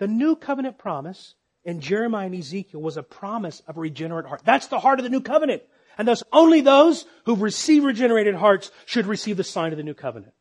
the 0.00 0.08
new 0.08 0.34
covenant 0.34 0.78
promise 0.78 1.36
in 1.64 1.80
Jeremiah 1.80 2.26
and 2.26 2.34
Ezekiel 2.34 2.80
was 2.80 2.96
a 2.96 3.02
promise 3.02 3.62
of 3.66 3.76
a 3.76 3.80
regenerate 3.80 4.26
heart. 4.26 4.42
That's 4.44 4.66
the 4.66 4.80
heart 4.80 4.98
of 4.98 5.04
the 5.04 5.10
new 5.10 5.20
covenant. 5.20 5.62
And 5.96 6.06
thus 6.06 6.22
only 6.32 6.60
those 6.60 7.06
who've 7.24 7.40
received 7.40 7.84
regenerated 7.84 8.34
hearts 8.34 8.70
should 8.84 9.06
receive 9.06 9.36
the 9.36 9.44
sign 9.44 9.72
of 9.72 9.78
the 9.78 9.84
new 9.84 9.94
covenant. 9.94 10.34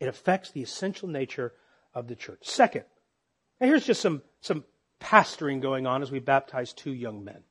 It 0.00 0.08
affects 0.08 0.50
the 0.50 0.62
essential 0.62 1.08
nature 1.08 1.52
of 1.94 2.08
the 2.08 2.16
church. 2.16 2.40
Second, 2.42 2.84
and 3.60 3.68
here's 3.68 3.86
just 3.86 4.00
some, 4.00 4.22
some 4.40 4.64
pastoring 5.00 5.60
going 5.60 5.86
on 5.86 6.02
as 6.02 6.10
we 6.10 6.18
baptize 6.18 6.72
two 6.72 6.92
young 6.92 7.24
men. 7.24 7.44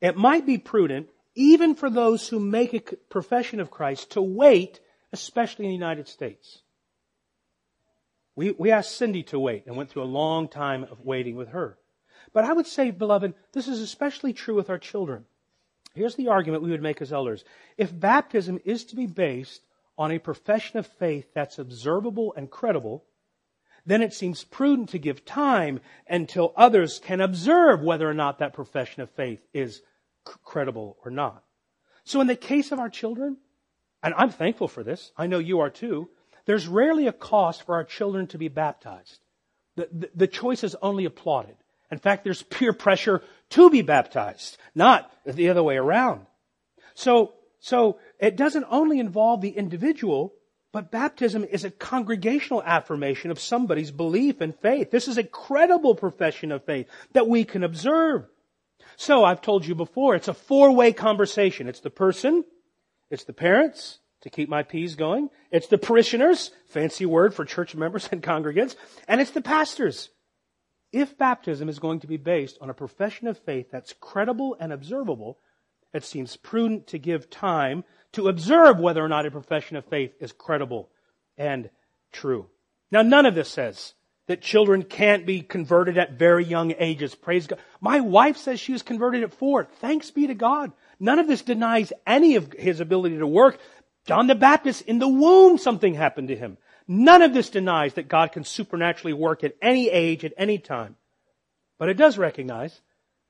It 0.00 0.16
might 0.16 0.44
be 0.44 0.58
prudent, 0.58 1.08
even 1.34 1.74
for 1.74 1.88
those 1.88 2.28
who 2.28 2.38
make 2.38 2.74
a 2.74 2.96
profession 3.08 3.60
of 3.60 3.70
Christ, 3.70 4.10
to 4.12 4.22
wait, 4.22 4.80
especially 5.12 5.64
in 5.64 5.70
the 5.70 5.76
United 5.76 6.08
States. 6.08 6.63
We, 8.36 8.52
we 8.52 8.70
asked 8.70 8.96
Cindy 8.96 9.22
to 9.24 9.38
wait 9.38 9.64
and 9.66 9.76
went 9.76 9.90
through 9.90 10.02
a 10.02 10.04
long 10.04 10.48
time 10.48 10.84
of 10.84 11.00
waiting 11.00 11.36
with 11.36 11.48
her. 11.48 11.78
But 12.32 12.44
I 12.44 12.52
would 12.52 12.66
say, 12.66 12.90
beloved, 12.90 13.34
this 13.52 13.68
is 13.68 13.80
especially 13.80 14.32
true 14.32 14.54
with 14.54 14.70
our 14.70 14.78
children. 14.78 15.24
Here's 15.94 16.16
the 16.16 16.28
argument 16.28 16.64
we 16.64 16.70
would 16.70 16.82
make 16.82 17.00
as 17.00 17.12
elders. 17.12 17.44
If 17.76 17.98
baptism 17.98 18.58
is 18.64 18.84
to 18.86 18.96
be 18.96 19.06
based 19.06 19.62
on 19.96 20.10
a 20.10 20.18
profession 20.18 20.78
of 20.78 20.86
faith 20.86 21.28
that's 21.34 21.58
observable 21.58 22.34
and 22.36 22.50
credible, 22.50 23.04
then 23.86 24.02
it 24.02 24.12
seems 24.12 24.42
prudent 24.42 24.88
to 24.90 24.98
give 24.98 25.24
time 25.24 25.80
until 26.08 26.52
others 26.56 26.98
can 26.98 27.20
observe 27.20 27.80
whether 27.82 28.08
or 28.08 28.14
not 28.14 28.38
that 28.38 28.54
profession 28.54 29.02
of 29.02 29.10
faith 29.10 29.46
is 29.52 29.82
c- 30.26 30.34
credible 30.42 30.96
or 31.04 31.10
not. 31.10 31.44
So 32.02 32.20
in 32.20 32.26
the 32.26 32.34
case 32.34 32.72
of 32.72 32.80
our 32.80 32.88
children, 32.88 33.36
and 34.02 34.14
I'm 34.16 34.30
thankful 34.30 34.68
for 34.68 34.82
this, 34.82 35.12
I 35.16 35.26
know 35.26 35.38
you 35.38 35.60
are 35.60 35.70
too, 35.70 36.08
there's 36.46 36.68
rarely 36.68 37.06
a 37.06 37.12
cost 37.12 37.62
for 37.62 37.74
our 37.74 37.84
children 37.84 38.26
to 38.28 38.38
be 38.38 38.48
baptized. 38.48 39.20
The, 39.76 39.88
the, 39.92 40.10
the 40.14 40.26
choice 40.26 40.62
is 40.62 40.76
only 40.82 41.04
applauded. 41.04 41.56
In 41.90 41.98
fact, 41.98 42.24
there's 42.24 42.42
peer 42.54 42.72
pressure 42.72 43.22
to 43.50 43.70
be 43.70 43.82
baptized, 43.82 44.58
not 44.74 45.10
the 45.24 45.48
other 45.48 45.62
way 45.62 45.76
around. 45.76 46.26
So, 46.94 47.34
so 47.60 47.98
it 48.18 48.36
doesn't 48.36 48.66
only 48.68 48.98
involve 48.98 49.40
the 49.40 49.50
individual, 49.50 50.34
but 50.72 50.90
baptism 50.90 51.44
is 51.44 51.64
a 51.64 51.70
congregational 51.70 52.62
affirmation 52.62 53.30
of 53.30 53.40
somebody's 53.40 53.90
belief 53.90 54.40
and 54.40 54.54
faith. 54.58 54.90
This 54.90 55.08
is 55.08 55.18
a 55.18 55.24
credible 55.24 55.94
profession 55.94 56.52
of 56.52 56.64
faith 56.64 56.86
that 57.12 57.28
we 57.28 57.44
can 57.44 57.64
observe. 57.64 58.26
So 58.96 59.24
I've 59.24 59.40
told 59.40 59.66
you 59.66 59.74
before, 59.74 60.14
it's 60.14 60.28
a 60.28 60.34
four-way 60.34 60.92
conversation. 60.92 61.68
It's 61.68 61.80
the 61.80 61.90
person, 61.90 62.44
it's 63.10 63.24
the 63.24 63.32
parents, 63.32 63.98
to 64.24 64.30
keep 64.30 64.48
my 64.48 64.62
P's 64.62 64.94
going, 64.94 65.28
it's 65.50 65.66
the 65.66 65.78
parishioners, 65.78 66.50
fancy 66.66 67.04
word 67.04 67.34
for 67.34 67.44
church 67.44 67.74
members 67.74 68.08
and 68.10 68.22
congregants, 68.22 68.74
and 69.06 69.20
it's 69.20 69.30
the 69.30 69.42
pastors. 69.42 70.08
If 70.92 71.18
baptism 71.18 71.68
is 71.68 71.78
going 71.78 72.00
to 72.00 72.06
be 72.06 72.16
based 72.16 72.56
on 72.60 72.70
a 72.70 72.74
profession 72.74 73.28
of 73.28 73.38
faith 73.38 73.70
that's 73.70 73.92
credible 74.00 74.56
and 74.58 74.72
observable, 74.72 75.38
it 75.92 76.04
seems 76.04 76.36
prudent 76.38 76.86
to 76.88 76.98
give 76.98 77.28
time 77.28 77.84
to 78.12 78.28
observe 78.28 78.78
whether 78.78 79.04
or 79.04 79.08
not 79.08 79.26
a 79.26 79.30
profession 79.30 79.76
of 79.76 79.84
faith 79.84 80.14
is 80.20 80.32
credible 80.32 80.88
and 81.36 81.68
true. 82.10 82.46
Now, 82.90 83.02
none 83.02 83.26
of 83.26 83.34
this 83.34 83.50
says 83.50 83.92
that 84.26 84.40
children 84.40 84.84
can't 84.84 85.26
be 85.26 85.42
converted 85.42 85.98
at 85.98 86.18
very 86.18 86.44
young 86.44 86.72
ages. 86.78 87.14
Praise 87.14 87.46
God. 87.46 87.58
My 87.80 88.00
wife 88.00 88.38
says 88.38 88.58
she 88.58 88.72
was 88.72 88.82
converted 88.82 89.22
at 89.22 89.34
four. 89.34 89.64
Thanks 89.64 90.10
be 90.10 90.26
to 90.28 90.34
God. 90.34 90.72
None 90.98 91.18
of 91.18 91.26
this 91.26 91.42
denies 91.42 91.92
any 92.06 92.36
of 92.36 92.52
his 92.52 92.80
ability 92.80 93.18
to 93.18 93.26
work. 93.26 93.58
John 94.06 94.26
the 94.26 94.34
Baptist, 94.34 94.82
in 94.82 94.98
the 94.98 95.08
womb, 95.08 95.56
something 95.56 95.94
happened 95.94 96.28
to 96.28 96.36
him. 96.36 96.58
None 96.86 97.22
of 97.22 97.32
this 97.32 97.48
denies 97.48 97.94
that 97.94 98.08
God 98.08 98.32
can 98.32 98.44
supernaturally 98.44 99.14
work 99.14 99.42
at 99.42 99.56
any 99.62 99.88
age, 99.88 100.24
at 100.24 100.34
any 100.36 100.58
time. 100.58 100.96
But 101.78 101.88
it 101.88 101.96
does 101.96 102.18
recognize 102.18 102.82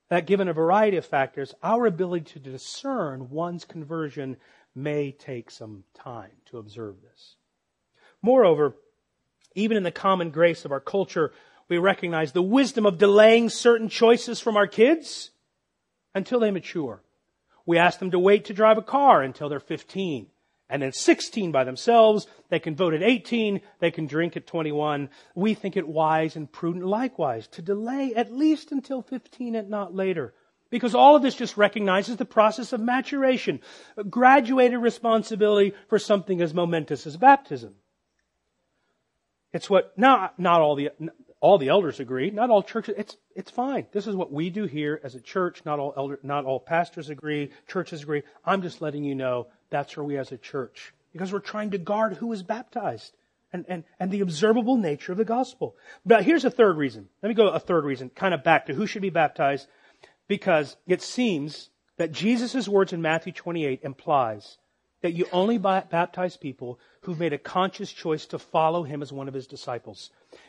that 0.08 0.26
given 0.26 0.48
a 0.48 0.52
variety 0.52 0.96
of 0.96 1.06
factors, 1.06 1.54
our 1.62 1.86
ability 1.86 2.32
to 2.32 2.38
discern 2.40 3.30
one's 3.30 3.64
conversion 3.64 4.36
may 4.74 5.12
take 5.12 5.50
some 5.50 5.84
time 5.94 6.32
to 6.46 6.58
observe 6.58 6.96
this. 7.02 7.36
Moreover, 8.20 8.74
even 9.54 9.76
in 9.76 9.84
the 9.84 9.92
common 9.92 10.30
grace 10.30 10.64
of 10.64 10.72
our 10.72 10.80
culture, 10.80 11.32
we 11.68 11.78
recognize 11.78 12.32
the 12.32 12.42
wisdom 12.42 12.84
of 12.84 12.98
delaying 12.98 13.48
certain 13.48 13.88
choices 13.88 14.40
from 14.40 14.56
our 14.56 14.66
kids 14.66 15.30
until 16.14 16.40
they 16.40 16.50
mature. 16.50 17.02
We 17.64 17.78
ask 17.78 18.00
them 18.00 18.10
to 18.10 18.18
wait 18.18 18.46
to 18.46 18.54
drive 18.54 18.76
a 18.76 18.82
car 18.82 19.22
until 19.22 19.48
they're 19.48 19.60
15 19.60 20.26
and 20.74 20.82
then 20.82 20.90
16 20.90 21.52
by 21.52 21.62
themselves. 21.62 22.26
They 22.48 22.58
can 22.58 22.74
vote 22.74 22.94
at 22.94 23.02
18. 23.04 23.60
They 23.78 23.92
can 23.92 24.08
drink 24.08 24.36
at 24.36 24.48
21. 24.48 25.08
We 25.36 25.54
think 25.54 25.76
it 25.76 25.86
wise 25.86 26.34
and 26.34 26.50
prudent 26.50 26.84
likewise 26.84 27.46
to 27.52 27.62
delay 27.62 28.12
at 28.16 28.32
least 28.32 28.72
until 28.72 29.00
15 29.00 29.54
and 29.54 29.70
not 29.70 29.94
later. 29.94 30.34
Because 30.70 30.92
all 30.92 31.14
of 31.14 31.22
this 31.22 31.36
just 31.36 31.56
recognizes 31.56 32.16
the 32.16 32.24
process 32.24 32.72
of 32.72 32.80
maturation, 32.80 33.60
graduated 34.10 34.80
responsibility 34.80 35.74
for 35.88 36.00
something 36.00 36.42
as 36.42 36.52
momentous 36.52 37.06
as 37.06 37.16
baptism. 37.16 37.76
It's 39.52 39.70
what, 39.70 39.96
not, 39.96 40.36
not 40.40 40.60
all 40.60 40.74
the, 40.74 40.90
all 41.44 41.58
the 41.58 41.68
elders 41.68 42.00
agree, 42.00 42.30
not 42.30 42.48
all 42.48 42.62
churches, 42.62 42.94
it's, 42.96 43.18
it's 43.36 43.50
fine. 43.50 43.84
This 43.92 44.06
is 44.06 44.16
what 44.16 44.32
we 44.32 44.48
do 44.48 44.64
here 44.64 44.98
as 45.04 45.14
a 45.14 45.20
church. 45.20 45.60
Not 45.66 45.78
all 45.78 45.92
elder, 45.94 46.18
not 46.22 46.46
all 46.46 46.58
pastors 46.58 47.10
agree, 47.10 47.50
churches 47.68 48.02
agree. 48.02 48.22
I'm 48.46 48.62
just 48.62 48.80
letting 48.80 49.04
you 49.04 49.14
know 49.14 49.48
that's 49.68 49.94
where 49.94 50.04
we 50.04 50.16
as 50.16 50.32
a 50.32 50.38
church. 50.38 50.94
Because 51.12 51.34
we're 51.34 51.40
trying 51.40 51.72
to 51.72 51.78
guard 51.78 52.14
who 52.14 52.32
is 52.32 52.42
baptized 52.42 53.12
and, 53.52 53.66
and, 53.68 53.84
and 54.00 54.10
the 54.10 54.22
observable 54.22 54.78
nature 54.78 55.12
of 55.12 55.18
the 55.18 55.24
gospel. 55.26 55.76
But 56.06 56.24
here's 56.24 56.46
a 56.46 56.50
third 56.50 56.78
reason. 56.78 57.10
Let 57.22 57.28
me 57.28 57.34
go 57.34 57.48
a 57.48 57.60
third 57.60 57.84
reason, 57.84 58.08
kind 58.08 58.32
of 58.32 58.42
back 58.42 58.64
to 58.66 58.74
who 58.74 58.86
should 58.86 59.02
be 59.02 59.10
baptized. 59.10 59.66
Because 60.26 60.78
it 60.86 61.02
seems 61.02 61.68
that 61.98 62.10
Jesus' 62.10 62.66
words 62.66 62.94
in 62.94 63.02
Matthew 63.02 63.34
28 63.34 63.80
implies 63.82 64.56
that 65.04 65.12
you 65.12 65.26
only 65.32 65.58
baptize 65.58 66.38
people 66.38 66.80
who've 67.02 67.20
made 67.20 67.34
a 67.34 67.38
conscious 67.38 67.92
choice 67.92 68.24
to 68.24 68.38
follow 68.38 68.84
him 68.84 69.02
as 69.02 69.12
one 69.12 69.28
of 69.28 69.34
his 69.34 69.46
disciples. 69.46 70.08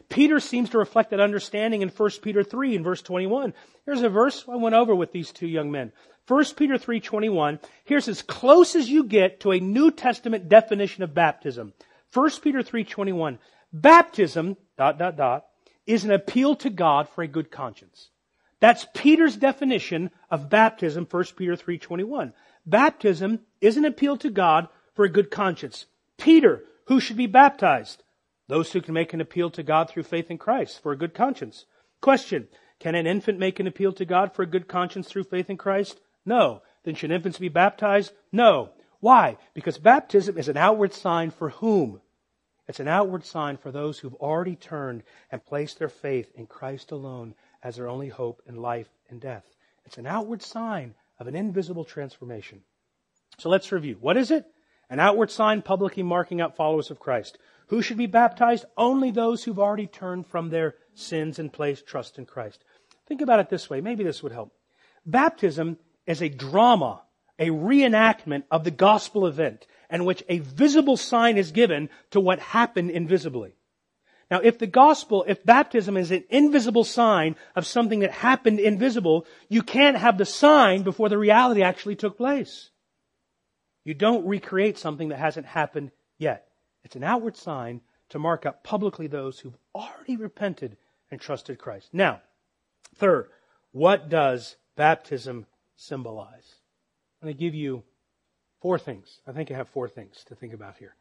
Peter 0.10 0.40
seems 0.40 0.70
to 0.70 0.78
reflect 0.78 1.12
that 1.12 1.20
understanding 1.20 1.82
in 1.82 1.90
1 1.90 2.10
Peter 2.22 2.44
3 2.44 2.76
in 2.76 2.84
verse 2.84 3.02
21. 3.02 3.54
Here's 3.86 4.02
a 4.02 4.10
verse 4.10 4.46
I 4.48 4.56
went 4.56 4.76
over 4.76 4.94
with 4.94 5.12
these 5.12 5.32
two 5.32 5.48
young 5.48 5.72
men. 5.72 5.92
1 6.28 6.56
Peter 6.56 6.78
3:21. 6.78 7.60
Here's 7.84 8.08
as 8.08 8.22
close 8.24 8.76
as 8.76 8.90
you 8.90 9.04
get 9.04 9.42
to 9.42 9.52
a 9.52 9.60
New 9.60 9.92
Testament 9.92 10.50
definition 10.50 11.04
of 11.04 11.14
baptism. 11.14 11.74
1 12.12 12.42
Peter 12.42 12.64
3:21. 12.64 13.38
Baptism, 13.72 14.58
dot 14.78 14.98
dot 14.98 15.18
dot, 15.18 15.46
is 15.86 16.04
an 16.04 16.12
appeal 16.12 16.56
to 16.56 16.70
God 16.70 17.08
for 17.10 17.22
a 17.22 17.28
good 17.28 17.52
conscience. 17.52 18.10
That's 18.60 18.88
Peter's 18.96 19.36
definition 19.36 20.10
of 20.32 20.50
baptism, 20.50 21.06
1 21.06 21.36
Peter 21.36 21.56
3:21. 21.56 22.34
Baptism 22.66 23.42
is 23.62 23.78
an 23.78 23.86
appeal 23.86 24.18
to 24.18 24.32
God 24.32 24.68
for 24.96 25.06
a 25.06 25.10
good 25.10 25.30
conscience. 25.30 25.86
Peter, 26.18 26.64
who 26.86 27.00
should 27.00 27.18
be 27.18 27.28
baptized? 27.28 28.02
Those 28.48 28.72
who 28.72 28.82
can 28.82 28.94
make 28.94 29.14
an 29.14 29.22
appeal 29.22 29.50
to 29.52 29.64
God 29.64 29.90
through 29.90 30.04
faith 30.04 30.30
in 30.30 30.38
Christ 30.38 30.82
for 30.82 30.92
a 30.92 30.98
good 30.98 31.14
conscience. 31.14 31.66
Question. 32.02 32.48
Can 32.80 32.96
an 32.96 33.08
infant 33.08 33.40
make 33.40 33.60
an 33.60 33.68
appeal 33.68 33.94
to 33.94 34.06
God 34.06 34.34
for 34.34 34.44
a 34.44 34.48
good 34.48 34.68
conscience 34.68 35.08
through 35.08 35.24
faith 35.24 35.50
in 35.50 35.58
Christ? 35.58 36.00
No. 36.26 36.62
Then 36.84 36.96
should 36.96 37.12
infants 37.12 37.40
be 37.40 37.50
baptized? 37.50 38.12
No. 38.32 38.70
Why? 39.00 39.38
Because 39.54 39.78
baptism 39.78 40.38
is 40.38 40.50
an 40.50 40.58
outward 40.58 40.94
sign 40.94 41.32
for 41.32 41.50
whom? 41.50 42.02
It's 42.68 42.80
an 42.80 42.88
outward 42.88 43.26
sign 43.26 43.58
for 43.58 43.72
those 43.72 44.00
who've 44.00 44.16
already 44.16 44.56
turned 44.56 45.04
and 45.32 45.46
placed 45.46 45.80
their 45.80 45.90
faith 45.90 46.32
in 46.36 46.48
Christ 46.48 46.92
alone 46.92 47.36
as 47.64 47.76
their 47.76 47.88
only 47.88 48.10
hope 48.10 48.42
in 48.48 48.56
life 48.56 48.90
and 49.10 49.22
death. 49.22 49.46
It's 49.86 49.98
an 49.98 50.08
outward 50.08 50.42
sign 50.42 50.96
of 51.20 51.28
an 51.28 51.36
invisible 51.36 51.86
transformation. 51.86 52.62
So 53.38 53.50
let's 53.50 53.72
review. 53.72 53.98
What 54.00 54.18
is 54.18 54.32
it? 54.32 54.46
An 54.90 55.00
outward 55.00 55.32
sign 55.32 55.62
publicly 55.62 56.04
marking 56.04 56.42
out 56.42 56.56
followers 56.56 56.92
of 56.92 57.00
Christ. 57.00 57.38
Who 57.68 57.82
should 57.82 57.98
be 57.98 58.06
baptized? 58.06 58.66
Only 58.78 59.12
those 59.12 59.44
who've 59.44 59.60
already 59.60 59.88
turned 59.88 60.28
from 60.28 60.50
their 60.50 60.76
sins 60.94 61.40
and 61.40 61.52
placed 61.52 61.88
trust 61.88 62.18
in 62.18 62.26
Christ. 62.26 62.64
Think 63.08 63.22
about 63.22 63.40
it 63.40 63.50
this 63.50 63.70
way. 63.70 63.82
Maybe 63.82 64.04
this 64.04 64.22
would 64.24 64.32
help. 64.32 64.54
Baptism 65.06 65.78
is 66.06 66.22
a 66.22 66.30
drama, 66.30 67.02
a 67.38 67.50
reenactment 67.50 68.44
of 68.52 68.64
the 68.64 68.72
gospel 68.72 69.28
event 69.28 69.68
in 69.90 70.06
which 70.06 70.24
a 70.30 70.40
visible 70.40 70.98
sign 70.98 71.38
is 71.38 71.52
given 71.52 71.90
to 72.12 72.20
what 72.20 72.40
happened 72.40 72.92
invisibly. 72.92 73.56
Now, 74.32 74.40
if 74.40 74.58
the 74.58 74.68
gospel, 74.68 75.24
if 75.28 75.46
baptism 75.46 75.98
is 75.98 76.10
an 76.10 76.24
invisible 76.30 76.84
sign 76.84 77.36
of 77.56 77.68
something 77.68 78.00
that 78.00 78.12
happened 78.12 78.60
invisible, 78.60 79.28
you 79.50 79.62
can't 79.62 79.98
have 79.98 80.18
the 80.18 80.26
sign 80.26 80.82
before 80.82 81.10
the 81.10 81.18
reality 81.18 81.62
actually 81.62 81.96
took 81.96 82.18
place. 82.18 82.72
You 83.84 83.94
don't 83.94 84.26
recreate 84.26 84.80
something 84.80 85.10
that 85.10 85.20
hasn't 85.20 85.46
happened 85.46 85.92
yet. 86.18 86.45
It's 86.86 86.96
an 86.96 87.04
outward 87.04 87.36
sign 87.36 87.82
to 88.10 88.20
mark 88.20 88.46
up 88.46 88.64
publicly 88.64 89.08
those 89.08 89.40
who've 89.40 89.58
already 89.74 90.16
repented 90.16 90.78
and 91.10 91.20
trusted 91.20 91.58
Christ. 91.58 91.90
Now, 91.92 92.22
third, 92.96 93.28
what 93.72 94.08
does 94.08 94.56
baptism 94.76 95.48
symbolize? 95.76 96.56
I'm 97.22 97.28
going 97.28 97.36
to 97.36 97.40
give 97.44 97.56
you 97.56 97.84
four 98.62 98.78
things. 98.78 99.20
I 99.28 99.32
think 99.32 99.50
I 99.50 99.56
have 99.56 99.70
four 99.70 99.90
things 99.90 100.24
to 100.28 100.36
think 100.36 100.54
about 100.54 100.78
here. 100.78 100.96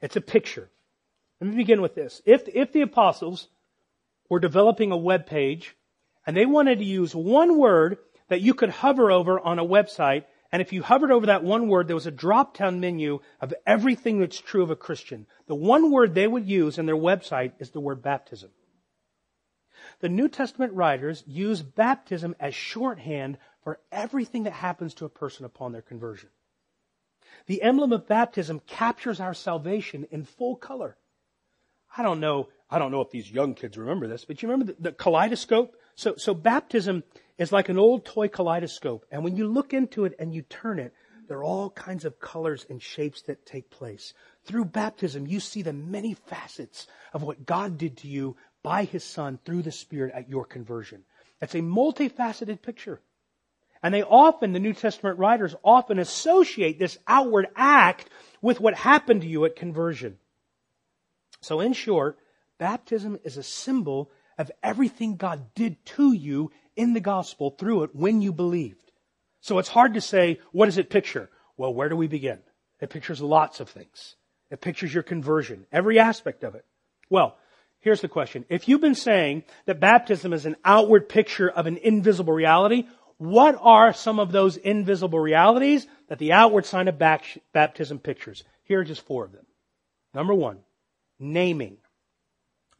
It's 0.00 0.16
a 0.16 0.22
picture. 0.22 0.70
Let 1.40 1.50
me 1.50 1.56
begin 1.56 1.82
with 1.82 1.94
this. 1.94 2.22
If, 2.24 2.48
if 2.48 2.72
the 2.72 2.80
apostles 2.80 3.48
were 4.30 4.40
developing 4.40 4.92
a 4.92 4.96
web 4.96 5.26
page 5.26 5.76
and 6.26 6.34
they 6.34 6.46
wanted 6.46 6.78
to 6.78 6.84
use 6.84 7.14
one 7.14 7.58
word 7.58 7.98
that 8.28 8.40
you 8.40 8.54
could 8.54 8.70
hover 8.70 9.10
over 9.10 9.38
on 9.38 9.58
a 9.58 9.64
website 9.64 10.24
And 10.50 10.62
if 10.62 10.72
you 10.72 10.82
hovered 10.82 11.10
over 11.10 11.26
that 11.26 11.44
one 11.44 11.68
word, 11.68 11.88
there 11.88 11.96
was 11.96 12.06
a 12.06 12.10
drop 12.10 12.56
down 12.56 12.80
menu 12.80 13.20
of 13.40 13.52
everything 13.66 14.18
that's 14.18 14.40
true 14.40 14.62
of 14.62 14.70
a 14.70 14.76
Christian. 14.76 15.26
The 15.46 15.54
one 15.54 15.90
word 15.90 16.14
they 16.14 16.26
would 16.26 16.48
use 16.48 16.78
in 16.78 16.86
their 16.86 16.96
website 16.96 17.52
is 17.58 17.70
the 17.70 17.80
word 17.80 18.02
baptism. 18.02 18.50
The 20.00 20.08
New 20.08 20.28
Testament 20.28 20.72
writers 20.72 21.22
use 21.26 21.62
baptism 21.62 22.34
as 22.40 22.54
shorthand 22.54 23.38
for 23.62 23.80
everything 23.92 24.44
that 24.44 24.52
happens 24.52 24.94
to 24.94 25.04
a 25.04 25.10
person 25.10 25.44
upon 25.44 25.72
their 25.72 25.82
conversion. 25.82 26.30
The 27.46 27.62
emblem 27.62 27.92
of 27.92 28.08
baptism 28.08 28.60
captures 28.66 29.20
our 29.20 29.34
salvation 29.34 30.06
in 30.10 30.24
full 30.24 30.56
color. 30.56 30.96
I 31.96 32.02
don't 32.02 32.20
know, 32.20 32.48
I 32.70 32.78
don't 32.78 32.92
know 32.92 33.00
if 33.00 33.10
these 33.10 33.30
young 33.30 33.54
kids 33.54 33.76
remember 33.76 34.06
this, 34.06 34.24
but 34.24 34.42
you 34.42 34.48
remember 34.48 34.72
the, 34.72 34.90
the 34.90 34.92
kaleidoscope? 34.92 35.74
So, 35.94 36.14
so 36.16 36.32
baptism 36.32 37.02
is 37.38 37.52
like 37.52 37.68
an 37.68 37.78
old 37.78 38.04
toy 38.04 38.28
kaleidoscope. 38.28 39.06
And 39.10 39.24
when 39.24 39.36
you 39.36 39.46
look 39.46 39.72
into 39.72 40.04
it 40.04 40.14
and 40.18 40.34
you 40.34 40.42
turn 40.42 40.78
it, 40.78 40.92
there 41.28 41.38
are 41.38 41.44
all 41.44 41.70
kinds 41.70 42.04
of 42.04 42.18
colors 42.18 42.66
and 42.68 42.82
shapes 42.82 43.22
that 43.22 43.46
take 43.46 43.70
place. 43.70 44.14
Through 44.44 44.66
baptism, 44.66 45.26
you 45.26 45.40
see 45.40 45.62
the 45.62 45.72
many 45.72 46.14
facets 46.14 46.86
of 47.12 47.22
what 47.22 47.46
God 47.46 47.78
did 47.78 47.98
to 47.98 48.08
you 48.08 48.36
by 48.62 48.84
His 48.84 49.04
Son 49.04 49.38
through 49.44 49.62
the 49.62 49.70
Spirit 49.70 50.14
at 50.14 50.28
your 50.28 50.44
conversion. 50.44 51.04
It's 51.40 51.54
a 51.54 51.60
multifaceted 51.60 52.62
picture. 52.62 53.00
And 53.82 53.94
they 53.94 54.02
often, 54.02 54.52
the 54.52 54.58
New 54.58 54.72
Testament 54.72 55.18
writers 55.18 55.54
often 55.62 55.98
associate 55.98 56.78
this 56.78 56.98
outward 57.06 57.46
act 57.54 58.08
with 58.42 58.58
what 58.58 58.74
happened 58.74 59.20
to 59.20 59.28
you 59.28 59.44
at 59.44 59.54
conversion. 59.54 60.18
So 61.40 61.60
in 61.60 61.74
short, 61.74 62.18
baptism 62.58 63.20
is 63.22 63.36
a 63.36 63.42
symbol 63.42 64.10
of 64.36 64.50
everything 64.62 65.16
God 65.16 65.54
did 65.54 65.84
to 65.86 66.12
you 66.12 66.50
in 66.78 66.94
the 66.94 67.00
gospel 67.00 67.50
through 67.50 67.82
it 67.82 67.94
when 67.94 68.22
you 68.22 68.32
believed. 68.32 68.92
So 69.40 69.58
it's 69.58 69.68
hard 69.68 69.94
to 69.94 70.00
say, 70.00 70.40
what 70.52 70.66
does 70.66 70.78
it 70.78 70.88
picture? 70.88 71.28
Well, 71.56 71.74
where 71.74 71.88
do 71.90 71.96
we 71.96 72.06
begin? 72.06 72.38
It 72.80 72.88
pictures 72.88 73.20
lots 73.20 73.60
of 73.60 73.68
things. 73.68 74.14
It 74.50 74.60
pictures 74.60 74.94
your 74.94 75.02
conversion, 75.02 75.66
every 75.70 75.98
aspect 75.98 76.44
of 76.44 76.54
it. 76.54 76.64
Well, 77.10 77.36
here's 77.80 78.00
the 78.00 78.08
question. 78.08 78.44
If 78.48 78.68
you've 78.68 78.80
been 78.80 78.94
saying 78.94 79.44
that 79.66 79.80
baptism 79.80 80.32
is 80.32 80.46
an 80.46 80.56
outward 80.64 81.08
picture 81.08 81.50
of 81.50 81.66
an 81.66 81.76
invisible 81.76 82.32
reality, 82.32 82.84
what 83.18 83.58
are 83.60 83.92
some 83.92 84.20
of 84.20 84.30
those 84.32 84.56
invisible 84.56 85.18
realities 85.18 85.86
that 86.08 86.18
the 86.18 86.32
outward 86.32 86.64
sign 86.64 86.88
of 86.88 86.98
baptism 86.98 87.98
pictures? 87.98 88.44
Here 88.62 88.80
are 88.80 88.84
just 88.84 89.04
four 89.04 89.24
of 89.24 89.32
them. 89.32 89.44
Number 90.14 90.34
one, 90.34 90.60
naming. 91.18 91.78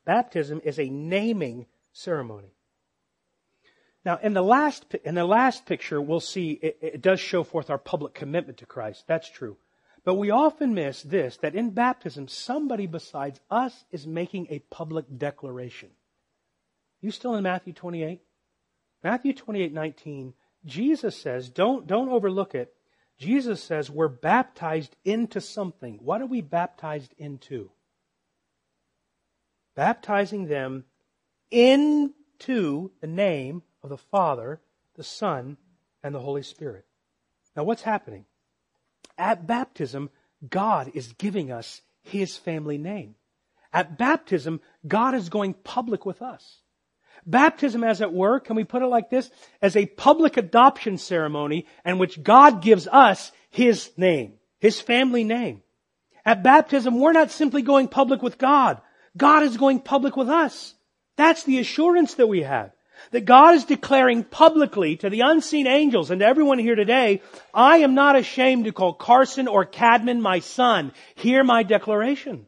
Baptism 0.04 0.60
is 0.64 0.78
a 0.78 0.88
naming 0.88 1.66
ceremony. 1.92 2.54
Now, 4.04 4.18
in 4.22 4.32
the 4.32 4.42
last, 4.42 4.94
in 5.04 5.14
the 5.14 5.24
last 5.24 5.66
picture, 5.66 6.00
we'll 6.00 6.20
see 6.20 6.52
it, 6.52 6.78
it 6.80 7.02
does 7.02 7.20
show 7.20 7.44
forth 7.44 7.68
our 7.68 7.78
public 7.78 8.14
commitment 8.14 8.58
to 8.58 8.66
Christ. 8.66 9.04
That's 9.06 9.30
true. 9.30 9.56
But 10.04 10.14
we 10.14 10.30
often 10.30 10.74
miss 10.74 11.02
this, 11.02 11.36
that 11.38 11.54
in 11.54 11.70
baptism, 11.70 12.28
somebody 12.28 12.86
besides 12.86 13.40
us 13.50 13.84
is 13.90 14.06
making 14.06 14.46
a 14.48 14.60
public 14.70 15.04
declaration. 15.18 15.90
You 17.00 17.10
still 17.10 17.34
in 17.34 17.42
Matthew 17.42 17.72
28? 17.72 18.20
Matthew 19.02 19.32
28, 19.32 19.72
19, 19.72 20.34
Jesus 20.64 21.16
says, 21.16 21.50
don't, 21.50 21.86
don't 21.86 22.08
overlook 22.08 22.54
it. 22.54 22.74
Jesus 23.18 23.62
says 23.62 23.90
we're 23.90 24.08
baptized 24.08 24.96
into 25.04 25.40
something. 25.40 25.98
What 26.02 26.22
are 26.22 26.26
we 26.26 26.40
baptized 26.40 27.14
into? 27.18 27.70
baptizing 29.78 30.48
them 30.48 30.84
into 31.52 32.90
the 33.00 33.06
name 33.06 33.62
of 33.82 33.90
the 33.90 33.96
Father, 33.96 34.60
the 34.96 35.04
Son, 35.04 35.56
and 36.02 36.14
the 36.14 36.20
Holy 36.20 36.42
Spirit. 36.42 36.84
Now, 37.56 37.64
what's 37.64 37.82
happening? 37.82 38.24
At 39.16 39.46
baptism, 39.46 40.10
God 40.48 40.90
is 40.94 41.12
giving 41.14 41.50
us 41.50 41.80
His 42.02 42.36
family 42.36 42.78
name. 42.78 43.16
At 43.72 43.98
baptism, 43.98 44.60
God 44.86 45.14
is 45.14 45.28
going 45.28 45.54
public 45.54 46.06
with 46.06 46.22
us. 46.22 46.58
Baptism, 47.26 47.82
as 47.84 48.00
it 48.00 48.12
were, 48.12 48.40
can 48.40 48.56
we 48.56 48.64
put 48.64 48.82
it 48.82 48.86
like 48.86 49.10
this? 49.10 49.30
As 49.60 49.76
a 49.76 49.86
public 49.86 50.36
adoption 50.36 50.98
ceremony 50.98 51.66
in 51.84 51.98
which 51.98 52.22
God 52.22 52.62
gives 52.62 52.86
us 52.86 53.32
His 53.50 53.90
name, 53.96 54.34
His 54.60 54.80
family 54.80 55.24
name. 55.24 55.62
At 56.24 56.42
baptism, 56.42 56.98
we're 56.98 57.12
not 57.12 57.30
simply 57.30 57.62
going 57.62 57.88
public 57.88 58.22
with 58.22 58.38
God. 58.38 58.80
God 59.16 59.42
is 59.42 59.56
going 59.56 59.80
public 59.80 60.16
with 60.16 60.28
us. 60.28 60.74
That's 61.16 61.42
the 61.42 61.58
assurance 61.58 62.14
that 62.14 62.28
we 62.28 62.42
have. 62.42 62.72
That 63.10 63.24
God 63.24 63.54
is 63.54 63.64
declaring 63.64 64.24
publicly 64.24 64.96
to 64.96 65.10
the 65.10 65.20
unseen 65.20 65.66
angels 65.66 66.10
and 66.10 66.20
to 66.20 66.26
everyone 66.26 66.58
here 66.58 66.74
today, 66.74 67.22
I 67.52 67.78
am 67.78 67.94
not 67.94 68.16
ashamed 68.16 68.64
to 68.64 68.72
call 68.72 68.92
Carson 68.92 69.48
or 69.48 69.64
Cadman 69.64 70.20
my 70.20 70.40
son. 70.40 70.92
Hear 71.14 71.44
my 71.44 71.62
declaration. 71.62 72.46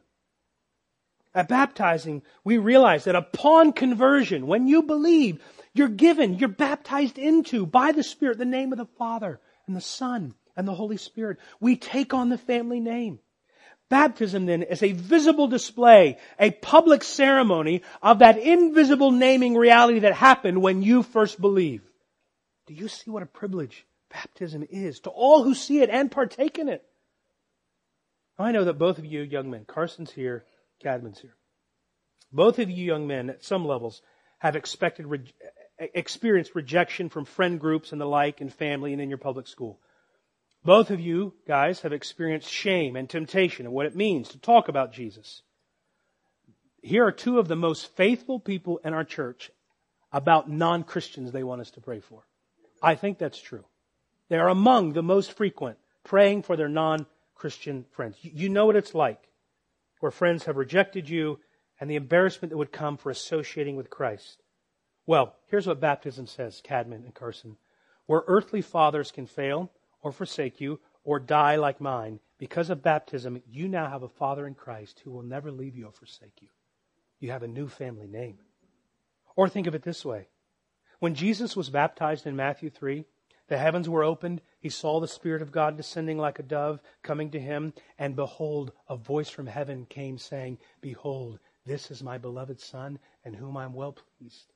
At 1.33 1.47
baptizing, 1.47 2.23
we 2.43 2.57
realize 2.57 3.05
that 3.05 3.15
upon 3.15 3.71
conversion, 3.71 4.47
when 4.47 4.67
you 4.67 4.83
believe, 4.83 5.41
you're 5.73 5.87
given, 5.87 6.37
you're 6.37 6.49
baptized 6.49 7.17
into 7.17 7.65
by 7.65 7.93
the 7.93 8.03
Spirit 8.03 8.37
the 8.37 8.45
name 8.45 8.73
of 8.73 8.77
the 8.77 8.85
Father 8.97 9.39
and 9.67 9.75
the 9.75 9.81
Son 9.81 10.33
and 10.57 10.67
the 10.67 10.75
Holy 10.75 10.97
Spirit. 10.97 11.37
We 11.61 11.77
take 11.77 12.13
on 12.13 12.29
the 12.29 12.37
family 12.37 12.81
name. 12.81 13.19
Baptism 13.91 14.45
then 14.45 14.63
is 14.63 14.81
a 14.81 14.93
visible 14.93 15.49
display, 15.49 16.17
a 16.39 16.49
public 16.49 17.03
ceremony 17.03 17.81
of 18.01 18.19
that 18.19 18.37
invisible 18.37 19.11
naming 19.11 19.53
reality 19.53 19.99
that 19.99 20.13
happened 20.13 20.61
when 20.61 20.81
you 20.81 21.03
first 21.03 21.41
believed. 21.41 21.83
Do 22.67 22.73
you 22.73 22.87
see 22.87 23.11
what 23.11 23.21
a 23.21 23.25
privilege 23.25 23.85
baptism 24.09 24.65
is 24.69 25.01
to 25.01 25.09
all 25.09 25.43
who 25.43 25.53
see 25.53 25.81
it 25.81 25.89
and 25.89 26.09
partake 26.09 26.57
in 26.57 26.69
it? 26.69 26.85
I 28.39 28.53
know 28.53 28.63
that 28.63 28.79
both 28.79 28.97
of 28.97 29.03
you 29.03 29.23
young 29.23 29.51
men, 29.51 29.65
Carson's 29.65 30.11
here, 30.11 30.45
Cadman's 30.81 31.19
here. 31.19 31.35
Both 32.31 32.59
of 32.59 32.69
you 32.69 32.85
young 32.85 33.07
men 33.07 33.29
at 33.29 33.43
some 33.43 33.65
levels 33.65 34.01
have 34.39 34.55
expected, 34.55 35.05
experienced 35.77 36.55
rejection 36.55 37.09
from 37.09 37.25
friend 37.25 37.59
groups 37.59 37.91
and 37.91 37.99
the 37.99 38.05
like 38.05 38.39
and 38.39 38.53
family 38.53 38.93
and 38.93 39.01
in 39.01 39.09
your 39.09 39.17
public 39.17 39.47
school. 39.47 39.81
Both 40.63 40.91
of 40.91 40.99
you 40.99 41.33
guys 41.47 41.81
have 41.81 41.93
experienced 41.93 42.49
shame 42.49 42.95
and 42.95 43.09
temptation 43.09 43.65
and 43.65 43.73
what 43.73 43.87
it 43.87 43.95
means 43.95 44.29
to 44.29 44.37
talk 44.37 44.67
about 44.67 44.93
Jesus. 44.93 45.41
Here 46.83 47.05
are 47.05 47.11
two 47.11 47.39
of 47.39 47.47
the 47.47 47.55
most 47.55 47.95
faithful 47.95 48.39
people 48.39 48.79
in 48.83 48.93
our 48.93 49.03
church 49.03 49.51
about 50.11 50.49
non-Christians 50.49 51.31
they 51.31 51.43
want 51.43 51.61
us 51.61 51.71
to 51.71 51.81
pray 51.81 51.99
for. 51.99 52.23
I 52.81 52.95
think 52.95 53.17
that's 53.17 53.41
true. 53.41 53.65
They 54.29 54.37
are 54.37 54.49
among 54.49 54.93
the 54.93 55.03
most 55.03 55.33
frequent 55.33 55.77
praying 56.03 56.43
for 56.43 56.55
their 56.55 56.69
non-Christian 56.69 57.85
friends. 57.91 58.17
You 58.21 58.49
know 58.49 58.65
what 58.65 58.75
it's 58.75 58.93
like 58.93 59.29
where 59.99 60.11
friends 60.11 60.45
have 60.45 60.57
rejected 60.57 61.09
you 61.09 61.39
and 61.79 61.89
the 61.89 61.95
embarrassment 61.95 62.51
that 62.51 62.57
would 62.57 62.71
come 62.71 62.97
for 62.97 63.09
associating 63.09 63.75
with 63.75 63.89
Christ. 63.89 64.41
Well, 65.05 65.35
here's 65.47 65.67
what 65.67 65.79
baptism 65.79 66.27
says, 66.27 66.61
Cadman 66.63 67.03
and 67.03 67.13
Carson. 67.13 67.57
Where 68.05 68.23
earthly 68.27 68.61
fathers 68.61 69.11
can 69.11 69.25
fail, 69.25 69.71
or 70.01 70.11
forsake 70.11 70.59
you 70.61 70.79
or 71.03 71.19
die 71.19 71.55
like 71.55 71.81
mine. 71.81 72.19
Because 72.37 72.69
of 72.69 72.81
baptism, 72.81 73.41
you 73.49 73.67
now 73.67 73.89
have 73.89 74.03
a 74.03 74.09
Father 74.09 74.47
in 74.47 74.55
Christ 74.55 75.01
who 75.03 75.11
will 75.11 75.23
never 75.23 75.51
leave 75.51 75.75
you 75.75 75.85
or 75.85 75.91
forsake 75.91 76.41
you. 76.41 76.47
You 77.19 77.31
have 77.31 77.43
a 77.43 77.47
new 77.47 77.67
family 77.67 78.07
name. 78.07 78.39
Or 79.35 79.47
think 79.47 79.67
of 79.67 79.75
it 79.75 79.83
this 79.83 80.03
way. 80.03 80.27
When 80.99 81.15
Jesus 81.15 81.55
was 81.55 81.69
baptized 81.69 82.27
in 82.27 82.35
Matthew 82.35 82.69
3, 82.69 83.05
the 83.47 83.57
heavens 83.57 83.89
were 83.89 84.03
opened. 84.03 84.41
He 84.59 84.69
saw 84.69 84.99
the 84.99 85.07
Spirit 85.07 85.41
of 85.41 85.51
God 85.51 85.75
descending 85.75 86.17
like 86.17 86.39
a 86.39 86.43
dove 86.43 86.79
coming 87.03 87.31
to 87.31 87.39
him. 87.39 87.73
And 87.99 88.15
behold, 88.15 88.71
a 88.87 88.95
voice 88.95 89.29
from 89.29 89.47
heaven 89.47 89.85
came 89.89 90.17
saying, 90.17 90.57
Behold, 90.79 91.39
this 91.65 91.91
is 91.91 92.01
my 92.01 92.17
beloved 92.17 92.59
Son, 92.59 92.97
in 93.23 93.33
whom 93.33 93.57
I 93.57 93.65
am 93.65 93.73
well 93.73 93.93
pleased. 93.93 94.53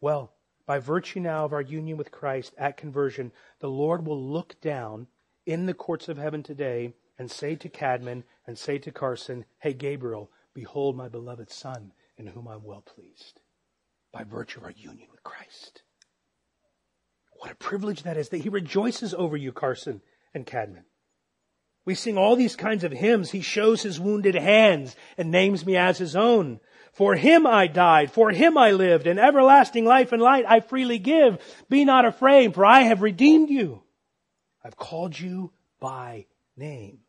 Well, 0.00 0.32
by 0.70 0.78
virtue 0.78 1.18
now 1.18 1.44
of 1.44 1.52
our 1.52 1.60
union 1.60 1.96
with 1.96 2.12
Christ 2.12 2.54
at 2.56 2.76
conversion, 2.76 3.32
the 3.58 3.68
Lord 3.68 4.06
will 4.06 4.22
look 4.22 4.54
down 4.60 5.08
in 5.44 5.66
the 5.66 5.74
courts 5.74 6.08
of 6.08 6.16
heaven 6.16 6.44
today 6.44 6.94
and 7.18 7.28
say 7.28 7.56
to 7.56 7.68
Cadman 7.68 8.22
and 8.46 8.56
say 8.56 8.78
to 8.78 8.92
Carson, 8.92 9.46
Hey, 9.58 9.72
Gabriel, 9.72 10.30
behold 10.54 10.96
my 10.96 11.08
beloved 11.08 11.50
Son, 11.50 11.90
in 12.16 12.28
whom 12.28 12.46
I'm 12.46 12.62
well 12.62 12.82
pleased. 12.82 13.40
By 14.12 14.22
virtue 14.22 14.60
of 14.60 14.64
our 14.66 14.70
union 14.70 15.08
with 15.10 15.24
Christ. 15.24 15.82
What 17.32 17.50
a 17.50 17.56
privilege 17.56 18.04
that 18.04 18.16
is 18.16 18.28
that 18.28 18.42
He 18.42 18.48
rejoices 18.48 19.12
over 19.12 19.36
you, 19.36 19.50
Carson 19.50 20.02
and 20.32 20.46
Cadman. 20.46 20.84
We 21.84 21.96
sing 21.96 22.16
all 22.16 22.36
these 22.36 22.54
kinds 22.54 22.84
of 22.84 22.92
hymns. 22.92 23.32
He 23.32 23.40
shows 23.40 23.82
His 23.82 23.98
wounded 23.98 24.36
hands 24.36 24.94
and 25.18 25.32
names 25.32 25.66
me 25.66 25.76
as 25.76 25.98
His 25.98 26.14
own. 26.14 26.60
For 26.92 27.14
him 27.14 27.46
I 27.46 27.66
died, 27.66 28.10
for 28.12 28.30
him 28.30 28.58
I 28.58 28.72
lived, 28.72 29.06
and 29.06 29.18
everlasting 29.18 29.84
life 29.84 30.12
and 30.12 30.20
light 30.20 30.44
I 30.46 30.60
freely 30.60 30.98
give. 30.98 31.38
Be 31.68 31.84
not 31.84 32.04
afraid, 32.04 32.54
for 32.54 32.64
I 32.64 32.80
have 32.80 33.02
redeemed 33.02 33.50
you. 33.50 33.82
I've 34.64 34.76
called 34.76 35.18
you 35.18 35.52
by 35.78 36.26
name. 36.56 37.00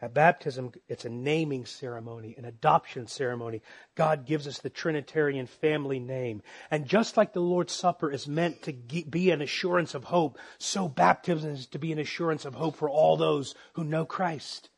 At 0.00 0.12
baptism, 0.12 0.72
it's 0.88 1.06
a 1.06 1.08
naming 1.08 1.64
ceremony, 1.64 2.34
an 2.36 2.44
adoption 2.44 3.06
ceremony. 3.06 3.62
God 3.94 4.26
gives 4.26 4.46
us 4.46 4.58
the 4.58 4.68
Trinitarian 4.68 5.46
family 5.46 5.98
name. 5.98 6.42
And 6.70 6.86
just 6.86 7.16
like 7.16 7.32
the 7.32 7.40
Lord's 7.40 7.72
Supper 7.72 8.10
is 8.10 8.28
meant 8.28 8.62
to 8.62 8.72
be 8.72 9.30
an 9.30 9.40
assurance 9.40 9.94
of 9.94 10.04
hope, 10.04 10.38
so 10.58 10.86
baptism 10.86 11.52
is 11.52 11.66
to 11.68 11.78
be 11.78 11.92
an 11.92 11.98
assurance 11.98 12.44
of 12.44 12.54
hope 12.54 12.76
for 12.76 12.90
all 12.90 13.16
those 13.16 13.54
who 13.72 13.84
know 13.84 14.04
Christ. 14.04 14.68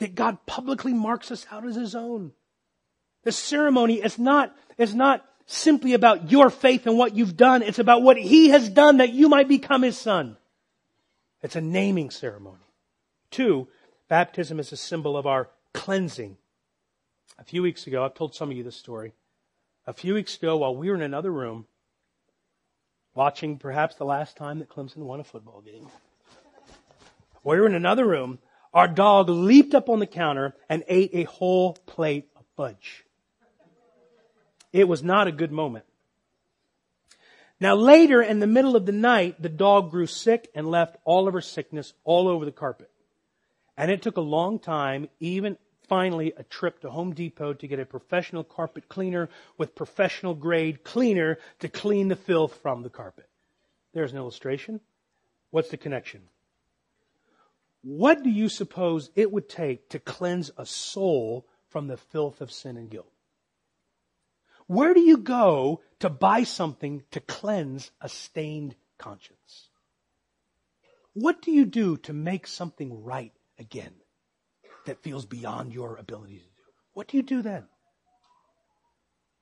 That 0.00 0.14
God 0.14 0.44
publicly 0.46 0.92
marks 0.92 1.30
us 1.30 1.46
out 1.50 1.64
as 1.64 1.76
His 1.76 1.94
own. 1.94 2.32
The 3.22 3.32
ceremony 3.32 4.02
is 4.02 4.18
not, 4.18 4.54
is 4.76 4.94
not 4.94 5.24
simply 5.46 5.94
about 5.94 6.30
your 6.30 6.50
faith 6.50 6.86
and 6.86 6.98
what 6.98 7.14
you've 7.14 7.36
done. 7.36 7.62
It's 7.62 7.78
about 7.78 8.02
what 8.02 8.16
He 8.16 8.48
has 8.48 8.68
done 8.68 8.98
that 8.98 9.12
you 9.12 9.28
might 9.28 9.48
become 9.48 9.82
His 9.82 9.96
son. 9.96 10.36
It's 11.42 11.56
a 11.56 11.60
naming 11.60 12.10
ceremony. 12.10 12.58
Two, 13.30 13.68
Baptism 14.10 14.58
is 14.58 14.72
a 14.72 14.76
symbol 14.76 15.16
of 15.16 15.24
our 15.24 15.50
cleansing. 15.72 16.36
A 17.38 17.44
few 17.44 17.62
weeks 17.62 17.86
ago, 17.86 18.04
I've 18.04 18.14
told 18.14 18.34
some 18.34 18.50
of 18.50 18.56
you 18.56 18.64
this 18.64 18.76
story. 18.76 19.12
A 19.86 19.92
few 19.92 20.14
weeks 20.14 20.36
ago, 20.36 20.56
while 20.56 20.74
we 20.74 20.88
were 20.88 20.96
in 20.96 21.02
another 21.02 21.30
room, 21.30 21.66
watching 23.14 23.56
perhaps 23.56 23.94
the 23.94 24.04
last 24.04 24.36
time 24.36 24.58
that 24.58 24.68
Clemson 24.68 25.04
won 25.04 25.20
a 25.20 25.24
football 25.24 25.60
game, 25.60 25.86
we 27.44 27.60
were 27.60 27.66
in 27.66 27.74
another 27.76 28.04
room. 28.04 28.40
Our 28.72 28.88
dog 28.88 29.28
leaped 29.28 29.74
up 29.74 29.88
on 29.88 29.98
the 29.98 30.06
counter 30.06 30.54
and 30.68 30.84
ate 30.86 31.10
a 31.12 31.24
whole 31.24 31.74
plate 31.86 32.28
of 32.36 32.44
fudge. 32.56 33.04
It 34.72 34.86
was 34.86 35.02
not 35.02 35.26
a 35.26 35.32
good 35.32 35.50
moment. 35.50 35.84
Now 37.58 37.74
later 37.74 38.22
in 38.22 38.38
the 38.38 38.46
middle 38.46 38.76
of 38.76 38.86
the 38.86 38.92
night, 38.92 39.42
the 39.42 39.48
dog 39.48 39.90
grew 39.90 40.06
sick 40.06 40.50
and 40.54 40.70
left 40.70 40.96
all 41.04 41.26
of 41.26 41.34
her 41.34 41.40
sickness 41.40 41.92
all 42.04 42.28
over 42.28 42.44
the 42.44 42.52
carpet. 42.52 42.90
And 43.76 43.90
it 43.90 44.02
took 44.02 44.16
a 44.16 44.22
long 44.22 44.58
time, 44.58 45.08
even 45.18 45.58
finally 45.88 46.32
a 46.36 46.44
trip 46.44 46.80
to 46.80 46.90
Home 46.90 47.12
Depot 47.12 47.52
to 47.54 47.66
get 47.66 47.80
a 47.80 47.84
professional 47.84 48.44
carpet 48.44 48.88
cleaner 48.88 49.28
with 49.58 49.74
professional 49.74 50.34
grade 50.34 50.84
cleaner 50.84 51.38
to 51.58 51.68
clean 51.68 52.08
the 52.08 52.16
filth 52.16 52.54
from 52.62 52.82
the 52.82 52.90
carpet. 52.90 53.28
There's 53.92 54.12
an 54.12 54.18
illustration. 54.18 54.80
What's 55.50 55.70
the 55.70 55.76
connection? 55.76 56.22
What 57.82 58.22
do 58.22 58.30
you 58.30 58.48
suppose 58.48 59.10
it 59.14 59.32
would 59.32 59.48
take 59.48 59.88
to 59.90 59.98
cleanse 59.98 60.50
a 60.56 60.66
soul 60.66 61.46
from 61.68 61.86
the 61.86 61.96
filth 61.96 62.40
of 62.40 62.52
sin 62.52 62.76
and 62.76 62.90
guilt? 62.90 63.12
Where 64.66 64.94
do 64.94 65.00
you 65.00 65.16
go 65.16 65.80
to 66.00 66.10
buy 66.10 66.44
something 66.44 67.02
to 67.10 67.20
cleanse 67.20 67.90
a 68.00 68.08
stained 68.08 68.76
conscience? 68.98 69.68
What 71.14 71.42
do 71.42 71.50
you 71.50 71.64
do 71.64 71.96
to 71.98 72.12
make 72.12 72.46
something 72.46 73.02
right 73.02 73.32
again 73.58 73.94
that 74.86 75.02
feels 75.02 75.26
beyond 75.26 75.72
your 75.72 75.96
ability 75.96 76.38
to 76.38 76.44
do. 76.44 76.62
What 76.94 77.08
do 77.08 77.16
you 77.16 77.22
do 77.22 77.42
then? 77.42 77.64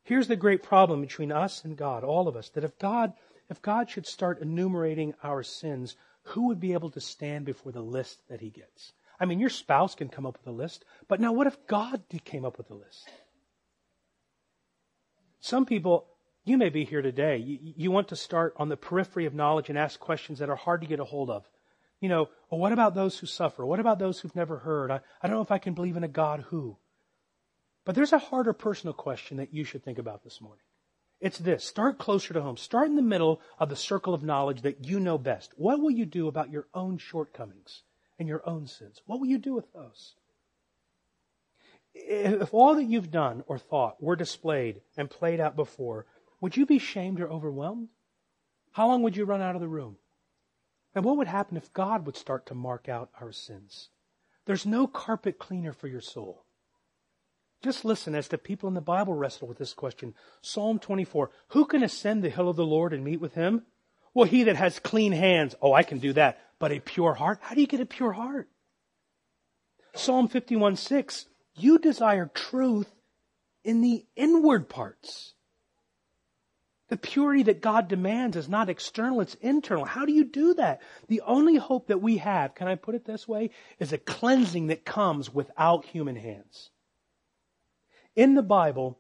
Here's 0.03 0.29
the 0.29 0.37
great 0.37 0.63
problem 0.63 1.01
between 1.01 1.33
us 1.33 1.65
and 1.65 1.77
God, 1.77 2.03
all 2.03 2.29
of 2.29 2.37
us, 2.37 2.49
that 2.51 2.65
if 2.65 2.79
God, 2.79 3.13
if 3.51 3.61
God 3.61 3.91
should 3.91 4.07
start 4.07 4.41
enumerating 4.41 5.15
our 5.23 5.43
sins, 5.43 5.97
who 6.29 6.49
would 6.49 6.61
be 6.61 6.73
able 6.73 6.91
to 6.91 7.01
stand 7.01 7.45
before 7.45 7.73
the 7.73 7.81
list 7.81 8.21
that 8.29 8.41
he 8.41 8.51
gets? 8.51 8.93
I 9.21 9.25
mean, 9.25 9.41
your 9.41 9.51
spouse 9.51 9.95
can 9.95 10.09
come 10.09 10.27
up 10.27 10.39
with 10.39 10.47
a 10.47 10.57
list, 10.57 10.85
but 11.09 11.21
now 11.21 11.33
what 11.33 11.47
if 11.47 11.67
God 11.67 12.03
came 12.25 12.45
up 12.45 12.57
with 12.57 12.71
a 12.71 12.75
list? 12.75 13.09
Some 15.41 15.67
people, 15.67 16.07
you 16.45 16.57
may 16.57 16.69
be 16.69 16.85
here 16.85 17.03
today, 17.03 17.37
you, 17.39 17.59
you 17.77 17.91
want 17.91 18.09
to 18.09 18.17
start 18.17 18.55
on 18.57 18.69
the 18.69 18.77
periphery 18.77 19.27
of 19.27 19.35
knowledge 19.35 19.69
and 19.69 19.79
ask 19.79 19.99
questions 19.99 20.39
that 20.39 20.51
are 20.51 20.57
hard 20.57 20.81
to 20.83 20.87
get 20.87 21.01
a 21.01 21.05
hold 21.05 21.31
of 21.31 21.49
you 22.01 22.09
know, 22.09 22.29
well, 22.51 22.61
what 22.61 22.73
about 22.73 22.95
those 22.95 23.19
who 23.19 23.27
suffer? 23.27 23.67
What 23.67 23.81
about 23.81 23.99
those 23.99 24.21
who've 24.21 24.37
never 24.37 24.59
heard? 24.59 24.91
I, 24.91 25.01
I 25.23 25.27
don't 25.27 25.37
know 25.37 25.43
if 25.43 25.51
I 25.51 25.59
can 25.59 25.75
believe 25.75 25.97
in 25.97 26.05
a 26.05 26.09
God 26.09 26.45
who. 26.49 26.77
But 27.85 27.95
there's 27.95 28.13
a 28.13 28.19
harder 28.19 28.53
personal 28.53 28.95
question 28.95 29.39
that 29.39 29.53
you 29.53 29.65
should 29.65 29.83
think 29.83 29.99
about 29.99 30.23
this 30.23 30.41
morning. 30.41 30.63
It's 31.21 31.39
this. 31.39 31.65
Start 31.65 31.99
closer 31.99 32.33
to 32.33 32.43
home. 32.43 32.57
Start 32.57 32.89
in 32.89 32.97
the 32.97 33.03
middle 33.03 33.41
of 33.59 33.69
the 33.69 33.77
circle 33.77 34.15
of 34.15 34.23
knowledge 34.23 34.63
that 34.63 34.85
you 34.85 35.01
know 35.01 35.19
best. 35.19 35.53
What 35.57 35.81
will 35.81 35.91
you 35.91 36.07
do 36.07 36.29
about 36.29 36.51
your 36.51 36.69
own 36.75 36.99
shortcomings 36.99 37.83
and 38.19 38.29
your 38.29 38.49
own 38.49 38.67
sins? 38.67 39.03
What 39.07 39.19
will 39.19 39.27
you 39.27 39.39
do 39.39 39.55
with 39.55 39.73
those? 39.73 40.15
If 41.95 42.55
all 42.55 42.77
that 42.77 42.85
you've 42.85 43.11
done 43.11 43.43
or 43.49 43.59
thought 43.59 44.01
were 44.01 44.15
displayed 44.15 44.83
and 44.97 45.11
played 45.11 45.41
out 45.41 45.57
before, 45.57 46.07
would 46.41 46.57
you 46.57 46.67
be 46.67 46.79
shamed 46.79 47.21
or 47.21 47.29
overwhelmed? 47.29 47.89
How 48.73 48.87
long 48.87 49.03
would 49.03 49.17
you 49.17 49.25
run 49.25 49.43
out 49.43 49.57
of 49.57 49.61
the 49.61 49.67
room? 49.69 49.97
And 50.95 51.05
what 51.05 51.17
would 51.17 51.27
happen 51.27 51.57
if 51.57 51.73
God 51.73 52.07
would 52.07 52.17
start 52.17 52.47
to 52.47 52.55
mark 52.55 52.89
out 52.89 53.11
our 53.21 53.33
sins? 53.33 53.89
There's 54.45 54.65
no 54.65 54.87
carpet 54.87 55.39
cleaner 55.39 55.73
for 55.73 55.89
your 55.89 56.01
soul. 56.01 56.45
Just 57.63 57.85
listen 57.85 58.15
as 58.15 58.29
the 58.29 58.39
people 58.39 58.69
in 58.69 58.75
the 58.75 58.81
Bible 58.81 59.15
wrestle 59.15 59.49
with 59.49 59.59
this 59.59 59.75
question. 59.75 60.15
Psalm 60.43 60.79
24. 60.79 61.31
Who 61.49 61.65
can 61.65 61.83
ascend 61.83 62.23
the 62.23 62.31
hill 62.31 62.49
of 62.49 62.57
the 62.57 62.65
Lord 62.65 62.93
and 62.93 63.05
meet 63.05 63.21
with 63.21 63.35
him? 63.35 63.63
Well, 64.15 64.27
he 64.27 64.45
that 64.45 64.57
has 64.57 64.79
clean 64.79 65.13
hands. 65.13 65.55
Oh, 65.61 65.73
I 65.73 65.83
can 65.83 65.99
do 65.99 66.13
that. 66.13 66.41
But 66.59 66.73
a 66.73 66.81
pure 66.81 67.15
heart? 67.15 67.39
How 67.41 67.55
do 67.55 67.61
you 67.61 67.67
get 67.67 67.81
a 67.81 67.87
pure 67.87 68.13
heart? 68.13 68.49
Psalm 69.95 70.29
51 70.29 70.77
6. 70.77 71.27
You 71.57 71.79
desire 71.79 72.31
truth 72.33 72.89
in 73.65 73.81
the 73.81 74.07
inward 74.15 74.69
parts. 74.69 75.35
The 76.89 76.97
purity 76.97 77.43
that 77.45 77.61
God 77.61 77.89
demands 77.89 78.37
is 78.37 78.49
not 78.49 78.71
external, 78.71 79.21
it's 79.21 79.35
internal. 79.35 79.85
How 79.85 80.07
do 80.07 80.13
you 80.13 80.25
do 80.25 80.55
that? 80.55 80.81
The 81.09 81.21
only 81.21 81.57
hope 81.57 81.89
that 81.89 82.01
we 82.01 82.17
have, 82.19 82.55
can 82.55 82.67
I 82.67 82.77
put 82.77 82.95
it 82.95 83.05
this 83.05 83.29
way, 83.29 83.51
is 83.79 83.93
a 83.93 83.99
cleansing 83.99 84.69
that 84.69 84.87
comes 84.87 85.33
without 85.33 85.85
human 85.85 86.17
hands. 86.17 86.71
In 88.19 88.35
the 88.35 88.43
Bible, 88.43 88.99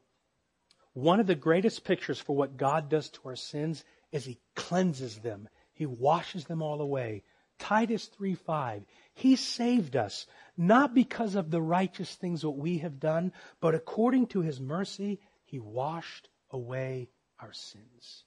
one 0.93 1.19
of 1.19 1.27
the 1.27 1.35
greatest 1.35 1.83
pictures 1.83 2.21
for 2.21 2.37
what 2.37 2.57
God 2.57 2.89
does 2.89 3.11
to 3.11 3.21
our 3.25 3.35
sins 3.35 3.83
is 4.13 4.25
He 4.25 4.39
cleanses 4.55 5.19
them. 5.19 5.49
He 5.73 5.87
washes 5.87 6.45
them 6.45 6.63
all 6.63 6.81
away. 6.81 7.25
Titus 7.59 8.09
3:5. 8.17 8.85
He 9.15 9.35
saved 9.35 9.97
us 9.97 10.29
not 10.57 10.95
because 10.95 11.35
of 11.35 11.51
the 11.51 11.61
righteous 11.61 12.15
things 12.15 12.43
that 12.43 12.51
we 12.51 12.79
have 12.79 13.01
done, 13.01 13.33
but 13.61 13.75
according 13.75 14.29
to 14.29 14.41
his 14.41 14.61
mercy, 14.61 15.21
he 15.45 15.59
washed 15.59 16.29
away 16.53 17.11
our 17.41 17.53
sins. 17.53 18.23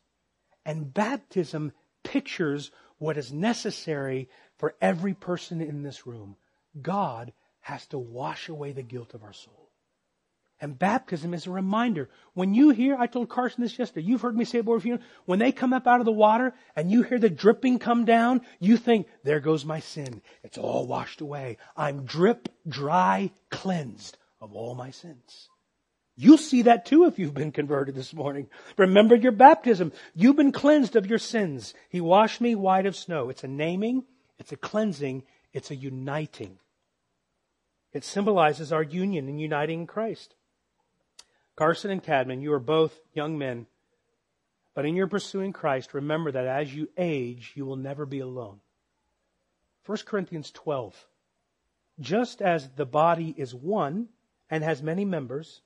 And 0.66 0.94
baptism 0.94 1.72
pictures 2.04 2.70
what 2.98 3.16
is 3.16 3.32
necessary 3.32 4.30
for 4.58 4.76
every 4.82 5.14
person 5.14 5.62
in 5.62 5.84
this 5.84 6.06
room. 6.06 6.36
God 6.82 7.32
has 7.62 7.88
to 7.88 7.98
wash 7.98 8.50
away 8.50 8.74
the 8.74 8.84
guilt 8.84 9.14
of 9.14 9.24
our 9.24 9.32
soul. 9.32 9.61
And 10.62 10.78
baptism 10.78 11.34
is 11.34 11.48
a 11.48 11.52
reminder. 11.52 12.08
When 12.36 12.54
you 12.54 12.70
hear, 12.70 12.96
I 12.96 13.08
told 13.08 13.30
Carson 13.30 13.64
this 13.64 13.80
yesterday, 13.80 14.06
you've 14.06 14.22
heard 14.22 14.38
me 14.38 14.46
say 14.46 14.60
it 14.60 14.66
before, 14.66 15.00
when 15.26 15.40
they 15.40 15.52
come 15.52 15.74
up 15.74 15.88
out 15.88 16.00
of 16.00 16.06
the 16.06 16.12
water 16.12 16.54
and 16.76 16.92
you 16.92 17.02
hear 17.02 17.18
the 17.18 17.32
dripping 17.32 17.80
come 17.80 18.06
down, 18.06 18.42
you 18.60 18.78
think, 18.78 19.08
there 19.24 19.40
goes 19.40 19.66
my 19.66 19.80
sin. 19.80 20.22
It's 20.44 20.60
all 20.60 20.86
washed 20.86 21.20
away. 21.20 21.58
I'm 21.76 22.06
drip, 22.06 22.48
dry, 22.68 23.32
cleansed 23.50 24.20
of 24.40 24.54
all 24.54 24.76
my 24.76 24.92
sins. 24.92 25.50
You'll 26.16 26.38
see 26.38 26.62
that 26.64 26.86
too 26.86 27.06
if 27.06 27.18
you've 27.18 27.34
been 27.34 27.52
converted 27.52 27.96
this 27.96 28.14
morning. 28.14 28.48
Remember 28.78 29.16
your 29.16 29.32
baptism. 29.32 29.92
You've 30.14 30.36
been 30.36 30.52
cleansed 30.52 30.96
of 30.96 31.08
your 31.08 31.18
sins. 31.18 31.74
He 31.90 32.02
washed 32.02 32.40
me 32.40 32.54
white 32.54 32.86
of 32.86 32.96
snow. 32.96 33.30
It's 33.30 33.44
a 33.44 33.48
naming, 33.48 34.04
it's 34.38 34.52
a 34.52 34.58
cleansing, 34.58 35.24
it's 35.54 35.72
a 35.72 35.76
uniting. 35.76 36.60
It 37.94 38.04
symbolizes 38.04 38.72
our 38.72 38.84
union 38.84 39.28
and 39.28 39.42
uniting 39.42 39.82
in 39.82 39.88
Christ. 39.88 40.36
Carson 41.62 41.92
and 41.92 42.02
Cadman, 42.02 42.42
you 42.42 42.54
are 42.54 42.60
both 42.60 43.00
young 43.14 43.38
men, 43.38 43.68
but 44.74 44.84
in 44.84 44.96
your 44.96 45.06
pursuing 45.06 45.54
Christ, 45.54 45.94
remember 45.94 46.32
that 46.32 46.48
as 46.48 46.74
you 46.74 46.90
age, 46.98 47.52
you 47.54 47.68
will 47.68 47.76
never 47.76 48.08
be 48.08 48.20
alone. 48.20 48.62
1 49.86 50.00
Corinthians 50.06 50.50
12. 50.50 51.06
Just 52.00 52.42
as 52.42 52.68
the 52.70 52.88
body 52.88 53.36
is 53.38 53.54
one 53.54 54.08
and 54.50 54.64
has 54.64 54.82
many 54.82 55.06
members, 55.06 55.62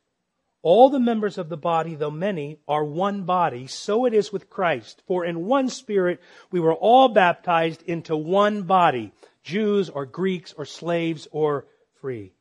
all 0.61 0.89
the 0.89 0.99
members 0.99 1.37
of 1.37 1.47
the 1.47 1.55
body, 1.55 1.95
though 1.95 2.11
many, 2.11 2.59
are 2.67 2.83
one 2.83 3.23
body. 3.23 3.65
So 3.65 4.03
it 4.03 4.13
is 4.13 4.33
with 4.33 4.49
Christ. 4.49 5.01
For 5.07 5.23
in 5.23 5.45
one 5.45 5.69
spirit 5.69 6.19
we 6.51 6.59
were 6.59 6.75
all 6.75 7.07
baptized 7.07 7.81
into 7.83 8.17
one 8.17 8.63
body. 8.63 9.13
Jews 9.43 9.89
or 9.89 10.05
Greeks 10.05 10.51
or 10.57 10.65
slaves 10.65 11.25
or 11.31 11.67
free. 12.01 12.33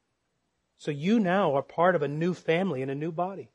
So 0.84 0.90
you 0.90 1.18
now 1.18 1.54
are 1.54 1.62
part 1.62 1.94
of 1.96 2.02
a 2.02 2.08
new 2.08 2.34
family 2.34 2.82
and 2.82 2.90
a 2.90 2.94
new 2.94 3.10
body. 3.10 3.50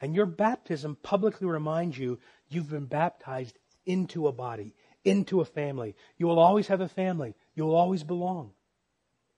And 0.00 0.16
your 0.16 0.26
baptism 0.26 0.96
publicly 1.00 1.46
reminds 1.46 1.96
you 1.96 2.18
you've 2.48 2.70
been 2.70 2.86
baptized 2.86 3.56
into 3.84 4.26
a 4.26 4.32
body, 4.32 4.74
into 5.04 5.40
a 5.40 5.44
family. 5.44 5.94
You 6.18 6.26
will 6.26 6.40
always 6.40 6.66
have 6.66 6.80
a 6.80 6.88
family. 6.88 7.36
You 7.54 7.66
will 7.66 7.76
always 7.76 8.02
belong. 8.02 8.50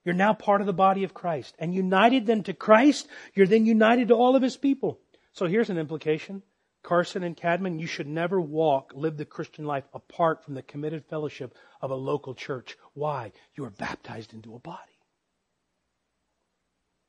You're 0.03 0.15
now 0.15 0.33
part 0.33 0.59
of 0.61 0.65
the 0.65 0.73
body 0.73 1.03
of 1.03 1.13
Christ. 1.13 1.55
And 1.59 1.71
united 1.71 2.25
then 2.25 2.41
to 2.45 2.53
Christ, 2.55 3.07
you're 3.35 3.45
then 3.45 3.67
united 3.67 4.07
to 4.07 4.15
all 4.15 4.35
of 4.35 4.41
his 4.41 4.57
people. 4.57 4.99
So 5.31 5.45
here's 5.45 5.69
an 5.69 5.77
implication. 5.77 6.41
Carson 6.81 7.21
and 7.21 7.37
Cadman, 7.37 7.77
you 7.77 7.85
should 7.85 8.07
never 8.07 8.41
walk, 8.41 8.91
live 8.95 9.17
the 9.17 9.25
Christian 9.25 9.65
life 9.65 9.87
apart 9.93 10.43
from 10.43 10.55
the 10.55 10.63
committed 10.63 11.05
fellowship 11.05 11.53
of 11.79 11.91
a 11.91 11.95
local 11.95 12.33
church. 12.33 12.75
Why? 12.95 13.33
You 13.53 13.65
are 13.65 13.69
baptized 13.69 14.33
into 14.33 14.55
a 14.55 14.59
body. 14.59 14.98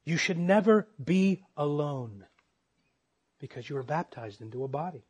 You 0.05 0.17
should 0.17 0.39
never 0.39 0.89
be 1.03 1.43
alone 1.57 2.25
because 3.39 3.69
you 3.69 3.77
were 3.77 3.83
baptized 3.83 4.41
into 4.41 4.65
a 4.65 4.69
body. 4.69 5.05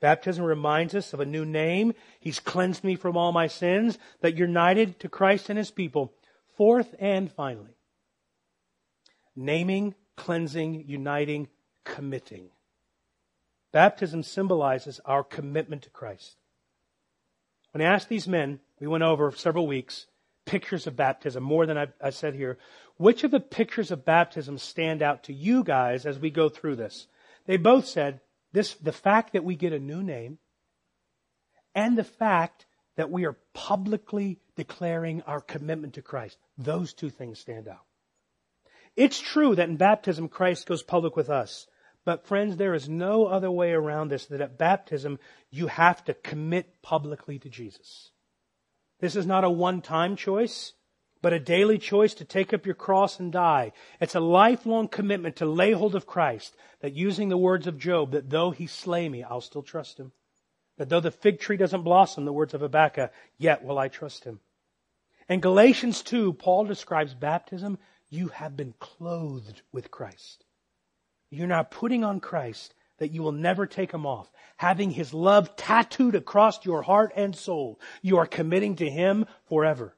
Baptism 0.00 0.44
reminds 0.44 0.94
us 0.94 1.12
of 1.12 1.20
a 1.20 1.26
new 1.26 1.44
name. 1.44 1.92
He's 2.20 2.40
cleansed 2.40 2.82
me 2.82 2.96
from 2.96 3.16
all 3.16 3.32
my 3.32 3.46
sins, 3.46 3.98
that 4.22 4.36
united 4.36 4.98
to 5.00 5.08
Christ 5.08 5.50
and 5.50 5.58
his 5.58 5.70
people. 5.70 6.14
Fourth 6.56 6.94
and 6.98 7.30
finally, 7.30 7.76
naming, 9.36 9.94
cleansing, 10.16 10.84
uniting, 10.86 11.48
committing. 11.84 12.50
Baptism 13.72 14.22
symbolizes 14.22 15.00
our 15.04 15.22
commitment 15.22 15.82
to 15.82 15.90
Christ. 15.90 16.36
When 17.72 17.82
I 17.82 17.92
asked 17.92 18.08
these 18.08 18.26
men, 18.26 18.60
we 18.80 18.86
went 18.86 19.04
over 19.04 19.30
several 19.32 19.66
weeks, 19.66 20.06
pictures 20.44 20.86
of 20.86 20.96
baptism, 20.96 21.42
more 21.42 21.66
than 21.66 21.78
I've, 21.78 21.92
I 22.02 22.10
said 22.10 22.34
here. 22.34 22.58
Which 23.00 23.24
of 23.24 23.30
the 23.30 23.40
pictures 23.40 23.90
of 23.90 24.04
baptism 24.04 24.58
stand 24.58 25.00
out 25.00 25.22
to 25.22 25.32
you 25.32 25.64
guys 25.64 26.04
as 26.04 26.18
we 26.18 26.28
go 26.28 26.50
through 26.50 26.76
this? 26.76 27.06
They 27.46 27.56
both 27.56 27.86
said 27.86 28.20
this, 28.52 28.74
the 28.74 28.92
fact 28.92 29.32
that 29.32 29.42
we 29.42 29.56
get 29.56 29.72
a 29.72 29.78
new 29.78 30.02
name 30.02 30.36
and 31.74 31.96
the 31.96 32.04
fact 32.04 32.66
that 32.96 33.10
we 33.10 33.24
are 33.24 33.38
publicly 33.54 34.38
declaring 34.54 35.22
our 35.22 35.40
commitment 35.40 35.94
to 35.94 36.02
Christ. 36.02 36.36
Those 36.58 36.92
two 36.92 37.08
things 37.08 37.38
stand 37.38 37.68
out. 37.68 37.86
It's 38.96 39.18
true 39.18 39.54
that 39.54 39.70
in 39.70 39.78
baptism, 39.78 40.28
Christ 40.28 40.66
goes 40.66 40.82
public 40.82 41.16
with 41.16 41.30
us. 41.30 41.68
But 42.04 42.26
friends, 42.26 42.58
there 42.58 42.74
is 42.74 42.86
no 42.86 43.24
other 43.24 43.50
way 43.50 43.72
around 43.72 44.10
this 44.10 44.26
that 44.26 44.42
at 44.42 44.58
baptism, 44.58 45.18
you 45.50 45.68
have 45.68 46.04
to 46.04 46.12
commit 46.12 46.82
publicly 46.82 47.38
to 47.38 47.48
Jesus. 47.48 48.10
This 48.98 49.16
is 49.16 49.24
not 49.24 49.44
a 49.44 49.48
one-time 49.48 50.16
choice, 50.16 50.74
but 51.22 51.32
a 51.32 51.38
daily 51.38 51.78
choice 51.78 52.14
to 52.14 52.24
take 52.24 52.52
up 52.52 52.66
your 52.66 52.74
cross 52.74 53.20
and 53.20 53.32
die. 53.32 53.72
It's 54.00 54.14
a 54.14 54.20
lifelong 54.20 54.88
commitment 54.88 55.36
to 55.36 55.46
lay 55.46 55.72
hold 55.72 55.94
of 55.94 56.06
Christ, 56.06 56.56
that 56.80 56.94
using 56.94 57.28
the 57.28 57.36
words 57.36 57.66
of 57.66 57.78
Job, 57.78 58.12
that 58.12 58.30
though 58.30 58.50
he 58.50 58.66
slay 58.66 59.08
me, 59.08 59.22
I'll 59.22 59.40
still 59.40 59.62
trust 59.62 59.98
him. 59.98 60.12
That 60.78 60.88
though 60.88 61.00
the 61.00 61.10
fig 61.10 61.40
tree 61.40 61.56
doesn't 61.56 61.82
blossom, 61.82 62.24
the 62.24 62.32
words 62.32 62.54
of 62.54 62.62
Habakkuk, 62.62 63.12
yet 63.36 63.62
will 63.62 63.78
I 63.78 63.88
trust 63.88 64.24
him. 64.24 64.40
In 65.28 65.40
Galatians 65.40 66.02
2, 66.02 66.32
Paul 66.32 66.64
describes 66.64 67.14
baptism, 67.14 67.78
you 68.08 68.28
have 68.28 68.56
been 68.56 68.74
clothed 68.78 69.62
with 69.72 69.90
Christ. 69.90 70.44
You're 71.30 71.46
now 71.46 71.62
putting 71.62 72.02
on 72.02 72.20
Christ 72.20 72.74
that 72.98 73.12
you 73.12 73.22
will 73.22 73.32
never 73.32 73.66
take 73.66 73.92
him 73.92 74.06
off. 74.06 74.30
Having 74.56 74.90
his 74.90 75.14
love 75.14 75.54
tattooed 75.56 76.14
across 76.14 76.64
your 76.64 76.82
heart 76.82 77.12
and 77.14 77.34
soul, 77.36 77.80
you 78.02 78.18
are 78.18 78.26
committing 78.26 78.76
to 78.76 78.90
him 78.90 79.26
forever. 79.48 79.96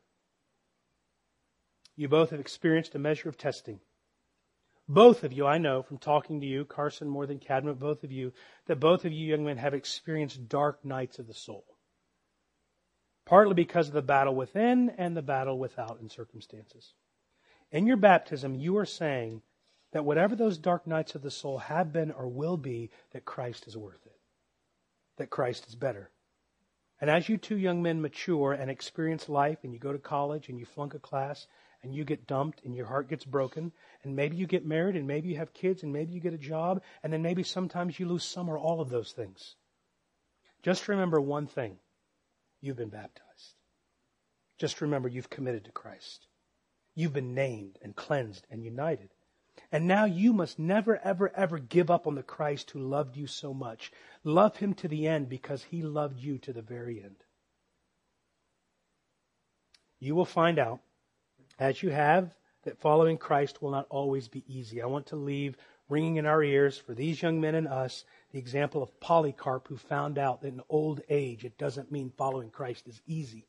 You 1.96 2.08
both 2.08 2.30
have 2.30 2.40
experienced 2.40 2.94
a 2.94 2.98
measure 2.98 3.28
of 3.28 3.36
testing. 3.36 3.80
Both 4.88 5.24
of 5.24 5.32
you, 5.32 5.46
I 5.46 5.58
know 5.58 5.82
from 5.82 5.98
talking 5.98 6.40
to 6.40 6.46
you, 6.46 6.64
Carson 6.64 7.08
more 7.08 7.26
than 7.26 7.38
Cadman, 7.38 7.74
both 7.74 8.02
of 8.04 8.10
you, 8.10 8.32
that 8.66 8.80
both 8.80 9.04
of 9.04 9.12
you 9.12 9.26
young 9.26 9.44
men 9.44 9.58
have 9.58 9.74
experienced 9.74 10.48
dark 10.48 10.84
nights 10.84 11.18
of 11.18 11.26
the 11.26 11.34
soul. 11.34 11.64
Partly 13.24 13.54
because 13.54 13.88
of 13.88 13.94
the 13.94 14.02
battle 14.02 14.34
within 14.34 14.90
and 14.90 15.16
the 15.16 15.22
battle 15.22 15.58
without 15.58 16.00
in 16.00 16.08
circumstances. 16.08 16.94
In 17.70 17.86
your 17.86 17.96
baptism, 17.96 18.54
you 18.54 18.76
are 18.78 18.86
saying, 18.86 19.42
that 19.92 20.04
whatever 20.04 20.34
those 20.34 20.58
dark 20.58 20.86
nights 20.86 21.14
of 21.14 21.22
the 21.22 21.30
soul 21.30 21.58
have 21.58 21.92
been 21.92 22.10
or 22.10 22.26
will 22.26 22.56
be, 22.56 22.90
that 23.12 23.24
Christ 23.24 23.66
is 23.66 23.76
worth 23.76 24.04
it. 24.06 24.18
That 25.18 25.30
Christ 25.30 25.66
is 25.68 25.74
better. 25.74 26.10
And 27.00 27.10
as 27.10 27.28
you 27.28 27.36
two 27.36 27.56
young 27.56 27.82
men 27.82 28.00
mature 28.00 28.52
and 28.52 28.70
experience 28.70 29.28
life 29.28 29.58
and 29.62 29.72
you 29.72 29.78
go 29.78 29.92
to 29.92 29.98
college 29.98 30.48
and 30.48 30.58
you 30.58 30.64
flunk 30.64 30.94
a 30.94 30.98
class 30.98 31.46
and 31.82 31.94
you 31.94 32.04
get 32.04 32.26
dumped 32.26 32.62
and 32.64 32.74
your 32.74 32.86
heart 32.86 33.08
gets 33.08 33.24
broken 33.24 33.72
and 34.02 34.14
maybe 34.16 34.36
you 34.36 34.46
get 34.46 34.64
married 34.66 34.96
and 34.96 35.06
maybe 35.06 35.28
you 35.28 35.36
have 35.36 35.52
kids 35.52 35.82
and 35.82 35.92
maybe 35.92 36.12
you 36.12 36.20
get 36.20 36.34
a 36.34 36.38
job 36.38 36.82
and 37.02 37.12
then 37.12 37.22
maybe 37.22 37.42
sometimes 37.42 37.98
you 37.98 38.06
lose 38.06 38.24
some 38.24 38.48
or 38.48 38.58
all 38.58 38.80
of 38.80 38.90
those 38.90 39.12
things. 39.12 39.56
Just 40.62 40.88
remember 40.88 41.20
one 41.20 41.46
thing. 41.46 41.78
You've 42.60 42.76
been 42.76 42.88
baptized. 42.88 43.54
Just 44.58 44.80
remember 44.80 45.08
you've 45.08 45.30
committed 45.30 45.64
to 45.64 45.72
Christ. 45.72 46.28
You've 46.94 47.12
been 47.12 47.34
named 47.34 47.78
and 47.82 47.96
cleansed 47.96 48.46
and 48.50 48.62
united. 48.62 49.10
And 49.70 49.86
now 49.86 50.04
you 50.04 50.32
must 50.32 50.58
never, 50.58 50.98
ever, 50.98 51.32
ever 51.34 51.58
give 51.58 51.90
up 51.90 52.06
on 52.06 52.14
the 52.14 52.22
Christ 52.22 52.70
who 52.70 52.78
loved 52.78 53.16
you 53.16 53.26
so 53.26 53.52
much. 53.52 53.90
Love 54.24 54.56
him 54.56 54.74
to 54.74 54.88
the 54.88 55.08
end 55.08 55.28
because 55.28 55.64
he 55.64 55.82
loved 55.82 56.20
you 56.20 56.38
to 56.38 56.52
the 56.52 56.62
very 56.62 57.02
end. 57.02 57.16
You 59.98 60.14
will 60.14 60.24
find 60.24 60.58
out, 60.58 60.80
as 61.62 61.80
you 61.80 61.90
have, 61.90 62.34
that 62.64 62.80
following 62.80 63.16
Christ 63.16 63.62
will 63.62 63.70
not 63.70 63.86
always 63.88 64.26
be 64.26 64.42
easy. 64.48 64.82
I 64.82 64.86
want 64.86 65.06
to 65.06 65.16
leave 65.16 65.56
ringing 65.88 66.16
in 66.16 66.26
our 66.26 66.42
ears 66.42 66.76
for 66.76 66.92
these 66.92 67.22
young 67.22 67.40
men 67.40 67.54
and 67.54 67.68
us 67.68 68.04
the 68.32 68.38
example 68.40 68.82
of 68.82 68.98
Polycarp 68.98 69.68
who 69.68 69.76
found 69.76 70.18
out 70.18 70.40
that 70.40 70.48
in 70.48 70.60
old 70.68 71.02
age 71.08 71.44
it 71.44 71.58
doesn't 71.58 71.92
mean 71.92 72.12
following 72.16 72.50
Christ 72.50 72.88
is 72.88 73.00
easy. 73.06 73.46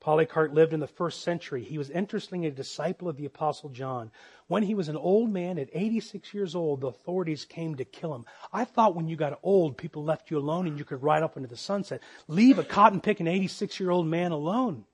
Polycarp 0.00 0.54
lived 0.54 0.72
in 0.72 0.80
the 0.80 0.86
first 0.86 1.22
century. 1.22 1.62
He 1.62 1.76
was 1.76 1.90
interestingly 1.90 2.48
a 2.48 2.52
disciple 2.52 3.08
of 3.08 3.18
the 3.18 3.26
Apostle 3.26 3.68
John. 3.68 4.10
When 4.46 4.62
he 4.62 4.74
was 4.74 4.88
an 4.88 4.96
old 4.96 5.30
man 5.30 5.58
at 5.58 5.68
86 5.74 6.32
years 6.32 6.54
old, 6.54 6.80
the 6.80 6.86
authorities 6.86 7.44
came 7.44 7.74
to 7.74 7.84
kill 7.84 8.14
him. 8.14 8.24
I 8.52 8.64
thought 8.64 8.94
when 8.94 9.08
you 9.08 9.16
got 9.16 9.38
old, 9.42 9.76
people 9.76 10.04
left 10.04 10.30
you 10.30 10.38
alone 10.38 10.66
and 10.66 10.78
you 10.78 10.84
could 10.84 11.02
ride 11.02 11.22
up 11.22 11.36
into 11.36 11.48
the 11.48 11.56
sunset. 11.56 12.00
Leave 12.26 12.58
a 12.58 12.64
cotton 12.64 13.00
picking 13.00 13.26
86 13.26 13.78
year 13.80 13.90
old 13.90 14.06
man 14.06 14.32
alone. 14.32 14.86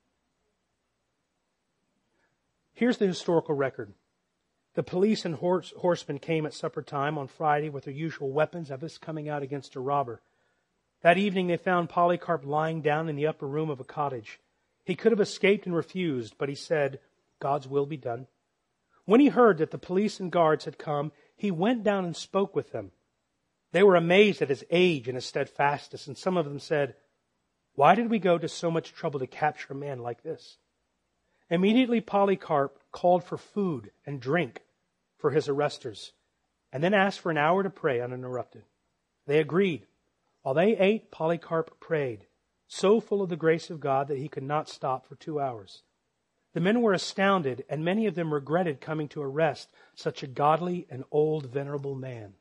Here's 2.73 2.97
the 2.97 3.07
historical 3.07 3.55
record. 3.55 3.93
The 4.73 4.83
police 4.83 5.25
and 5.25 5.35
horse, 5.35 5.71
horsemen 5.77 6.17
came 6.17 6.45
at 6.45 6.53
supper 6.53 6.81
time 6.81 7.17
on 7.17 7.27
Friday 7.27 7.69
with 7.69 7.85
their 7.85 7.93
usual 7.93 8.31
weapons 8.31 8.71
of 8.71 8.79
this 8.79 8.97
coming 8.97 9.29
out 9.29 9.43
against 9.43 9.75
a 9.75 9.79
robber. 9.79 10.21
That 11.01 11.17
evening 11.17 11.47
they 11.47 11.57
found 11.57 11.89
Polycarp 11.89 12.45
lying 12.45 12.81
down 12.81 13.09
in 13.09 13.15
the 13.15 13.27
upper 13.27 13.47
room 13.47 13.69
of 13.69 13.79
a 13.79 13.83
cottage. 13.83 14.39
He 14.83 14.95
could 14.95 15.11
have 15.11 15.21
escaped 15.21 15.67
and 15.67 15.75
refused, 15.75 16.35
but 16.37 16.49
he 16.49 16.55
said, 16.55 16.99
God's 17.39 17.67
will 17.67 17.85
be 17.85 17.97
done. 17.97 18.27
When 19.05 19.19
he 19.19 19.27
heard 19.27 19.59
that 19.59 19.71
the 19.71 19.77
police 19.77 20.19
and 20.19 20.31
guards 20.31 20.65
had 20.65 20.79
come, 20.79 21.11
he 21.35 21.51
went 21.51 21.83
down 21.83 22.05
and 22.05 22.15
spoke 22.15 22.55
with 22.55 22.71
them. 22.71 22.91
They 23.71 23.83
were 23.83 23.95
amazed 23.95 24.41
at 24.41 24.49
his 24.49 24.63
age 24.71 25.07
and 25.07 25.15
his 25.15 25.25
steadfastness, 25.25 26.07
and 26.07 26.17
some 26.17 26.37
of 26.37 26.45
them 26.45 26.59
said, 26.59 26.95
Why 27.75 27.95
did 27.95 28.09
we 28.09 28.19
go 28.19 28.37
to 28.37 28.47
so 28.47 28.71
much 28.71 28.93
trouble 28.93 29.19
to 29.19 29.27
capture 29.27 29.73
a 29.73 29.75
man 29.75 29.99
like 29.99 30.23
this? 30.23 30.57
Immediately 31.49 32.01
Polycarp 32.01 32.79
called 32.91 33.23
for 33.23 33.37
food 33.37 33.91
and 34.05 34.21
drink 34.21 34.61
for 35.17 35.31
his 35.31 35.47
arresters, 35.47 36.11
and 36.71 36.83
then 36.83 36.93
asked 36.93 37.19
for 37.19 37.31
an 37.31 37.37
hour 37.37 37.63
to 37.63 37.69
pray 37.69 38.01
uninterrupted. 38.01 38.63
They 39.25 39.39
agreed. 39.39 39.87
While 40.41 40.55
they 40.55 40.77
ate, 40.77 41.11
Polycarp 41.11 41.79
prayed 41.79 42.27
so 42.67 42.99
full 42.99 43.21
of 43.21 43.29
the 43.29 43.35
grace 43.35 43.69
of 43.69 43.79
God 43.79 44.07
that 44.07 44.17
he 44.17 44.27
could 44.27 44.43
not 44.43 44.67
stop 44.67 45.05
for 45.05 45.15
two 45.15 45.39
hours. 45.39 45.83
The 46.53 46.59
men 46.59 46.81
were 46.81 46.93
astounded, 46.93 47.65
and 47.69 47.85
many 47.85 48.07
of 48.07 48.15
them 48.15 48.33
regretted 48.33 48.81
coming 48.81 49.07
to 49.09 49.21
arrest 49.21 49.71
such 49.95 50.23
a 50.23 50.27
godly 50.27 50.87
and 50.89 51.03
old, 51.11 51.47
venerable 51.47 51.95
man. 51.95 52.33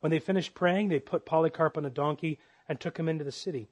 When 0.00 0.10
they 0.10 0.18
finished 0.18 0.54
praying, 0.54 0.88
they 0.88 1.00
put 1.00 1.26
Polycarp 1.26 1.76
on 1.76 1.84
a 1.84 1.90
donkey 1.90 2.38
and 2.68 2.78
took 2.78 2.98
him 2.98 3.08
into 3.08 3.24
the 3.24 3.32
city. 3.32 3.68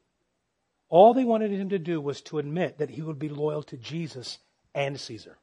All 0.94 1.12
they 1.12 1.24
wanted 1.24 1.50
him 1.50 1.70
to 1.70 1.78
do 1.80 2.00
was 2.00 2.20
to 2.20 2.38
admit 2.38 2.78
that 2.78 2.90
he 2.90 3.02
would 3.02 3.18
be 3.18 3.28
loyal 3.28 3.64
to 3.64 3.76
Jesus 3.76 4.38
and 4.76 5.00
Caesar. 5.00 5.38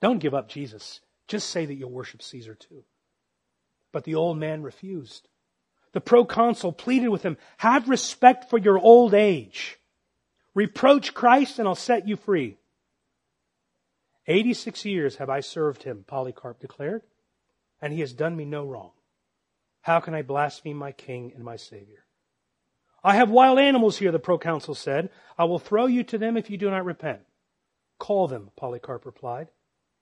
Don't 0.00 0.20
give 0.20 0.32
up 0.32 0.48
Jesus. 0.48 1.00
Just 1.26 1.50
say 1.50 1.66
that 1.66 1.74
you'll 1.74 1.90
worship 1.90 2.22
Caesar 2.22 2.54
too. 2.54 2.84
But 3.90 4.04
the 4.04 4.14
old 4.14 4.38
man 4.38 4.62
refused 4.62 5.26
the 5.90 6.00
proconsul 6.00 6.72
pleaded 6.72 7.08
with 7.08 7.24
him, 7.24 7.36
have 7.56 7.88
respect 7.88 8.48
for 8.48 8.58
your 8.58 8.78
old 8.78 9.12
age. 9.12 9.76
Reproach 10.54 11.14
Christ 11.14 11.58
and 11.58 11.66
I'll 11.66 11.74
set 11.74 12.06
you 12.06 12.14
free. 12.14 12.58
86 14.28 14.84
years 14.84 15.16
have 15.16 15.30
I 15.30 15.40
served 15.40 15.82
him, 15.82 16.04
Polycarp 16.06 16.60
declared, 16.60 17.02
and 17.80 17.92
he 17.92 17.98
has 17.98 18.12
done 18.12 18.36
me 18.36 18.44
no 18.44 18.64
wrong. 18.64 18.92
How 19.80 19.98
can 19.98 20.14
I 20.14 20.22
blaspheme 20.22 20.76
my 20.76 20.92
king 20.92 21.32
and 21.34 21.42
my 21.42 21.56
savior? 21.56 22.04
I 23.04 23.16
have 23.16 23.30
wild 23.30 23.58
animals 23.58 23.98
here, 23.98 24.12
the 24.12 24.18
proconsul 24.18 24.74
said. 24.74 25.10
I 25.36 25.44
will 25.44 25.58
throw 25.58 25.86
you 25.86 26.04
to 26.04 26.18
them 26.18 26.36
if 26.36 26.50
you 26.50 26.56
do 26.56 26.70
not 26.70 26.84
repent. 26.84 27.20
Call 27.98 28.28
them, 28.28 28.50
Polycarp 28.56 29.04
replied. 29.04 29.50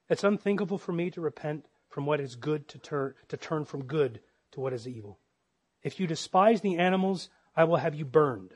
It's 0.08 0.24
unthinkable 0.24 0.78
for 0.78 0.92
me 0.92 1.10
to 1.10 1.20
repent 1.20 1.66
from 1.88 2.06
what 2.06 2.20
is 2.20 2.34
good 2.34 2.68
to 2.68 2.78
turn, 2.78 3.14
to 3.28 3.36
turn 3.36 3.64
from 3.64 3.84
good 3.84 4.20
to 4.52 4.60
what 4.60 4.72
is 4.72 4.86
evil. 4.86 5.18
If 5.82 5.98
you 5.98 6.06
despise 6.06 6.60
the 6.60 6.76
animals, 6.76 7.30
I 7.56 7.64
will 7.64 7.76
have 7.76 7.94
you 7.94 8.04
burned. 8.04 8.54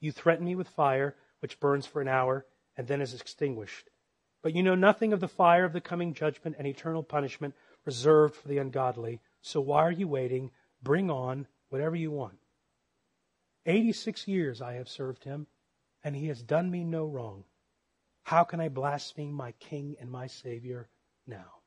You 0.00 0.12
threaten 0.12 0.44
me 0.44 0.54
with 0.54 0.68
fire, 0.68 1.16
which 1.40 1.60
burns 1.60 1.86
for 1.86 2.02
an 2.02 2.08
hour 2.08 2.46
and 2.76 2.86
then 2.86 3.00
is 3.00 3.14
extinguished. 3.14 3.90
But 4.42 4.54
you 4.54 4.62
know 4.62 4.74
nothing 4.74 5.12
of 5.12 5.20
the 5.20 5.28
fire 5.28 5.64
of 5.64 5.72
the 5.72 5.80
coming 5.80 6.14
judgment 6.14 6.56
and 6.58 6.66
eternal 6.66 7.02
punishment 7.02 7.54
reserved 7.84 8.34
for 8.34 8.48
the 8.48 8.58
ungodly. 8.58 9.20
So 9.42 9.60
why 9.60 9.82
are 9.82 9.92
you 9.92 10.08
waiting? 10.08 10.50
Bring 10.82 11.10
on 11.10 11.46
whatever 11.68 11.96
you 11.96 12.10
want. 12.10 12.39
86 13.66 14.26
years 14.26 14.62
I 14.62 14.74
have 14.74 14.88
served 14.88 15.24
him, 15.24 15.46
and 16.02 16.16
he 16.16 16.28
has 16.28 16.42
done 16.42 16.70
me 16.70 16.84
no 16.84 17.06
wrong. 17.06 17.44
How 18.24 18.44
can 18.44 18.60
I 18.60 18.68
blaspheme 18.68 19.32
my 19.32 19.52
King 19.52 19.96
and 20.00 20.10
my 20.10 20.26
Savior 20.26 20.88
now? 21.26 21.60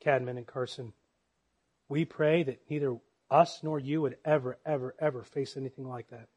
Cadman 0.00 0.36
and 0.36 0.46
Carson, 0.46 0.92
we 1.88 2.04
pray 2.04 2.42
that 2.42 2.62
neither 2.68 2.96
us 3.30 3.60
nor 3.62 3.78
you 3.78 4.00
would 4.02 4.16
ever, 4.24 4.58
ever, 4.64 4.94
ever 4.98 5.22
face 5.22 5.56
anything 5.56 5.86
like 5.86 6.08
that. 6.08 6.28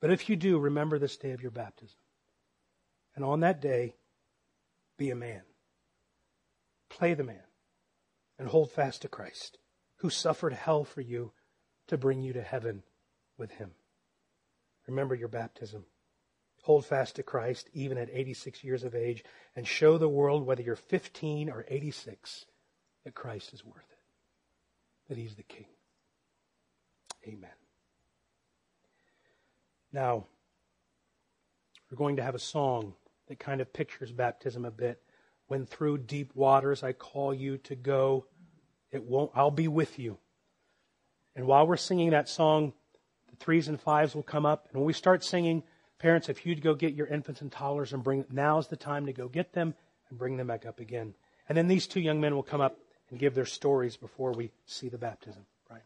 But 0.00 0.10
if 0.10 0.28
you 0.28 0.36
do, 0.36 0.58
remember 0.58 0.98
this 0.98 1.16
day 1.16 1.32
of 1.32 1.42
your 1.42 1.50
baptism. 1.50 1.98
And 3.14 3.24
on 3.24 3.40
that 3.40 3.60
day, 3.60 3.96
be 4.96 5.10
a 5.10 5.16
man. 5.16 5.42
Play 6.88 7.14
the 7.14 7.24
man. 7.24 7.42
And 8.38 8.48
hold 8.48 8.70
fast 8.70 9.02
to 9.02 9.08
Christ, 9.08 9.58
who 9.96 10.08
suffered 10.08 10.54
hell 10.54 10.84
for 10.84 11.02
you 11.02 11.32
to 11.88 11.98
bring 11.98 12.22
you 12.22 12.32
to 12.32 12.42
heaven 12.42 12.82
with 13.40 13.50
him. 13.52 13.72
Remember 14.86 15.16
your 15.16 15.28
baptism. 15.28 15.84
Hold 16.62 16.84
fast 16.84 17.16
to 17.16 17.22
Christ 17.22 17.68
even 17.72 17.98
at 17.98 18.10
86 18.12 18.62
years 18.62 18.84
of 18.84 18.94
age 18.94 19.24
and 19.56 19.66
show 19.66 19.98
the 19.98 20.08
world, 20.08 20.46
whether 20.46 20.62
you're 20.62 20.76
15 20.76 21.50
or 21.50 21.64
86, 21.66 22.44
that 23.04 23.14
Christ 23.14 23.52
is 23.54 23.64
worth 23.64 23.76
it, 23.90 25.08
that 25.08 25.18
he's 25.18 25.34
the 25.34 25.42
king. 25.42 25.66
Amen. 27.26 27.50
Now, 29.92 30.26
we're 31.90 31.96
going 31.96 32.16
to 32.16 32.22
have 32.22 32.34
a 32.34 32.38
song 32.38 32.94
that 33.28 33.38
kind 33.38 33.60
of 33.60 33.72
pictures 33.72 34.12
baptism 34.12 34.64
a 34.64 34.70
bit. 34.70 35.02
When 35.46 35.66
through 35.66 35.98
deep 35.98 36.36
waters 36.36 36.82
I 36.82 36.92
call 36.92 37.34
you 37.34 37.58
to 37.58 37.74
go, 37.74 38.26
it 38.92 39.02
won't, 39.02 39.32
I'll 39.34 39.50
be 39.50 39.66
with 39.66 39.98
you. 39.98 40.18
And 41.34 41.46
while 41.46 41.66
we're 41.66 41.76
singing 41.76 42.10
that 42.10 42.28
song, 42.28 42.72
threes 43.40 43.66
and 43.66 43.80
fives 43.80 44.14
will 44.14 44.22
come 44.22 44.46
up. 44.46 44.68
And 44.70 44.80
when 44.80 44.86
we 44.86 44.92
start 44.92 45.24
singing, 45.24 45.64
parents, 45.98 46.28
if 46.28 46.46
you'd 46.46 46.62
go 46.62 46.74
get 46.74 46.94
your 46.94 47.06
infants 47.08 47.40
and 47.40 47.50
toddlers 47.50 47.92
and 47.92 48.04
bring, 48.04 48.24
now's 48.30 48.68
the 48.68 48.76
time 48.76 49.06
to 49.06 49.12
go 49.12 49.26
get 49.26 49.52
them 49.52 49.74
and 50.08 50.18
bring 50.18 50.36
them 50.36 50.46
back 50.46 50.66
up 50.66 50.78
again. 50.78 51.14
And 51.48 51.58
then 51.58 51.66
these 51.66 51.86
two 51.86 52.00
young 52.00 52.20
men 52.20 52.34
will 52.34 52.42
come 52.42 52.60
up 52.60 52.78
and 53.10 53.18
give 53.18 53.34
their 53.34 53.46
stories 53.46 53.96
before 53.96 54.32
we 54.32 54.52
see 54.66 54.88
the 54.88 54.98
baptism. 54.98 55.44
Right? 55.68 55.82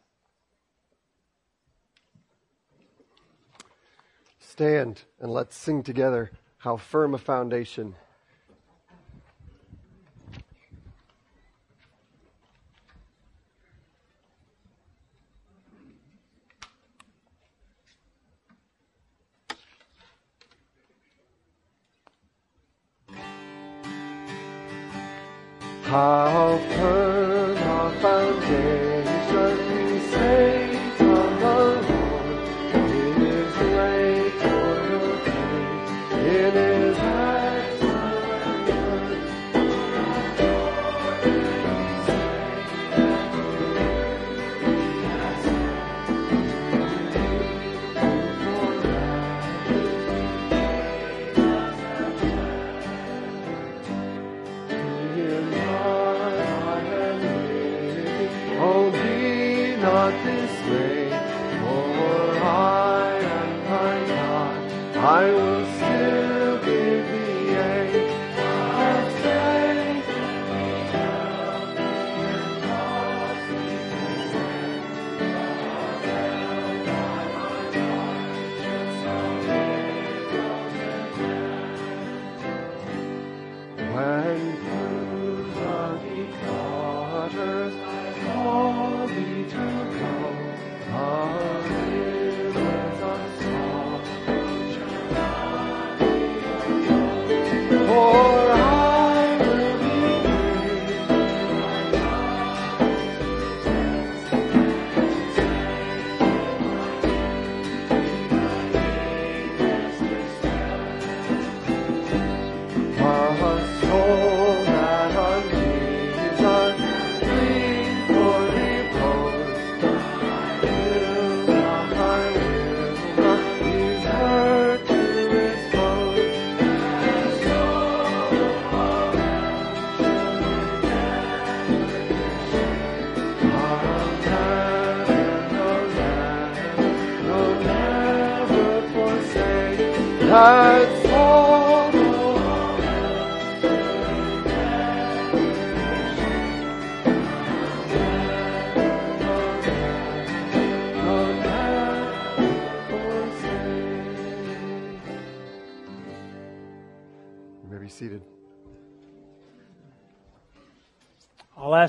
Stand 4.41 5.03
and 5.21 5.33
let's 5.33 5.57
sing 5.57 5.83
together 5.83 6.31
how 6.59 6.77
firm 6.77 7.15
a 7.15 7.19
foundation. 7.19 7.95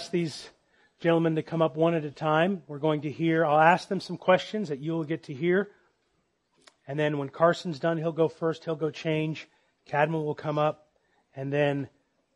Ask 0.06 0.12
these 0.12 0.52
gentlemen 1.00 1.34
to 1.34 1.42
come 1.42 1.64
up 1.64 1.76
one 1.76 1.96
at 1.96 2.06
a 2.06 2.12
time. 2.12 2.62
We're 2.68 2.78
going 2.78 3.02
to 3.02 3.10
hear, 3.12 3.44
I'll 3.44 3.60
ask 3.60 3.88
them 3.88 4.00
some 4.00 4.18
questions 4.18 4.70
that 4.70 4.78
you'll 4.78 5.04
get 5.04 5.24
to 5.24 5.34
hear. 5.34 5.72
And 6.88 7.00
then 7.00 7.18
when 7.18 7.30
Carson's 7.30 7.80
done, 7.80 7.98
he'll 7.98 8.12
go 8.12 8.28
first, 8.28 8.66
he'll 8.66 8.76
go 8.76 8.92
change. 8.92 9.48
Cadman 9.88 10.24
will 10.24 10.36
come 10.36 10.60
up, 10.60 10.90
and 11.36 11.52
then 11.52 11.90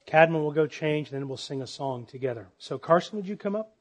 Cadman 0.08 0.42
will 0.42 0.52
go 0.52 0.66
change, 0.66 1.12
and 1.12 1.22
then 1.22 1.28
we'll 1.28 1.38
sing 1.38 1.62
a 1.62 1.68
song 1.68 2.08
together. 2.08 2.48
So, 2.58 2.80
Carson, 2.80 3.18
would 3.18 3.28
you 3.28 3.38
come 3.38 3.56
up? 3.56 3.76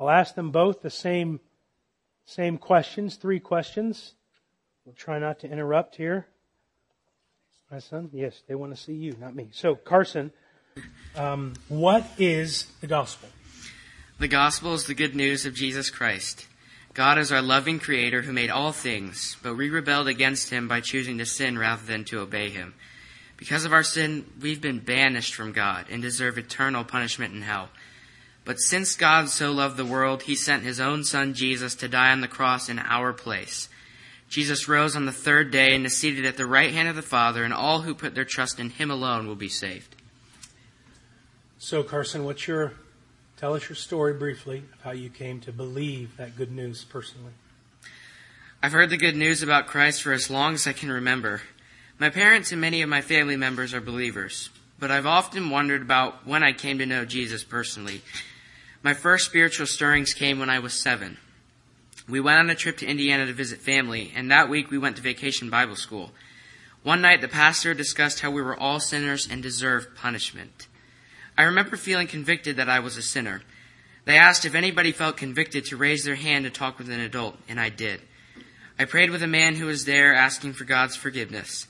I'll 0.00 0.10
ask 0.10 0.34
them 0.34 0.50
both 0.50 0.82
the 0.82 0.90
same, 0.90 1.38
same 2.24 2.58
questions, 2.58 3.14
three 3.14 3.38
questions. 3.38 4.14
We'll 4.84 4.96
try 4.96 5.20
not 5.20 5.38
to 5.40 5.48
interrupt 5.48 5.94
here. 5.94 6.26
My 7.70 7.78
son? 7.78 8.10
Yes, 8.12 8.42
they 8.48 8.56
want 8.56 8.74
to 8.74 8.82
see 8.82 8.94
you, 8.94 9.16
not 9.20 9.36
me. 9.36 9.50
So, 9.52 9.76
Carson, 9.76 10.32
um, 11.16 11.54
what 11.68 12.06
is 12.18 12.66
the 12.80 12.86
gospel? 12.86 13.28
The 14.18 14.28
gospel 14.28 14.74
is 14.74 14.86
the 14.86 14.94
good 14.94 15.14
news 15.14 15.46
of 15.46 15.54
Jesus 15.54 15.90
Christ. 15.90 16.46
God 16.92 17.18
is 17.18 17.32
our 17.32 17.42
loving 17.42 17.80
creator 17.80 18.22
who 18.22 18.32
made 18.32 18.50
all 18.50 18.72
things, 18.72 19.36
but 19.42 19.56
we 19.56 19.68
rebelled 19.68 20.06
against 20.06 20.50
him 20.50 20.68
by 20.68 20.80
choosing 20.80 21.18
to 21.18 21.26
sin 21.26 21.58
rather 21.58 21.84
than 21.84 22.04
to 22.04 22.20
obey 22.20 22.50
him. 22.50 22.74
Because 23.36 23.64
of 23.64 23.72
our 23.72 23.82
sin, 23.82 24.24
we've 24.40 24.60
been 24.60 24.78
banished 24.78 25.34
from 25.34 25.52
God 25.52 25.86
and 25.90 26.00
deserve 26.00 26.38
eternal 26.38 26.84
punishment 26.84 27.34
in 27.34 27.42
hell. 27.42 27.68
But 28.44 28.60
since 28.60 28.94
God 28.94 29.28
so 29.28 29.50
loved 29.50 29.76
the 29.76 29.84
world, 29.84 30.22
he 30.22 30.36
sent 30.36 30.62
his 30.62 30.78
own 30.78 31.02
son 31.02 31.34
Jesus 31.34 31.74
to 31.76 31.88
die 31.88 32.12
on 32.12 32.20
the 32.20 32.28
cross 32.28 32.68
in 32.68 32.78
our 32.78 33.12
place. 33.12 33.68
Jesus 34.28 34.68
rose 34.68 34.94
on 34.94 35.06
the 35.06 35.12
third 35.12 35.50
day 35.50 35.74
and 35.74 35.84
is 35.84 35.96
seated 35.96 36.24
at 36.24 36.36
the 36.36 36.46
right 36.46 36.72
hand 36.72 36.88
of 36.88 36.96
the 36.96 37.02
Father, 37.02 37.42
and 37.42 37.52
all 37.52 37.80
who 37.80 37.94
put 37.94 38.14
their 38.14 38.24
trust 38.24 38.60
in 38.60 38.70
him 38.70 38.90
alone 38.90 39.26
will 39.26 39.34
be 39.34 39.48
saved. 39.48 39.93
So, 41.64 41.82
Carson, 41.82 42.26
what's 42.26 42.46
your 42.46 42.74
tell 43.38 43.54
us 43.54 43.70
your 43.70 43.76
story 43.76 44.12
briefly 44.12 44.64
of 44.74 44.82
how 44.82 44.90
you 44.90 45.08
came 45.08 45.40
to 45.40 45.50
believe 45.50 46.14
that 46.18 46.36
good 46.36 46.52
news 46.52 46.84
personally? 46.84 47.32
I've 48.62 48.72
heard 48.72 48.90
the 48.90 48.98
good 48.98 49.16
news 49.16 49.42
about 49.42 49.66
Christ 49.66 50.02
for 50.02 50.12
as 50.12 50.28
long 50.28 50.52
as 50.52 50.66
I 50.66 50.74
can 50.74 50.92
remember. 50.92 51.40
My 51.98 52.10
parents 52.10 52.52
and 52.52 52.60
many 52.60 52.82
of 52.82 52.90
my 52.90 53.00
family 53.00 53.38
members 53.38 53.72
are 53.72 53.80
believers, 53.80 54.50
but 54.78 54.90
I've 54.90 55.06
often 55.06 55.48
wondered 55.48 55.80
about 55.80 56.26
when 56.26 56.42
I 56.42 56.52
came 56.52 56.76
to 56.80 56.86
know 56.86 57.06
Jesus 57.06 57.44
personally. 57.44 58.02
My 58.82 58.92
first 58.92 59.24
spiritual 59.24 59.66
stirrings 59.66 60.12
came 60.12 60.38
when 60.38 60.50
I 60.50 60.58
was 60.58 60.74
seven. 60.74 61.16
We 62.06 62.20
went 62.20 62.40
on 62.40 62.50
a 62.50 62.54
trip 62.54 62.76
to 62.78 62.86
Indiana 62.86 63.24
to 63.24 63.32
visit 63.32 63.60
family, 63.60 64.12
and 64.14 64.30
that 64.30 64.50
week 64.50 64.70
we 64.70 64.76
went 64.76 64.96
to 64.96 65.02
vacation 65.02 65.48
Bible 65.48 65.76
school. 65.76 66.10
One 66.82 67.00
night 67.00 67.22
the 67.22 67.26
pastor 67.26 67.72
discussed 67.72 68.20
how 68.20 68.30
we 68.30 68.42
were 68.42 68.54
all 68.54 68.80
sinners 68.80 69.26
and 69.26 69.42
deserved 69.42 69.96
punishment. 69.96 70.66
I 71.36 71.44
remember 71.44 71.76
feeling 71.76 72.06
convicted 72.06 72.56
that 72.56 72.68
I 72.68 72.80
was 72.80 72.96
a 72.96 73.02
sinner. 73.02 73.42
They 74.04 74.16
asked 74.16 74.44
if 74.44 74.54
anybody 74.54 74.92
felt 74.92 75.16
convicted 75.16 75.64
to 75.66 75.76
raise 75.76 76.04
their 76.04 76.14
hand 76.14 76.44
to 76.44 76.50
talk 76.50 76.78
with 76.78 76.90
an 76.90 77.00
adult, 77.00 77.36
and 77.48 77.58
I 77.58 77.70
did. 77.70 78.00
I 78.78 78.84
prayed 78.84 79.10
with 79.10 79.22
a 79.22 79.28
man 79.28 79.54
who 79.54 79.66
was 79.66 79.84
there 79.84 80.14
asking 80.14 80.52
for 80.52 80.64
God's 80.64 80.96
forgiveness. 80.96 81.66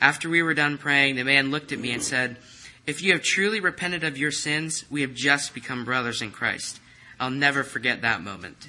After 0.00 0.28
we 0.28 0.42
were 0.42 0.54
done 0.54 0.78
praying, 0.78 1.16
the 1.16 1.24
man 1.24 1.50
looked 1.50 1.72
at 1.72 1.78
me 1.78 1.92
and 1.92 2.02
said, 2.02 2.38
If 2.86 3.02
you 3.02 3.12
have 3.12 3.22
truly 3.22 3.60
repented 3.60 4.04
of 4.04 4.18
your 4.18 4.30
sins, 4.30 4.84
we 4.90 5.02
have 5.02 5.14
just 5.14 5.54
become 5.54 5.84
brothers 5.84 6.22
in 6.22 6.30
Christ. 6.30 6.80
I'll 7.20 7.30
never 7.30 7.62
forget 7.62 8.02
that 8.02 8.22
moment. 8.22 8.68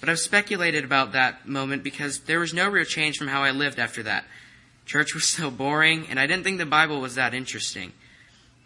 But 0.00 0.08
I've 0.08 0.18
speculated 0.18 0.84
about 0.84 1.12
that 1.12 1.46
moment 1.46 1.84
because 1.84 2.20
there 2.20 2.40
was 2.40 2.52
no 2.52 2.68
real 2.68 2.84
change 2.84 3.18
from 3.18 3.28
how 3.28 3.42
I 3.42 3.52
lived 3.52 3.78
after 3.78 4.02
that. 4.02 4.24
Church 4.84 5.14
was 5.14 5.24
so 5.28 5.50
boring, 5.50 6.06
and 6.10 6.18
I 6.18 6.26
didn't 6.26 6.44
think 6.44 6.58
the 6.58 6.66
Bible 6.66 7.00
was 7.00 7.14
that 7.14 7.34
interesting. 7.34 7.92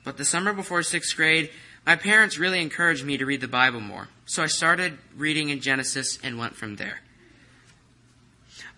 But 0.06 0.18
the 0.18 0.24
summer 0.24 0.52
before 0.52 0.84
sixth 0.84 1.16
grade, 1.16 1.50
my 1.84 1.96
parents 1.96 2.38
really 2.38 2.62
encouraged 2.62 3.04
me 3.04 3.16
to 3.16 3.26
read 3.26 3.40
the 3.40 3.48
Bible 3.48 3.80
more. 3.80 4.06
So 4.24 4.40
I 4.40 4.46
started 4.46 4.98
reading 5.16 5.48
in 5.48 5.60
Genesis 5.60 6.20
and 6.22 6.38
went 6.38 6.54
from 6.54 6.76
there. 6.76 7.00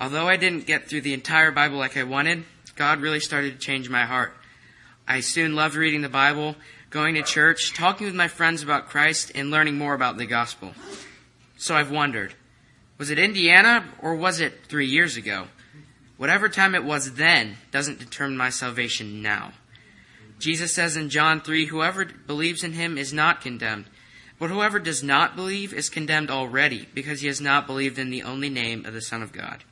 Although 0.01 0.27
I 0.27 0.39
didn't 0.39 0.67
get 0.67 0.89
through 0.89 1.03
the 1.03 1.13
entire 1.13 1.51
Bible 1.51 1.77
like 1.77 1.99
I 1.99 2.05
wanted, 2.05 2.45
God 2.77 3.03
really 3.03 3.21
started 3.21 3.53
to 3.53 3.59
change 3.59 3.91
my 3.91 4.07
heart. 4.07 4.33
I 5.07 5.21
soon 5.21 5.55
loved 5.55 5.75
reading 5.75 6.01
the 6.01 6.09
Bible, 6.09 6.57
going 6.89 7.15
to 7.17 7.23
church, 7.23 7.75
talking 7.75 8.07
with 8.07 8.17
my 8.17 8.29
friends 8.29 8.63
about 8.63 8.89
Christ, 8.89 9.31
and 9.35 9.51
learning 9.51 9.77
more 9.77 9.93
about 9.93 10.17
the 10.17 10.25
gospel. 10.25 10.73
So 11.59 11.77
I've 11.77 11.91
wondered, 11.91 12.33
was 12.97 13.11
it 13.11 13.19
Indiana 13.19 13.85
or 14.01 14.15
was 14.15 14.41
it 14.41 14.65
three 14.67 14.87
years 14.87 15.19
ago? 15.19 15.49
Whatever 16.17 16.49
time 16.49 16.75
it 16.75 16.85
was 16.85 17.17
then 17.17 17.59
doesn't 17.71 17.99
determine 17.99 18.39
my 18.39 18.49
salvation 18.49 19.21
now. 19.21 19.53
Jesus 20.39 20.73
says 20.73 20.97
in 20.97 21.11
John 21.11 21.41
3, 21.41 21.67
whoever 21.67 22.05
believes 22.05 22.63
in 22.63 22.73
him 22.73 22.97
is 22.97 23.13
not 23.13 23.41
condemned, 23.41 23.87
but 24.39 24.51
whoever 24.51 24.79
does 24.79 25.03
not 25.03 25.35
believe 25.35 25.75
is 25.75 25.89
condemned 25.89 26.31
already 26.31 26.89
because 26.95 27.21
he 27.21 27.27
has 27.27 27.41
not 27.41 27.67
believed 27.67 27.99
in 27.99 28.11
the 28.11 28.23
only 28.23 28.49
name 28.49 28.87
of 28.87 28.95
the 28.95 29.03
Son 29.03 29.23
of 29.23 29.33
God. 29.33 29.65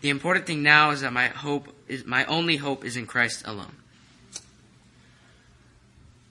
The 0.00 0.10
important 0.10 0.46
thing 0.46 0.62
now 0.62 0.90
is 0.90 1.00
that 1.00 1.12
my 1.12 1.28
hope 1.28 1.72
is 1.88 2.04
my 2.04 2.24
only 2.26 2.56
hope 2.56 2.84
is 2.84 2.96
in 2.96 3.06
Christ 3.06 3.46
alone. 3.46 3.76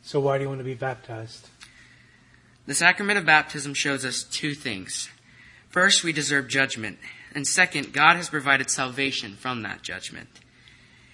So 0.03 0.19
why 0.19 0.37
do 0.37 0.43
you 0.43 0.49
want 0.49 0.59
to 0.59 0.65
be 0.65 0.75
baptized? 0.75 1.47
The 2.65 2.75
sacrament 2.75 3.17
of 3.17 3.25
baptism 3.25 3.73
shows 3.73 4.05
us 4.05 4.23
two 4.23 4.53
things. 4.53 5.09
First, 5.69 6.03
we 6.03 6.13
deserve 6.13 6.47
judgment, 6.49 6.99
and 7.33 7.47
second, 7.47 7.93
God 7.93 8.15
has 8.17 8.29
provided 8.29 8.69
salvation 8.69 9.35
from 9.35 9.63
that 9.63 9.81
judgment. 9.81 10.29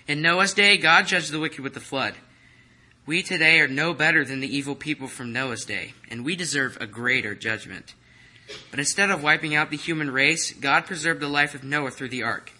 In 0.07 0.21
Noah's 0.21 0.53
day, 0.53 0.75
God 0.77 1.07
judged 1.07 1.31
the 1.31 1.39
wicked 1.39 1.61
with 1.61 1.75
the 1.75 1.79
flood. 1.79 2.15
We 3.09 3.23
today 3.23 3.59
are 3.59 3.67
no 3.67 3.95
better 3.95 4.23
than 4.23 4.39
the 4.39 4.55
evil 4.55 4.75
people 4.75 5.07
from 5.07 5.33
Noah's 5.33 5.65
day, 5.65 5.95
and 6.11 6.23
we 6.23 6.35
deserve 6.35 6.77
a 6.79 6.85
greater 6.85 7.33
judgment. 7.33 7.95
But 8.69 8.77
instead 8.77 9.09
of 9.09 9.23
wiping 9.23 9.55
out 9.55 9.71
the 9.71 9.77
human 9.77 10.11
race, 10.11 10.51
God 10.51 10.85
preserved 10.85 11.19
the 11.19 11.27
life 11.27 11.55
of 11.55 11.63
Noah 11.63 11.89
through 11.89 12.09
the 12.09 12.21
ark. 12.21 12.51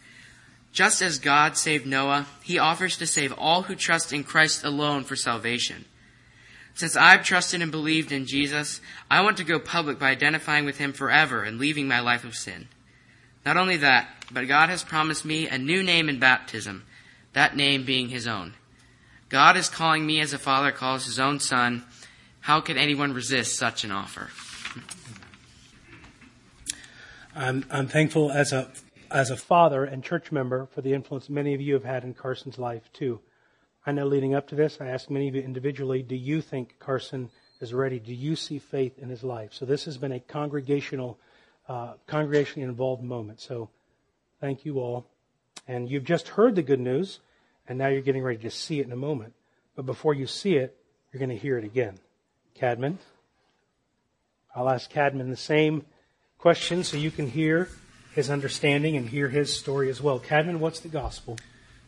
Just 0.74 1.04
as 1.04 1.20
God 1.20 1.56
saved 1.56 1.86
Noah, 1.86 2.26
he 2.42 2.58
offers 2.58 2.98
to 2.98 3.06
save 3.06 3.32
all 3.34 3.62
who 3.62 3.76
trust 3.76 4.12
in 4.12 4.24
Christ 4.24 4.64
alone 4.64 5.04
for 5.04 5.16
salvation. 5.16 5.86
Since 6.74 6.96
I've 6.96 7.24
trusted 7.24 7.62
and 7.62 7.70
believed 7.70 8.12
in 8.12 8.26
Jesus, 8.26 8.82
I 9.08 9.22
want 9.22 9.38
to 9.38 9.44
go 9.44 9.60
public 9.60 10.00
by 10.00 10.10
identifying 10.10 10.66
with 10.66 10.80
him 10.80 10.94
forever 10.94 11.44
and 11.44 11.60
leaving 11.60 11.88
my 11.88 12.00
life 12.00 12.24
of 12.24 12.36
sin. 12.36 12.70
Not 13.46 13.58
only 13.58 13.78
that, 13.78 14.26
but 14.32 14.48
God 14.48 14.70
has 14.70 14.84
promised 14.84 15.26
me 15.26 15.48
a 15.48 15.60
new 15.60 15.84
name 15.84 16.10
in 16.10 16.18
baptism, 16.18 16.86
that 17.34 17.56
name 17.56 17.86
being 17.86 18.10
his 18.10 18.26
own. 18.26 18.56
God 19.30 19.58
is 19.58 19.70
calling 19.70 20.06
me 20.06 20.20
as 20.20 20.34
a 20.34 20.40
father 20.40 20.72
calls 20.72 21.06
his 21.06 21.20
own 21.20 21.40
son. 21.40 21.84
How 22.42 22.62
can 22.62 22.78
anyone 22.78 23.14
resist 23.14 23.58
such 23.58 23.84
an 23.84 23.92
offer? 23.92 24.30
I'm, 27.36 27.64
I'm 27.70 27.88
thankful 27.88 28.32
as 28.32 28.52
a 28.52 28.70
as 29.12 29.32
a 29.32 29.38
father 29.38 29.84
and 29.86 30.04
church 30.04 30.32
member 30.32 30.68
for 30.68 30.82
the 30.82 30.94
influence 30.94 31.30
many 31.30 31.54
of 31.54 31.62
you 31.62 31.74
have 31.74 31.84
had 31.84 32.04
in 32.04 32.14
Carson's 32.14 32.60
life 32.60 32.92
too. 32.94 33.20
I 33.86 33.92
know 33.92 34.06
leading 34.06 34.36
up 34.36 34.48
to 34.50 34.56
this, 34.56 34.78
I 34.80 34.88
asked 34.88 35.10
many 35.10 35.28
of 35.28 35.36
you 35.36 35.42
individually, 35.42 36.04
do 36.04 36.16
you 36.16 36.42
think 36.42 36.78
Carson 36.80 37.30
is 37.60 37.74
ready? 37.74 38.00
Do 38.00 38.14
you 38.14 38.36
see 38.36 38.60
faith 38.60 39.00
in 39.00 39.10
his 39.10 39.24
life? 39.24 39.54
So 39.54 39.66
this 39.66 39.86
has 39.86 39.98
been 39.98 40.12
a 40.12 40.20
congregational, 40.20 41.18
uh, 41.68 41.94
congregationally 42.08 42.64
involved 42.64 43.04
moment. 43.04 43.40
So 43.42 43.70
thank 44.40 44.66
you 44.66 44.80
all. 44.80 45.08
And 45.68 45.90
you've 45.90 46.04
just 46.04 46.30
heard 46.30 46.56
the 46.56 46.62
good 46.62 46.80
news, 46.80 47.20
and 47.70 47.78
now 47.78 47.88
you're 47.88 48.02
getting 48.02 48.24
ready 48.24 48.40
to 48.40 48.50
see 48.50 48.80
it 48.80 48.86
in 48.88 48.92
a 48.92 48.98
moment. 48.98 49.34
But 49.76 49.86
before 49.86 50.16
you 50.16 50.26
see 50.26 50.56
it, 50.56 50.76
you're 51.14 51.20
going 51.20 51.30
to 51.30 51.38
hear 51.38 51.58
it 51.58 51.64
again. 51.64 52.00
Cadman. 52.56 52.98
I'll 54.56 54.70
ask 54.70 54.90
Cadman 54.90 55.30
the 55.30 55.38
same 55.38 55.86
question 56.40 56.84
so 56.84 56.98
you 56.98 57.12
can 57.12 57.30
hear 57.30 57.70
his 58.16 58.30
understanding 58.30 58.98
and 58.98 59.08
hear 59.08 59.30
his 59.30 59.56
story 59.56 59.90
as 59.90 60.02
well. 60.02 60.20
Cadman, 60.20 60.60
what's 60.60 60.80
the 60.80 60.90
gospel? 60.90 61.38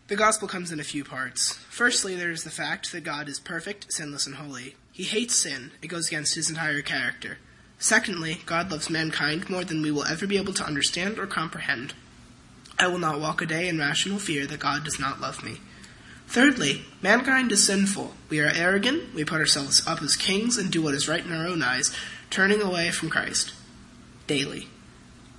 The 0.08 0.16
gospel 0.16 0.48
comes 0.48 0.72
in 0.72 0.80
a 0.80 0.84
few 0.84 1.04
parts. 1.04 1.54
Firstly, 1.70 2.16
there 2.16 2.32
is 2.32 2.44
the 2.44 2.52
fact 2.52 2.92
that 2.92 3.04
God 3.04 3.28
is 3.28 3.40
perfect, 3.40 3.92
sinless, 3.92 4.28
and 4.28 4.36
holy. 4.36 4.76
He 4.92 5.04
hates 5.04 5.36
sin, 5.36 5.72
it 5.82 5.88
goes 5.88 6.08
against 6.08 6.36
his 6.36 6.50
entire 6.50 6.82
character. 6.82 7.40
Secondly, 7.80 8.42
God 8.46 8.70
loves 8.70 8.90
mankind 8.90 9.50
more 9.50 9.64
than 9.64 9.82
we 9.82 9.90
will 9.90 10.04
ever 10.04 10.28
be 10.28 10.38
able 10.38 10.54
to 10.54 10.66
understand 10.66 11.18
or 11.18 11.26
comprehend. 11.26 11.96
I 12.78 12.88
will 12.88 13.00
not 13.00 13.20
walk 13.20 13.42
a 13.42 13.46
day 13.46 13.68
in 13.68 13.80
rational 13.80 14.20
fear 14.20 14.46
that 14.46 14.60
God 14.60 14.84
does 14.84 15.00
not 15.00 15.20
love 15.20 15.44
me. 15.44 15.60
Thirdly, 16.32 16.86
mankind 17.02 17.52
is 17.52 17.66
sinful. 17.66 18.14
We 18.30 18.40
are 18.40 18.50
arrogant, 18.56 19.14
we 19.14 19.26
put 19.26 19.42
ourselves 19.42 19.86
up 19.86 20.02
as 20.02 20.16
kings 20.16 20.58
and 20.58 20.72
do 20.72 20.82
what 20.82 20.94
is 20.94 21.10
right 21.10 21.26
in 21.26 21.34
our 21.34 21.46
own 21.46 21.62
eyes, 21.62 21.94
turning 22.30 22.62
away 22.62 22.90
from 22.92 23.10
Christ. 23.10 23.52
Daily. 24.28 24.70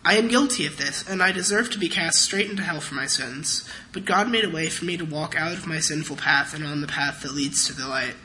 I 0.04 0.18
am 0.18 0.28
guilty 0.28 0.66
of 0.66 0.76
this, 0.76 1.08
and 1.08 1.22
I 1.22 1.32
deserve 1.32 1.70
to 1.70 1.78
be 1.78 1.88
cast 1.88 2.20
straight 2.20 2.50
into 2.50 2.62
hell 2.62 2.82
for 2.82 2.94
my 2.94 3.06
sins. 3.06 3.66
But 3.94 4.04
God 4.04 4.30
made 4.30 4.44
a 4.44 4.50
way 4.50 4.68
for 4.68 4.84
me 4.84 4.98
to 4.98 5.06
walk 5.06 5.34
out 5.34 5.52
of 5.52 5.66
my 5.66 5.80
sinful 5.80 6.16
path 6.16 6.52
and 6.52 6.62
on 6.62 6.82
the 6.82 6.86
path 6.86 7.22
that 7.22 7.32
leads 7.32 7.66
to 7.66 7.72
the 7.72 7.88
light. 7.88 8.16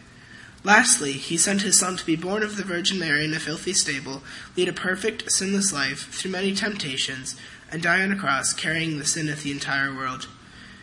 Lastly, 0.65 1.13
he 1.13 1.37
sent 1.37 1.61
his 1.61 1.79
Son 1.79 1.95
to 1.95 2.05
be 2.05 2.17
born 2.17 2.43
of 2.43 2.57
the 2.57 2.65
Virgin 2.65 2.99
Mary 2.99 3.23
in 3.23 3.33
a 3.33 3.39
filthy 3.39 3.71
stable, 3.71 4.23
lead 4.57 4.67
a 4.67 4.73
perfect, 4.73 5.31
sinless 5.31 5.71
life 5.71 6.13
through 6.13 6.31
many 6.31 6.53
temptations, 6.53 7.37
and 7.71 7.81
die 7.81 8.03
on 8.03 8.11
a 8.11 8.17
cross 8.17 8.51
carrying 8.51 8.99
the 8.99 9.05
sin 9.05 9.29
of 9.29 9.43
the 9.43 9.51
entire 9.51 9.95
world. 9.95 10.27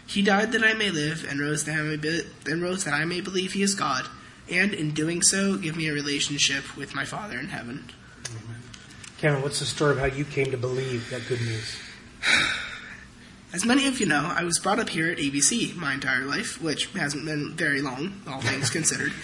He 0.06 0.22
died 0.22 0.52
that 0.52 0.62
I 0.62 0.74
may 0.74 0.90
live, 0.90 1.26
and 1.28 1.40
rose 1.40 1.64
that 1.64 1.78
I 1.78 1.82
may, 1.82 1.96
be- 1.96 2.26
and 2.46 2.62
rose 2.62 2.84
that 2.84 2.94
I 2.94 3.04
may 3.04 3.20
believe 3.20 3.52
he 3.52 3.62
is 3.62 3.74
God, 3.74 4.06
and 4.50 4.74
in 4.74 4.92
doing 4.92 5.22
so, 5.22 5.56
give 5.56 5.76
me 5.76 5.88
a 5.88 5.92
relationship 5.92 6.76
with 6.76 6.94
my 6.94 7.04
Father 7.04 7.38
in 7.38 7.48
heaven. 7.48 7.90
Cameron, 9.18 9.42
what's 9.42 9.60
the 9.60 9.66
story 9.66 9.92
of 9.92 9.98
how 9.98 10.04
you 10.04 10.24
came 10.24 10.50
to 10.50 10.56
believe 10.58 11.08
that 11.10 11.26
good 11.28 11.40
news? 11.40 11.76
As 13.54 13.64
many 13.64 13.86
of 13.86 14.00
you 14.00 14.06
know, 14.06 14.32
I 14.36 14.42
was 14.42 14.58
brought 14.58 14.80
up 14.80 14.88
here 14.88 15.10
at 15.10 15.18
ABC 15.18 15.76
my 15.76 15.94
entire 15.94 16.24
life, 16.24 16.60
which 16.60 16.86
hasn't 16.88 17.24
been 17.24 17.54
very 17.54 17.80
long, 17.80 18.20
all 18.26 18.40
things 18.40 18.68
considered. 18.68 19.12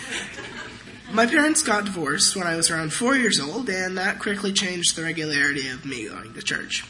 My 1.12 1.26
parents 1.26 1.64
got 1.64 1.86
divorced 1.86 2.36
when 2.36 2.46
I 2.46 2.54
was 2.54 2.70
around 2.70 2.92
four 2.92 3.16
years 3.16 3.40
old, 3.40 3.68
and 3.68 3.98
that 3.98 4.20
quickly 4.20 4.52
changed 4.52 4.94
the 4.94 5.02
regularity 5.02 5.68
of 5.68 5.84
me 5.84 6.08
going 6.08 6.32
to 6.34 6.42
church. 6.42 6.84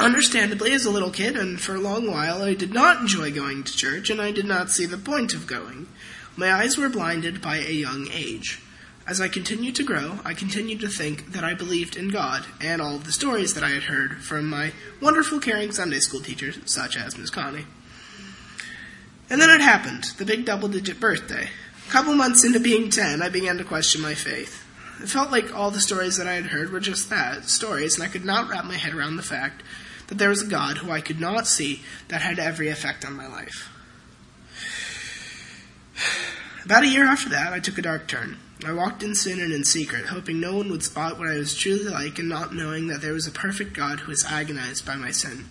Understandably, 0.00 0.72
as 0.72 0.86
a 0.86 0.90
little 0.90 1.10
kid, 1.10 1.36
and 1.36 1.60
for 1.60 1.74
a 1.74 1.80
long 1.80 2.08
while, 2.08 2.42
I 2.42 2.54
did 2.54 2.72
not 2.72 3.00
enjoy 3.00 3.32
going 3.32 3.64
to 3.64 3.76
church, 3.76 4.10
and 4.10 4.20
I 4.20 4.30
did 4.30 4.44
not 4.44 4.70
see 4.70 4.86
the 4.86 4.96
point 4.96 5.34
of 5.34 5.48
going. 5.48 5.88
My 6.36 6.52
eyes 6.52 6.78
were 6.78 6.88
blinded 6.88 7.42
by 7.42 7.56
a 7.56 7.72
young 7.72 8.06
age. 8.12 8.62
As 9.08 9.20
I 9.20 9.26
continued 9.26 9.74
to 9.76 9.82
grow, 9.82 10.20
I 10.24 10.34
continued 10.34 10.80
to 10.80 10.88
think 10.88 11.32
that 11.32 11.42
I 11.42 11.54
believed 11.54 11.96
in 11.96 12.10
God 12.10 12.44
and 12.60 12.80
all 12.80 12.98
the 12.98 13.10
stories 13.10 13.54
that 13.54 13.64
I 13.64 13.70
had 13.70 13.84
heard 13.84 14.22
from 14.22 14.48
my 14.48 14.72
wonderful, 15.00 15.40
caring 15.40 15.72
Sunday 15.72 15.98
school 15.98 16.20
teachers, 16.20 16.58
such 16.66 16.96
as 16.96 17.18
Miss 17.18 17.30
Connie. 17.30 17.66
And 19.28 19.40
then 19.40 19.50
it 19.50 19.60
happened, 19.60 20.04
the 20.16 20.24
big 20.24 20.44
double 20.44 20.68
digit 20.68 21.00
birthday. 21.00 21.48
A 21.88 21.90
couple 21.90 22.14
months 22.14 22.44
into 22.44 22.60
being 22.60 22.88
10, 22.88 23.20
I 23.20 23.30
began 23.30 23.58
to 23.58 23.64
question 23.64 24.00
my 24.00 24.14
faith. 24.14 24.64
It 25.02 25.08
felt 25.08 25.32
like 25.32 25.54
all 25.54 25.72
the 25.72 25.80
stories 25.80 26.18
that 26.18 26.28
I 26.28 26.34
had 26.34 26.46
heard 26.46 26.70
were 26.70 26.80
just 26.80 27.10
that, 27.10 27.48
stories, 27.48 27.94
and 27.94 28.04
I 28.04 28.12
could 28.12 28.24
not 28.24 28.48
wrap 28.48 28.64
my 28.64 28.76
head 28.76 28.94
around 28.94 29.16
the 29.16 29.22
fact 29.22 29.62
that 30.08 30.18
there 30.18 30.30
was 30.30 30.42
a 30.42 30.46
God 30.46 30.78
who 30.78 30.90
I 30.90 31.00
could 31.00 31.20
not 31.20 31.46
see 31.46 31.82
that 32.08 32.22
had 32.22 32.38
every 32.38 32.68
effect 32.68 33.04
on 33.04 33.14
my 33.14 33.26
life. 33.26 33.70
About 36.64 36.82
a 36.82 36.88
year 36.88 37.06
after 37.06 37.30
that, 37.30 37.52
I 37.52 37.60
took 37.60 37.78
a 37.78 37.82
dark 37.82 38.08
turn. 38.08 38.36
I 38.66 38.72
walked 38.72 39.02
in 39.02 39.14
sin 39.14 39.40
and 39.40 39.52
in 39.52 39.64
secret, 39.64 40.06
hoping 40.06 40.40
no 40.40 40.56
one 40.56 40.70
would 40.70 40.82
spot 40.82 41.18
what 41.18 41.28
I 41.28 41.36
was 41.36 41.56
truly 41.56 41.84
like 41.84 42.18
and 42.18 42.28
not 42.28 42.54
knowing 42.54 42.88
that 42.88 43.00
there 43.00 43.12
was 43.12 43.26
a 43.26 43.32
perfect 43.32 43.72
God 43.72 44.00
who 44.00 44.10
was 44.10 44.24
agonized 44.24 44.84
by 44.84 44.96
my 44.96 45.12
sin. 45.12 45.46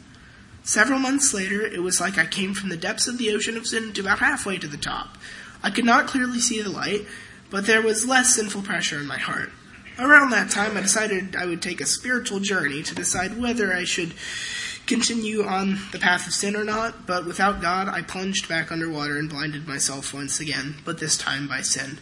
Several 0.64 1.00
months 1.00 1.34
later, 1.34 1.62
it 1.62 1.82
was 1.82 2.02
like 2.02 2.18
I 2.18 2.26
came 2.26 2.54
from 2.54 2.70
the 2.70 2.76
depths 2.76 3.08
of 3.08 3.18
the 3.18 3.32
ocean 3.32 3.56
of 3.56 3.66
sin 3.66 3.94
to 3.94 4.02
about 4.02 4.20
halfway 4.20 4.58
to 4.58 4.68
the 4.68 4.76
top. 4.76 5.18
I 5.64 5.70
could 5.70 5.86
not 5.86 6.08
clearly 6.08 6.40
see 6.40 6.62
the 6.62 6.70
light, 6.70 7.06
but 7.50 7.66
there 7.66 7.82
was 7.82 8.06
less 8.06 8.36
sinful 8.36 8.64
pressure 8.64 9.00
in 9.00 9.08
my 9.08 9.18
heart. 9.18 9.50
Around 10.00 10.30
that 10.30 10.52
time, 10.52 10.78
I 10.78 10.82
decided 10.82 11.36
I 11.36 11.48
would 11.48 11.62
take 11.62 11.82
a 11.82 11.86
spiritual 11.88 12.40
journey 12.40 12.84
to 12.84 12.94
decide 12.94 13.42
whether 13.42 13.74
I 13.74 13.84
should 13.84 14.14
continue 14.86 15.44
on 15.44 15.80
the 15.92 15.98
path 15.98 16.28
of 16.28 16.34
sin 16.34 16.56
or 16.56 16.64
not, 16.64 17.08
but 17.08 17.26
without 17.26 17.62
God, 17.62 17.88
I 17.88 18.04
plunged 18.04 18.48
back 18.48 18.72
underwater 18.72 19.18
and 19.18 19.30
blinded 19.30 19.68
myself 19.68 20.14
once 20.14 20.40
again, 20.40 20.76
but 20.86 21.00
this 21.00 21.18
time 21.18 21.48
by 21.48 21.62
sin. 21.62 21.98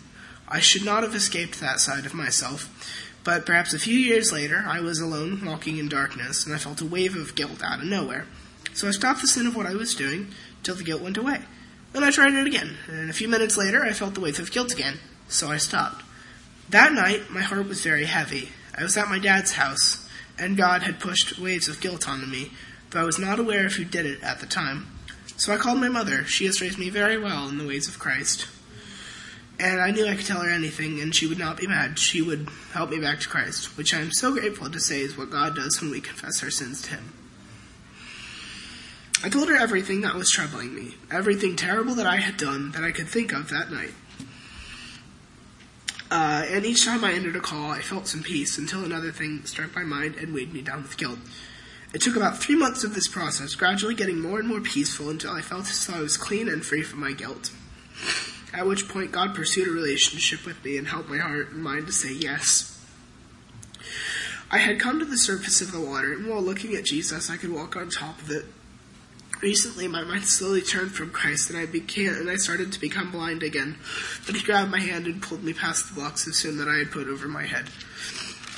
I 0.47 0.59
should 0.59 0.83
not 0.83 1.03
have 1.03 1.15
escaped 1.15 1.59
that 1.59 1.79
side 1.79 2.05
of 2.05 2.13
myself, 2.13 2.69
but 3.23 3.45
perhaps 3.45 3.73
a 3.73 3.79
few 3.79 3.97
years 3.97 4.31
later, 4.31 4.63
I 4.67 4.81
was 4.81 4.99
alone, 4.99 5.43
walking 5.45 5.77
in 5.77 5.87
darkness, 5.87 6.45
and 6.45 6.53
I 6.53 6.59
felt 6.59 6.81
a 6.81 6.85
wave 6.85 7.15
of 7.15 7.33
guilt 7.33 7.63
out 7.63 7.79
of 7.79 7.85
nowhere. 7.85 8.27
So 8.73 8.89
I 8.89 8.91
stopped 8.91 9.21
the 9.21 9.27
sin 9.27 9.47
of 9.47 9.55
what 9.55 9.65
I 9.65 9.73
was 9.73 9.95
doing 9.95 10.27
till 10.63 10.75
the 10.75 10.83
guilt 10.83 11.01
went 11.01 11.17
away. 11.17 11.41
Then 11.93 12.03
I 12.03 12.11
tried 12.11 12.33
it 12.33 12.45
again, 12.45 12.75
and 12.87 13.09
a 13.09 13.13
few 13.13 13.29
minutes 13.29 13.57
later, 13.57 13.83
I 13.83 13.93
felt 13.93 14.15
the 14.15 14.21
wave 14.21 14.39
of 14.39 14.51
guilt 14.51 14.73
again, 14.73 14.99
so 15.29 15.47
I 15.47 15.57
stopped. 15.57 16.04
That 16.69 16.93
night, 16.93 17.29
my 17.29 17.41
heart 17.41 17.67
was 17.67 17.81
very 17.81 18.05
heavy. 18.05 18.49
I 18.75 18.83
was 18.83 18.97
at 18.97 19.07
my 19.07 19.19
dad's 19.19 19.53
house, 19.53 20.09
and 20.37 20.57
God 20.57 20.83
had 20.83 20.99
pushed 20.99 21.39
waves 21.39 21.67
of 21.67 21.79
guilt 21.79 22.09
onto 22.09 22.25
me, 22.25 22.51
though 22.89 23.01
I 23.01 23.05
was 23.05 23.19
not 23.19 23.39
aware 23.39 23.67
of 23.67 23.73
who 23.73 23.85
did 23.85 24.05
it 24.05 24.23
at 24.23 24.39
the 24.39 24.45
time. 24.45 24.87
So 25.37 25.53
I 25.53 25.57
called 25.57 25.79
my 25.79 25.89
mother. 25.89 26.25
She 26.25 26.45
has 26.45 26.61
raised 26.61 26.79
me 26.79 26.89
very 26.89 27.17
well 27.17 27.47
in 27.47 27.57
the 27.57 27.67
ways 27.67 27.87
of 27.87 27.99
Christ. 27.99 28.47
And 29.59 29.79
I 29.79 29.91
knew 29.91 30.07
I 30.07 30.15
could 30.15 30.25
tell 30.25 30.41
her 30.41 30.49
anything, 30.49 30.99
and 30.99 31.13
she 31.13 31.27
would 31.27 31.37
not 31.37 31.57
be 31.57 31.67
mad. 31.67 31.99
She 31.99 32.21
would 32.21 32.49
help 32.73 32.89
me 32.89 32.99
back 32.99 33.19
to 33.21 33.29
Christ, 33.29 33.77
which 33.77 33.93
I 33.93 34.01
am 34.01 34.11
so 34.11 34.33
grateful 34.33 34.69
to 34.69 34.79
say 34.79 35.01
is 35.01 35.17
what 35.17 35.31
God 35.31 35.55
does 35.55 35.79
when 35.79 35.91
we 35.91 36.01
confess 36.01 36.43
our 36.43 36.49
sins 36.49 36.81
to 36.83 36.91
Him. 36.91 37.13
I 39.23 39.29
told 39.29 39.49
her 39.49 39.55
everything 39.55 40.01
that 40.01 40.15
was 40.15 40.29
troubling 40.29 40.75
me, 40.75 40.95
everything 41.09 41.55
terrible 41.55 41.95
that 41.95 42.05
I 42.05 42.17
had 42.17 42.37
done 42.37 42.71
that 42.71 42.83
I 42.83 42.91
could 42.91 43.07
think 43.07 43.31
of 43.31 43.49
that 43.49 43.71
night. 43.71 43.93
Uh, 46.15 46.45
and 46.47 46.65
each 46.65 46.85
time 46.85 47.03
I 47.03 47.11
ended 47.11 47.35
a 47.35 47.41
call, 47.41 47.71
I 47.71 47.81
felt 47.81 48.07
some 48.07 48.23
peace 48.23 48.57
until 48.57 48.85
another 48.85 49.11
thing 49.11 49.43
struck 49.43 49.75
my 49.75 49.83
mind 49.83 50.15
and 50.15 50.33
weighed 50.33 50.53
me 50.53 50.61
down 50.61 50.83
with 50.83 50.95
guilt. 50.95 51.19
It 51.93 52.01
took 52.01 52.15
about 52.15 52.37
three 52.37 52.55
months 52.55 52.85
of 52.85 52.95
this 52.95 53.09
process, 53.09 53.53
gradually 53.53 53.95
getting 53.95 54.21
more 54.21 54.39
and 54.39 54.47
more 54.47 54.61
peaceful 54.61 55.09
until 55.09 55.33
I 55.33 55.41
felt 55.41 55.69
as 55.69 55.85
though 55.85 55.95
I 55.95 55.99
was 55.99 56.15
clean 56.15 56.47
and 56.47 56.65
free 56.65 56.83
from 56.83 57.01
my 57.01 57.11
guilt. 57.11 57.51
At 58.53 58.65
which 58.65 58.87
point, 58.87 59.11
God 59.11 59.35
pursued 59.35 59.67
a 59.67 59.71
relationship 59.71 60.45
with 60.45 60.63
me 60.63 60.77
and 60.77 60.87
helped 60.87 61.09
my 61.09 61.17
heart 61.17 61.51
and 61.51 61.61
mind 61.61 61.87
to 61.87 61.91
say 61.91 62.13
yes. 62.13 62.81
I 64.49 64.59
had 64.59 64.79
come 64.79 64.99
to 64.99 65.05
the 65.05 65.17
surface 65.17 65.59
of 65.59 65.73
the 65.73 65.81
water, 65.81 66.13
and 66.13 66.29
while 66.29 66.41
looking 66.41 66.75
at 66.75 66.85
Jesus, 66.85 67.29
I 67.29 67.35
could 67.35 67.51
walk 67.51 67.75
on 67.75 67.89
top 67.89 68.21
of 68.21 68.31
it 68.31 68.45
Recently, 69.45 69.87
my 69.87 70.03
mind 70.03 70.25
slowly 70.25 70.63
turned 70.63 70.93
from 70.93 71.11
Christ, 71.11 71.51
and 71.51 71.59
I 71.59 71.67
began, 71.67 72.15
and 72.15 72.31
I 72.31 72.35
started 72.35 72.71
to 72.71 72.81
become 72.81 73.11
blind 73.11 73.43
again. 73.43 73.77
But 74.25 74.33
He 74.33 74.41
grabbed 74.41 74.71
my 74.71 74.79
hand 74.79 75.05
and 75.05 75.21
pulled 75.21 75.43
me 75.43 75.53
past 75.53 75.87
the 75.87 75.93
blocks 75.93 76.25
of 76.25 76.33
sin 76.33 76.57
that 76.57 76.67
I 76.67 76.79
had 76.79 76.89
put 76.89 77.07
over 77.07 77.27
my 77.27 77.45
head. 77.45 77.65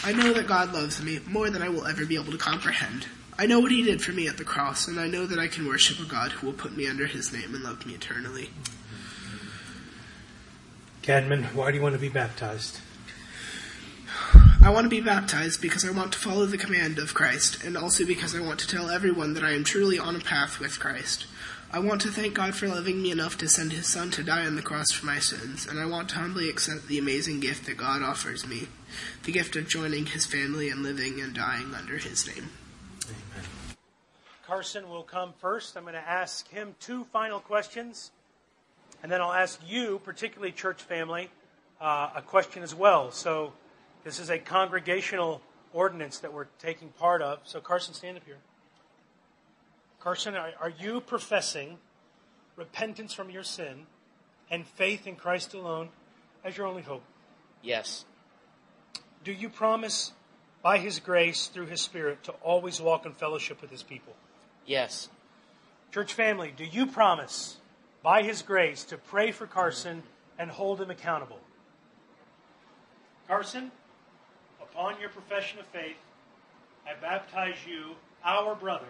I 0.05 0.13
know 0.13 0.31
that 0.31 0.47
God 0.47 0.71
loves 0.71 1.03
me 1.03 1.19
more 1.27 1.49
than 1.49 1.61
I 1.61 1.67
will 1.67 1.85
ever 1.85 2.05
be 2.05 2.15
able 2.15 2.31
to 2.31 2.37
comprehend. 2.37 3.05
I 3.37 3.47
know 3.47 3.59
what 3.59 3.71
He 3.71 3.83
did 3.83 4.01
for 4.01 4.13
me 4.13 4.29
at 4.29 4.37
the 4.37 4.45
cross, 4.45 4.87
and 4.87 4.97
I 4.97 5.07
know 5.07 5.25
that 5.25 5.37
I 5.39 5.49
can 5.49 5.67
worship 5.67 5.99
a 5.99 6.09
God 6.09 6.31
who 6.31 6.47
will 6.47 6.53
put 6.53 6.77
me 6.77 6.87
under 6.87 7.05
His 7.05 7.33
name 7.33 7.53
and 7.53 7.65
love 7.65 7.85
me 7.85 7.93
eternally. 7.93 8.51
Cadman, 11.01 11.43
why 11.53 11.71
do 11.71 11.75
you 11.75 11.83
want 11.83 11.95
to 11.95 11.99
be 11.99 12.07
baptized? 12.07 12.79
I 14.67 14.69
want 14.69 14.83
to 14.83 14.89
be 14.89 14.99
baptized 14.99 15.61
because 15.61 15.85
I 15.85 15.91
want 15.91 16.11
to 16.11 16.19
follow 16.19 16.45
the 16.45 16.57
command 16.57 16.99
of 16.99 17.13
Christ, 17.13 17.63
and 17.63 17.77
also 17.77 18.05
because 18.05 18.35
I 18.35 18.41
want 18.41 18.59
to 18.59 18.67
tell 18.67 18.89
everyone 18.89 19.33
that 19.35 19.43
I 19.45 19.53
am 19.53 19.63
truly 19.63 19.97
on 19.97 20.13
a 20.13 20.19
path 20.19 20.59
with 20.59 20.77
Christ. 20.77 21.25
I 21.71 21.79
want 21.79 22.01
to 22.01 22.09
thank 22.09 22.33
God 22.33 22.53
for 22.53 22.67
loving 22.67 23.01
me 23.01 23.09
enough 23.09 23.37
to 23.37 23.47
send 23.47 23.71
His 23.71 23.87
Son 23.87 24.11
to 24.11 24.23
die 24.23 24.45
on 24.45 24.57
the 24.57 24.61
cross 24.61 24.91
for 24.91 25.05
my 25.05 25.19
sins, 25.19 25.65
and 25.65 25.79
I 25.79 25.85
want 25.85 26.09
to 26.09 26.15
humbly 26.15 26.49
accept 26.49 26.89
the 26.89 26.99
amazing 26.99 27.39
gift 27.39 27.65
that 27.65 27.77
God 27.77 28.01
offers 28.01 28.45
me 28.45 28.67
the 29.23 29.31
gift 29.31 29.55
of 29.55 29.69
joining 29.69 30.07
His 30.07 30.25
family 30.25 30.67
and 30.67 30.83
living 30.83 31.21
and 31.21 31.33
dying 31.33 31.73
under 31.73 31.97
His 31.97 32.27
name. 32.27 32.49
Amen. 33.05 33.47
Carson 34.45 34.89
will 34.89 35.03
come 35.03 35.31
first. 35.39 35.77
I'm 35.77 35.83
going 35.83 35.93
to 35.93 36.01
ask 36.01 36.45
him 36.49 36.75
two 36.81 37.05
final 37.13 37.39
questions, 37.39 38.11
and 39.01 39.09
then 39.09 39.21
I'll 39.21 39.31
ask 39.31 39.61
you, 39.65 40.01
particularly 40.03 40.51
church 40.51 40.83
family, 40.83 41.29
uh, 41.79 42.09
a 42.17 42.21
question 42.21 42.63
as 42.63 42.75
well. 42.75 43.11
So, 43.11 43.53
this 44.07 44.21
is 44.21 44.29
a 44.29 44.39
congregational 44.39 45.41
ordinance 45.73 46.19
that 46.19 46.31
we're 46.31 46.47
taking 46.59 46.87
part 46.91 47.21
of. 47.21 47.39
So, 47.43 47.59
Carson, 47.59 47.93
stand 47.93 48.15
up 48.15 48.23
here. 48.23 48.37
Carson, 49.99 50.33
are, 50.33 50.51
are 50.61 50.69
you 50.69 51.01
professing 51.01 51.77
repentance 52.55 53.13
from 53.13 53.29
your 53.29 53.43
sin 53.43 53.85
and 54.49 54.65
faith 54.65 55.07
in 55.07 55.17
Christ 55.17 55.53
alone 55.53 55.89
as 56.45 56.55
your 56.55 56.67
only 56.67 56.83
hope? 56.83 57.03
Yes. 57.61 58.05
Do 59.25 59.33
you 59.33 59.49
promise 59.49 60.13
by 60.63 60.77
His 60.77 61.01
grace 61.01 61.47
through 61.47 61.65
His 61.65 61.81
Spirit 61.81 62.23
to 62.23 62.31
always 62.41 62.79
walk 62.79 63.05
in 63.05 63.11
fellowship 63.11 63.61
with 63.61 63.71
His 63.71 63.83
people? 63.83 64.15
Yes. 64.65 65.09
Church 65.93 66.13
family, 66.13 66.53
do 66.55 66.63
you 66.63 66.85
promise 66.85 67.57
by 68.01 68.23
His 68.23 68.41
grace 68.41 68.85
to 68.85 68.97
pray 68.97 69.33
for 69.33 69.47
Carson 69.47 70.03
and 70.39 70.49
hold 70.49 70.79
him 70.79 70.91
accountable? 70.91 71.41
Carson, 73.27 73.69
upon 74.77 74.99
your 75.01 75.09
profession 75.09 75.57
of 75.57 75.65
faith, 75.67 75.97
I 76.85 76.93
baptize 77.01 77.55
you, 77.67 77.95
our 78.23 78.53
brother, 78.53 78.85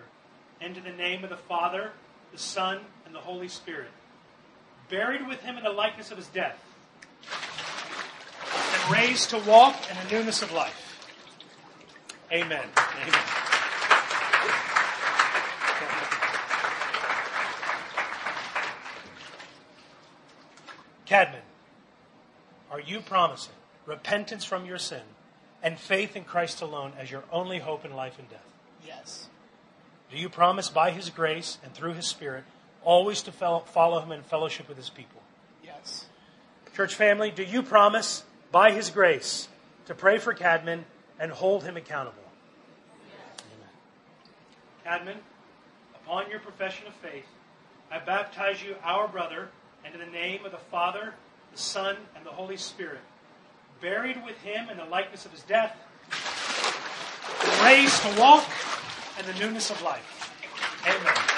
into 0.59 0.81
the 0.81 0.91
name 0.91 1.23
of 1.23 1.29
the 1.29 1.37
Father, 1.37 1.91
the 2.33 2.37
Son, 2.37 2.79
and 3.05 3.15
the 3.15 3.19
Holy 3.19 3.47
Spirit, 3.47 3.91
buried 4.89 5.25
with 5.29 5.41
him 5.43 5.57
in 5.57 5.63
the 5.63 5.69
likeness 5.69 6.11
of 6.11 6.17
his 6.17 6.27
death, 6.27 6.61
and 8.73 8.93
raised 8.93 9.29
to 9.29 9.37
walk 9.49 9.77
in 9.89 9.95
the 10.03 10.13
newness 10.13 10.41
of 10.41 10.51
life. 10.51 11.09
Amen. 12.33 12.65
Amen. 12.77 13.21
Cadman, 21.05 21.41
are 22.69 22.81
you 22.81 22.99
promising 22.99 23.53
repentance 23.85 24.43
from 24.43 24.65
your 24.65 24.77
sin 24.77 24.99
and 25.67 25.77
faith 25.77 26.15
in 26.15 26.23
Christ 26.23 26.61
alone 26.61 26.93
as 26.97 27.11
your 27.11 27.25
only 27.29 27.59
hope 27.59 27.83
in 27.83 27.93
life 27.93 28.17
and 28.17 28.29
death? 28.29 28.53
Yes. 28.87 29.27
Do 30.09 30.17
you 30.17 30.29
promise 30.29 30.69
by 30.69 30.91
His 30.91 31.09
grace 31.09 31.57
and 31.61 31.73
through 31.73 31.95
His 31.95 32.07
Spirit 32.07 32.45
always 32.85 33.21
to 33.23 33.33
follow 33.33 33.99
Him 33.99 34.13
in 34.13 34.21
fellowship 34.21 34.69
with 34.69 34.77
His 34.77 34.89
people? 34.89 35.21
Yes. 35.61 36.05
Church 36.73 36.95
family, 36.95 37.31
do 37.31 37.43
you 37.43 37.61
promise 37.61 38.23
by 38.49 38.71
His 38.71 38.89
grace 38.89 39.49
to 39.87 39.93
pray 39.93 40.19
for 40.19 40.33
Cadman 40.33 40.85
and 41.19 41.33
hold 41.33 41.65
him 41.65 41.75
accountable? 41.75 42.23
Amen. 43.41 43.69
Cadman, 44.85 45.17
upon 45.95 46.29
your 46.31 46.39
profession 46.39 46.87
of 46.87 46.93
faith, 46.93 47.27
I 47.91 47.99
baptize 47.99 48.63
you, 48.63 48.77
our 48.83 49.09
brother, 49.09 49.49
and 49.83 49.93
in 49.93 49.99
the 49.99 50.13
name 50.13 50.45
of 50.45 50.53
the 50.53 50.57
Father, 50.71 51.13
the 51.51 51.57
Son, 51.57 51.97
and 52.15 52.25
the 52.25 52.29
Holy 52.29 52.55
Spirit, 52.55 53.01
buried 53.81 54.23
with 54.25 54.37
him 54.41 54.69
in 54.69 54.77
the 54.77 54.85
likeness 54.85 55.25
of 55.25 55.31
his 55.31 55.43
death, 55.43 55.75
raised 57.63 58.01
to 58.01 58.19
walk 58.19 58.47
in 59.19 59.25
the 59.25 59.39
newness 59.39 59.69
of 59.69 59.81
life. 59.81 60.31
Amen. 60.85 61.36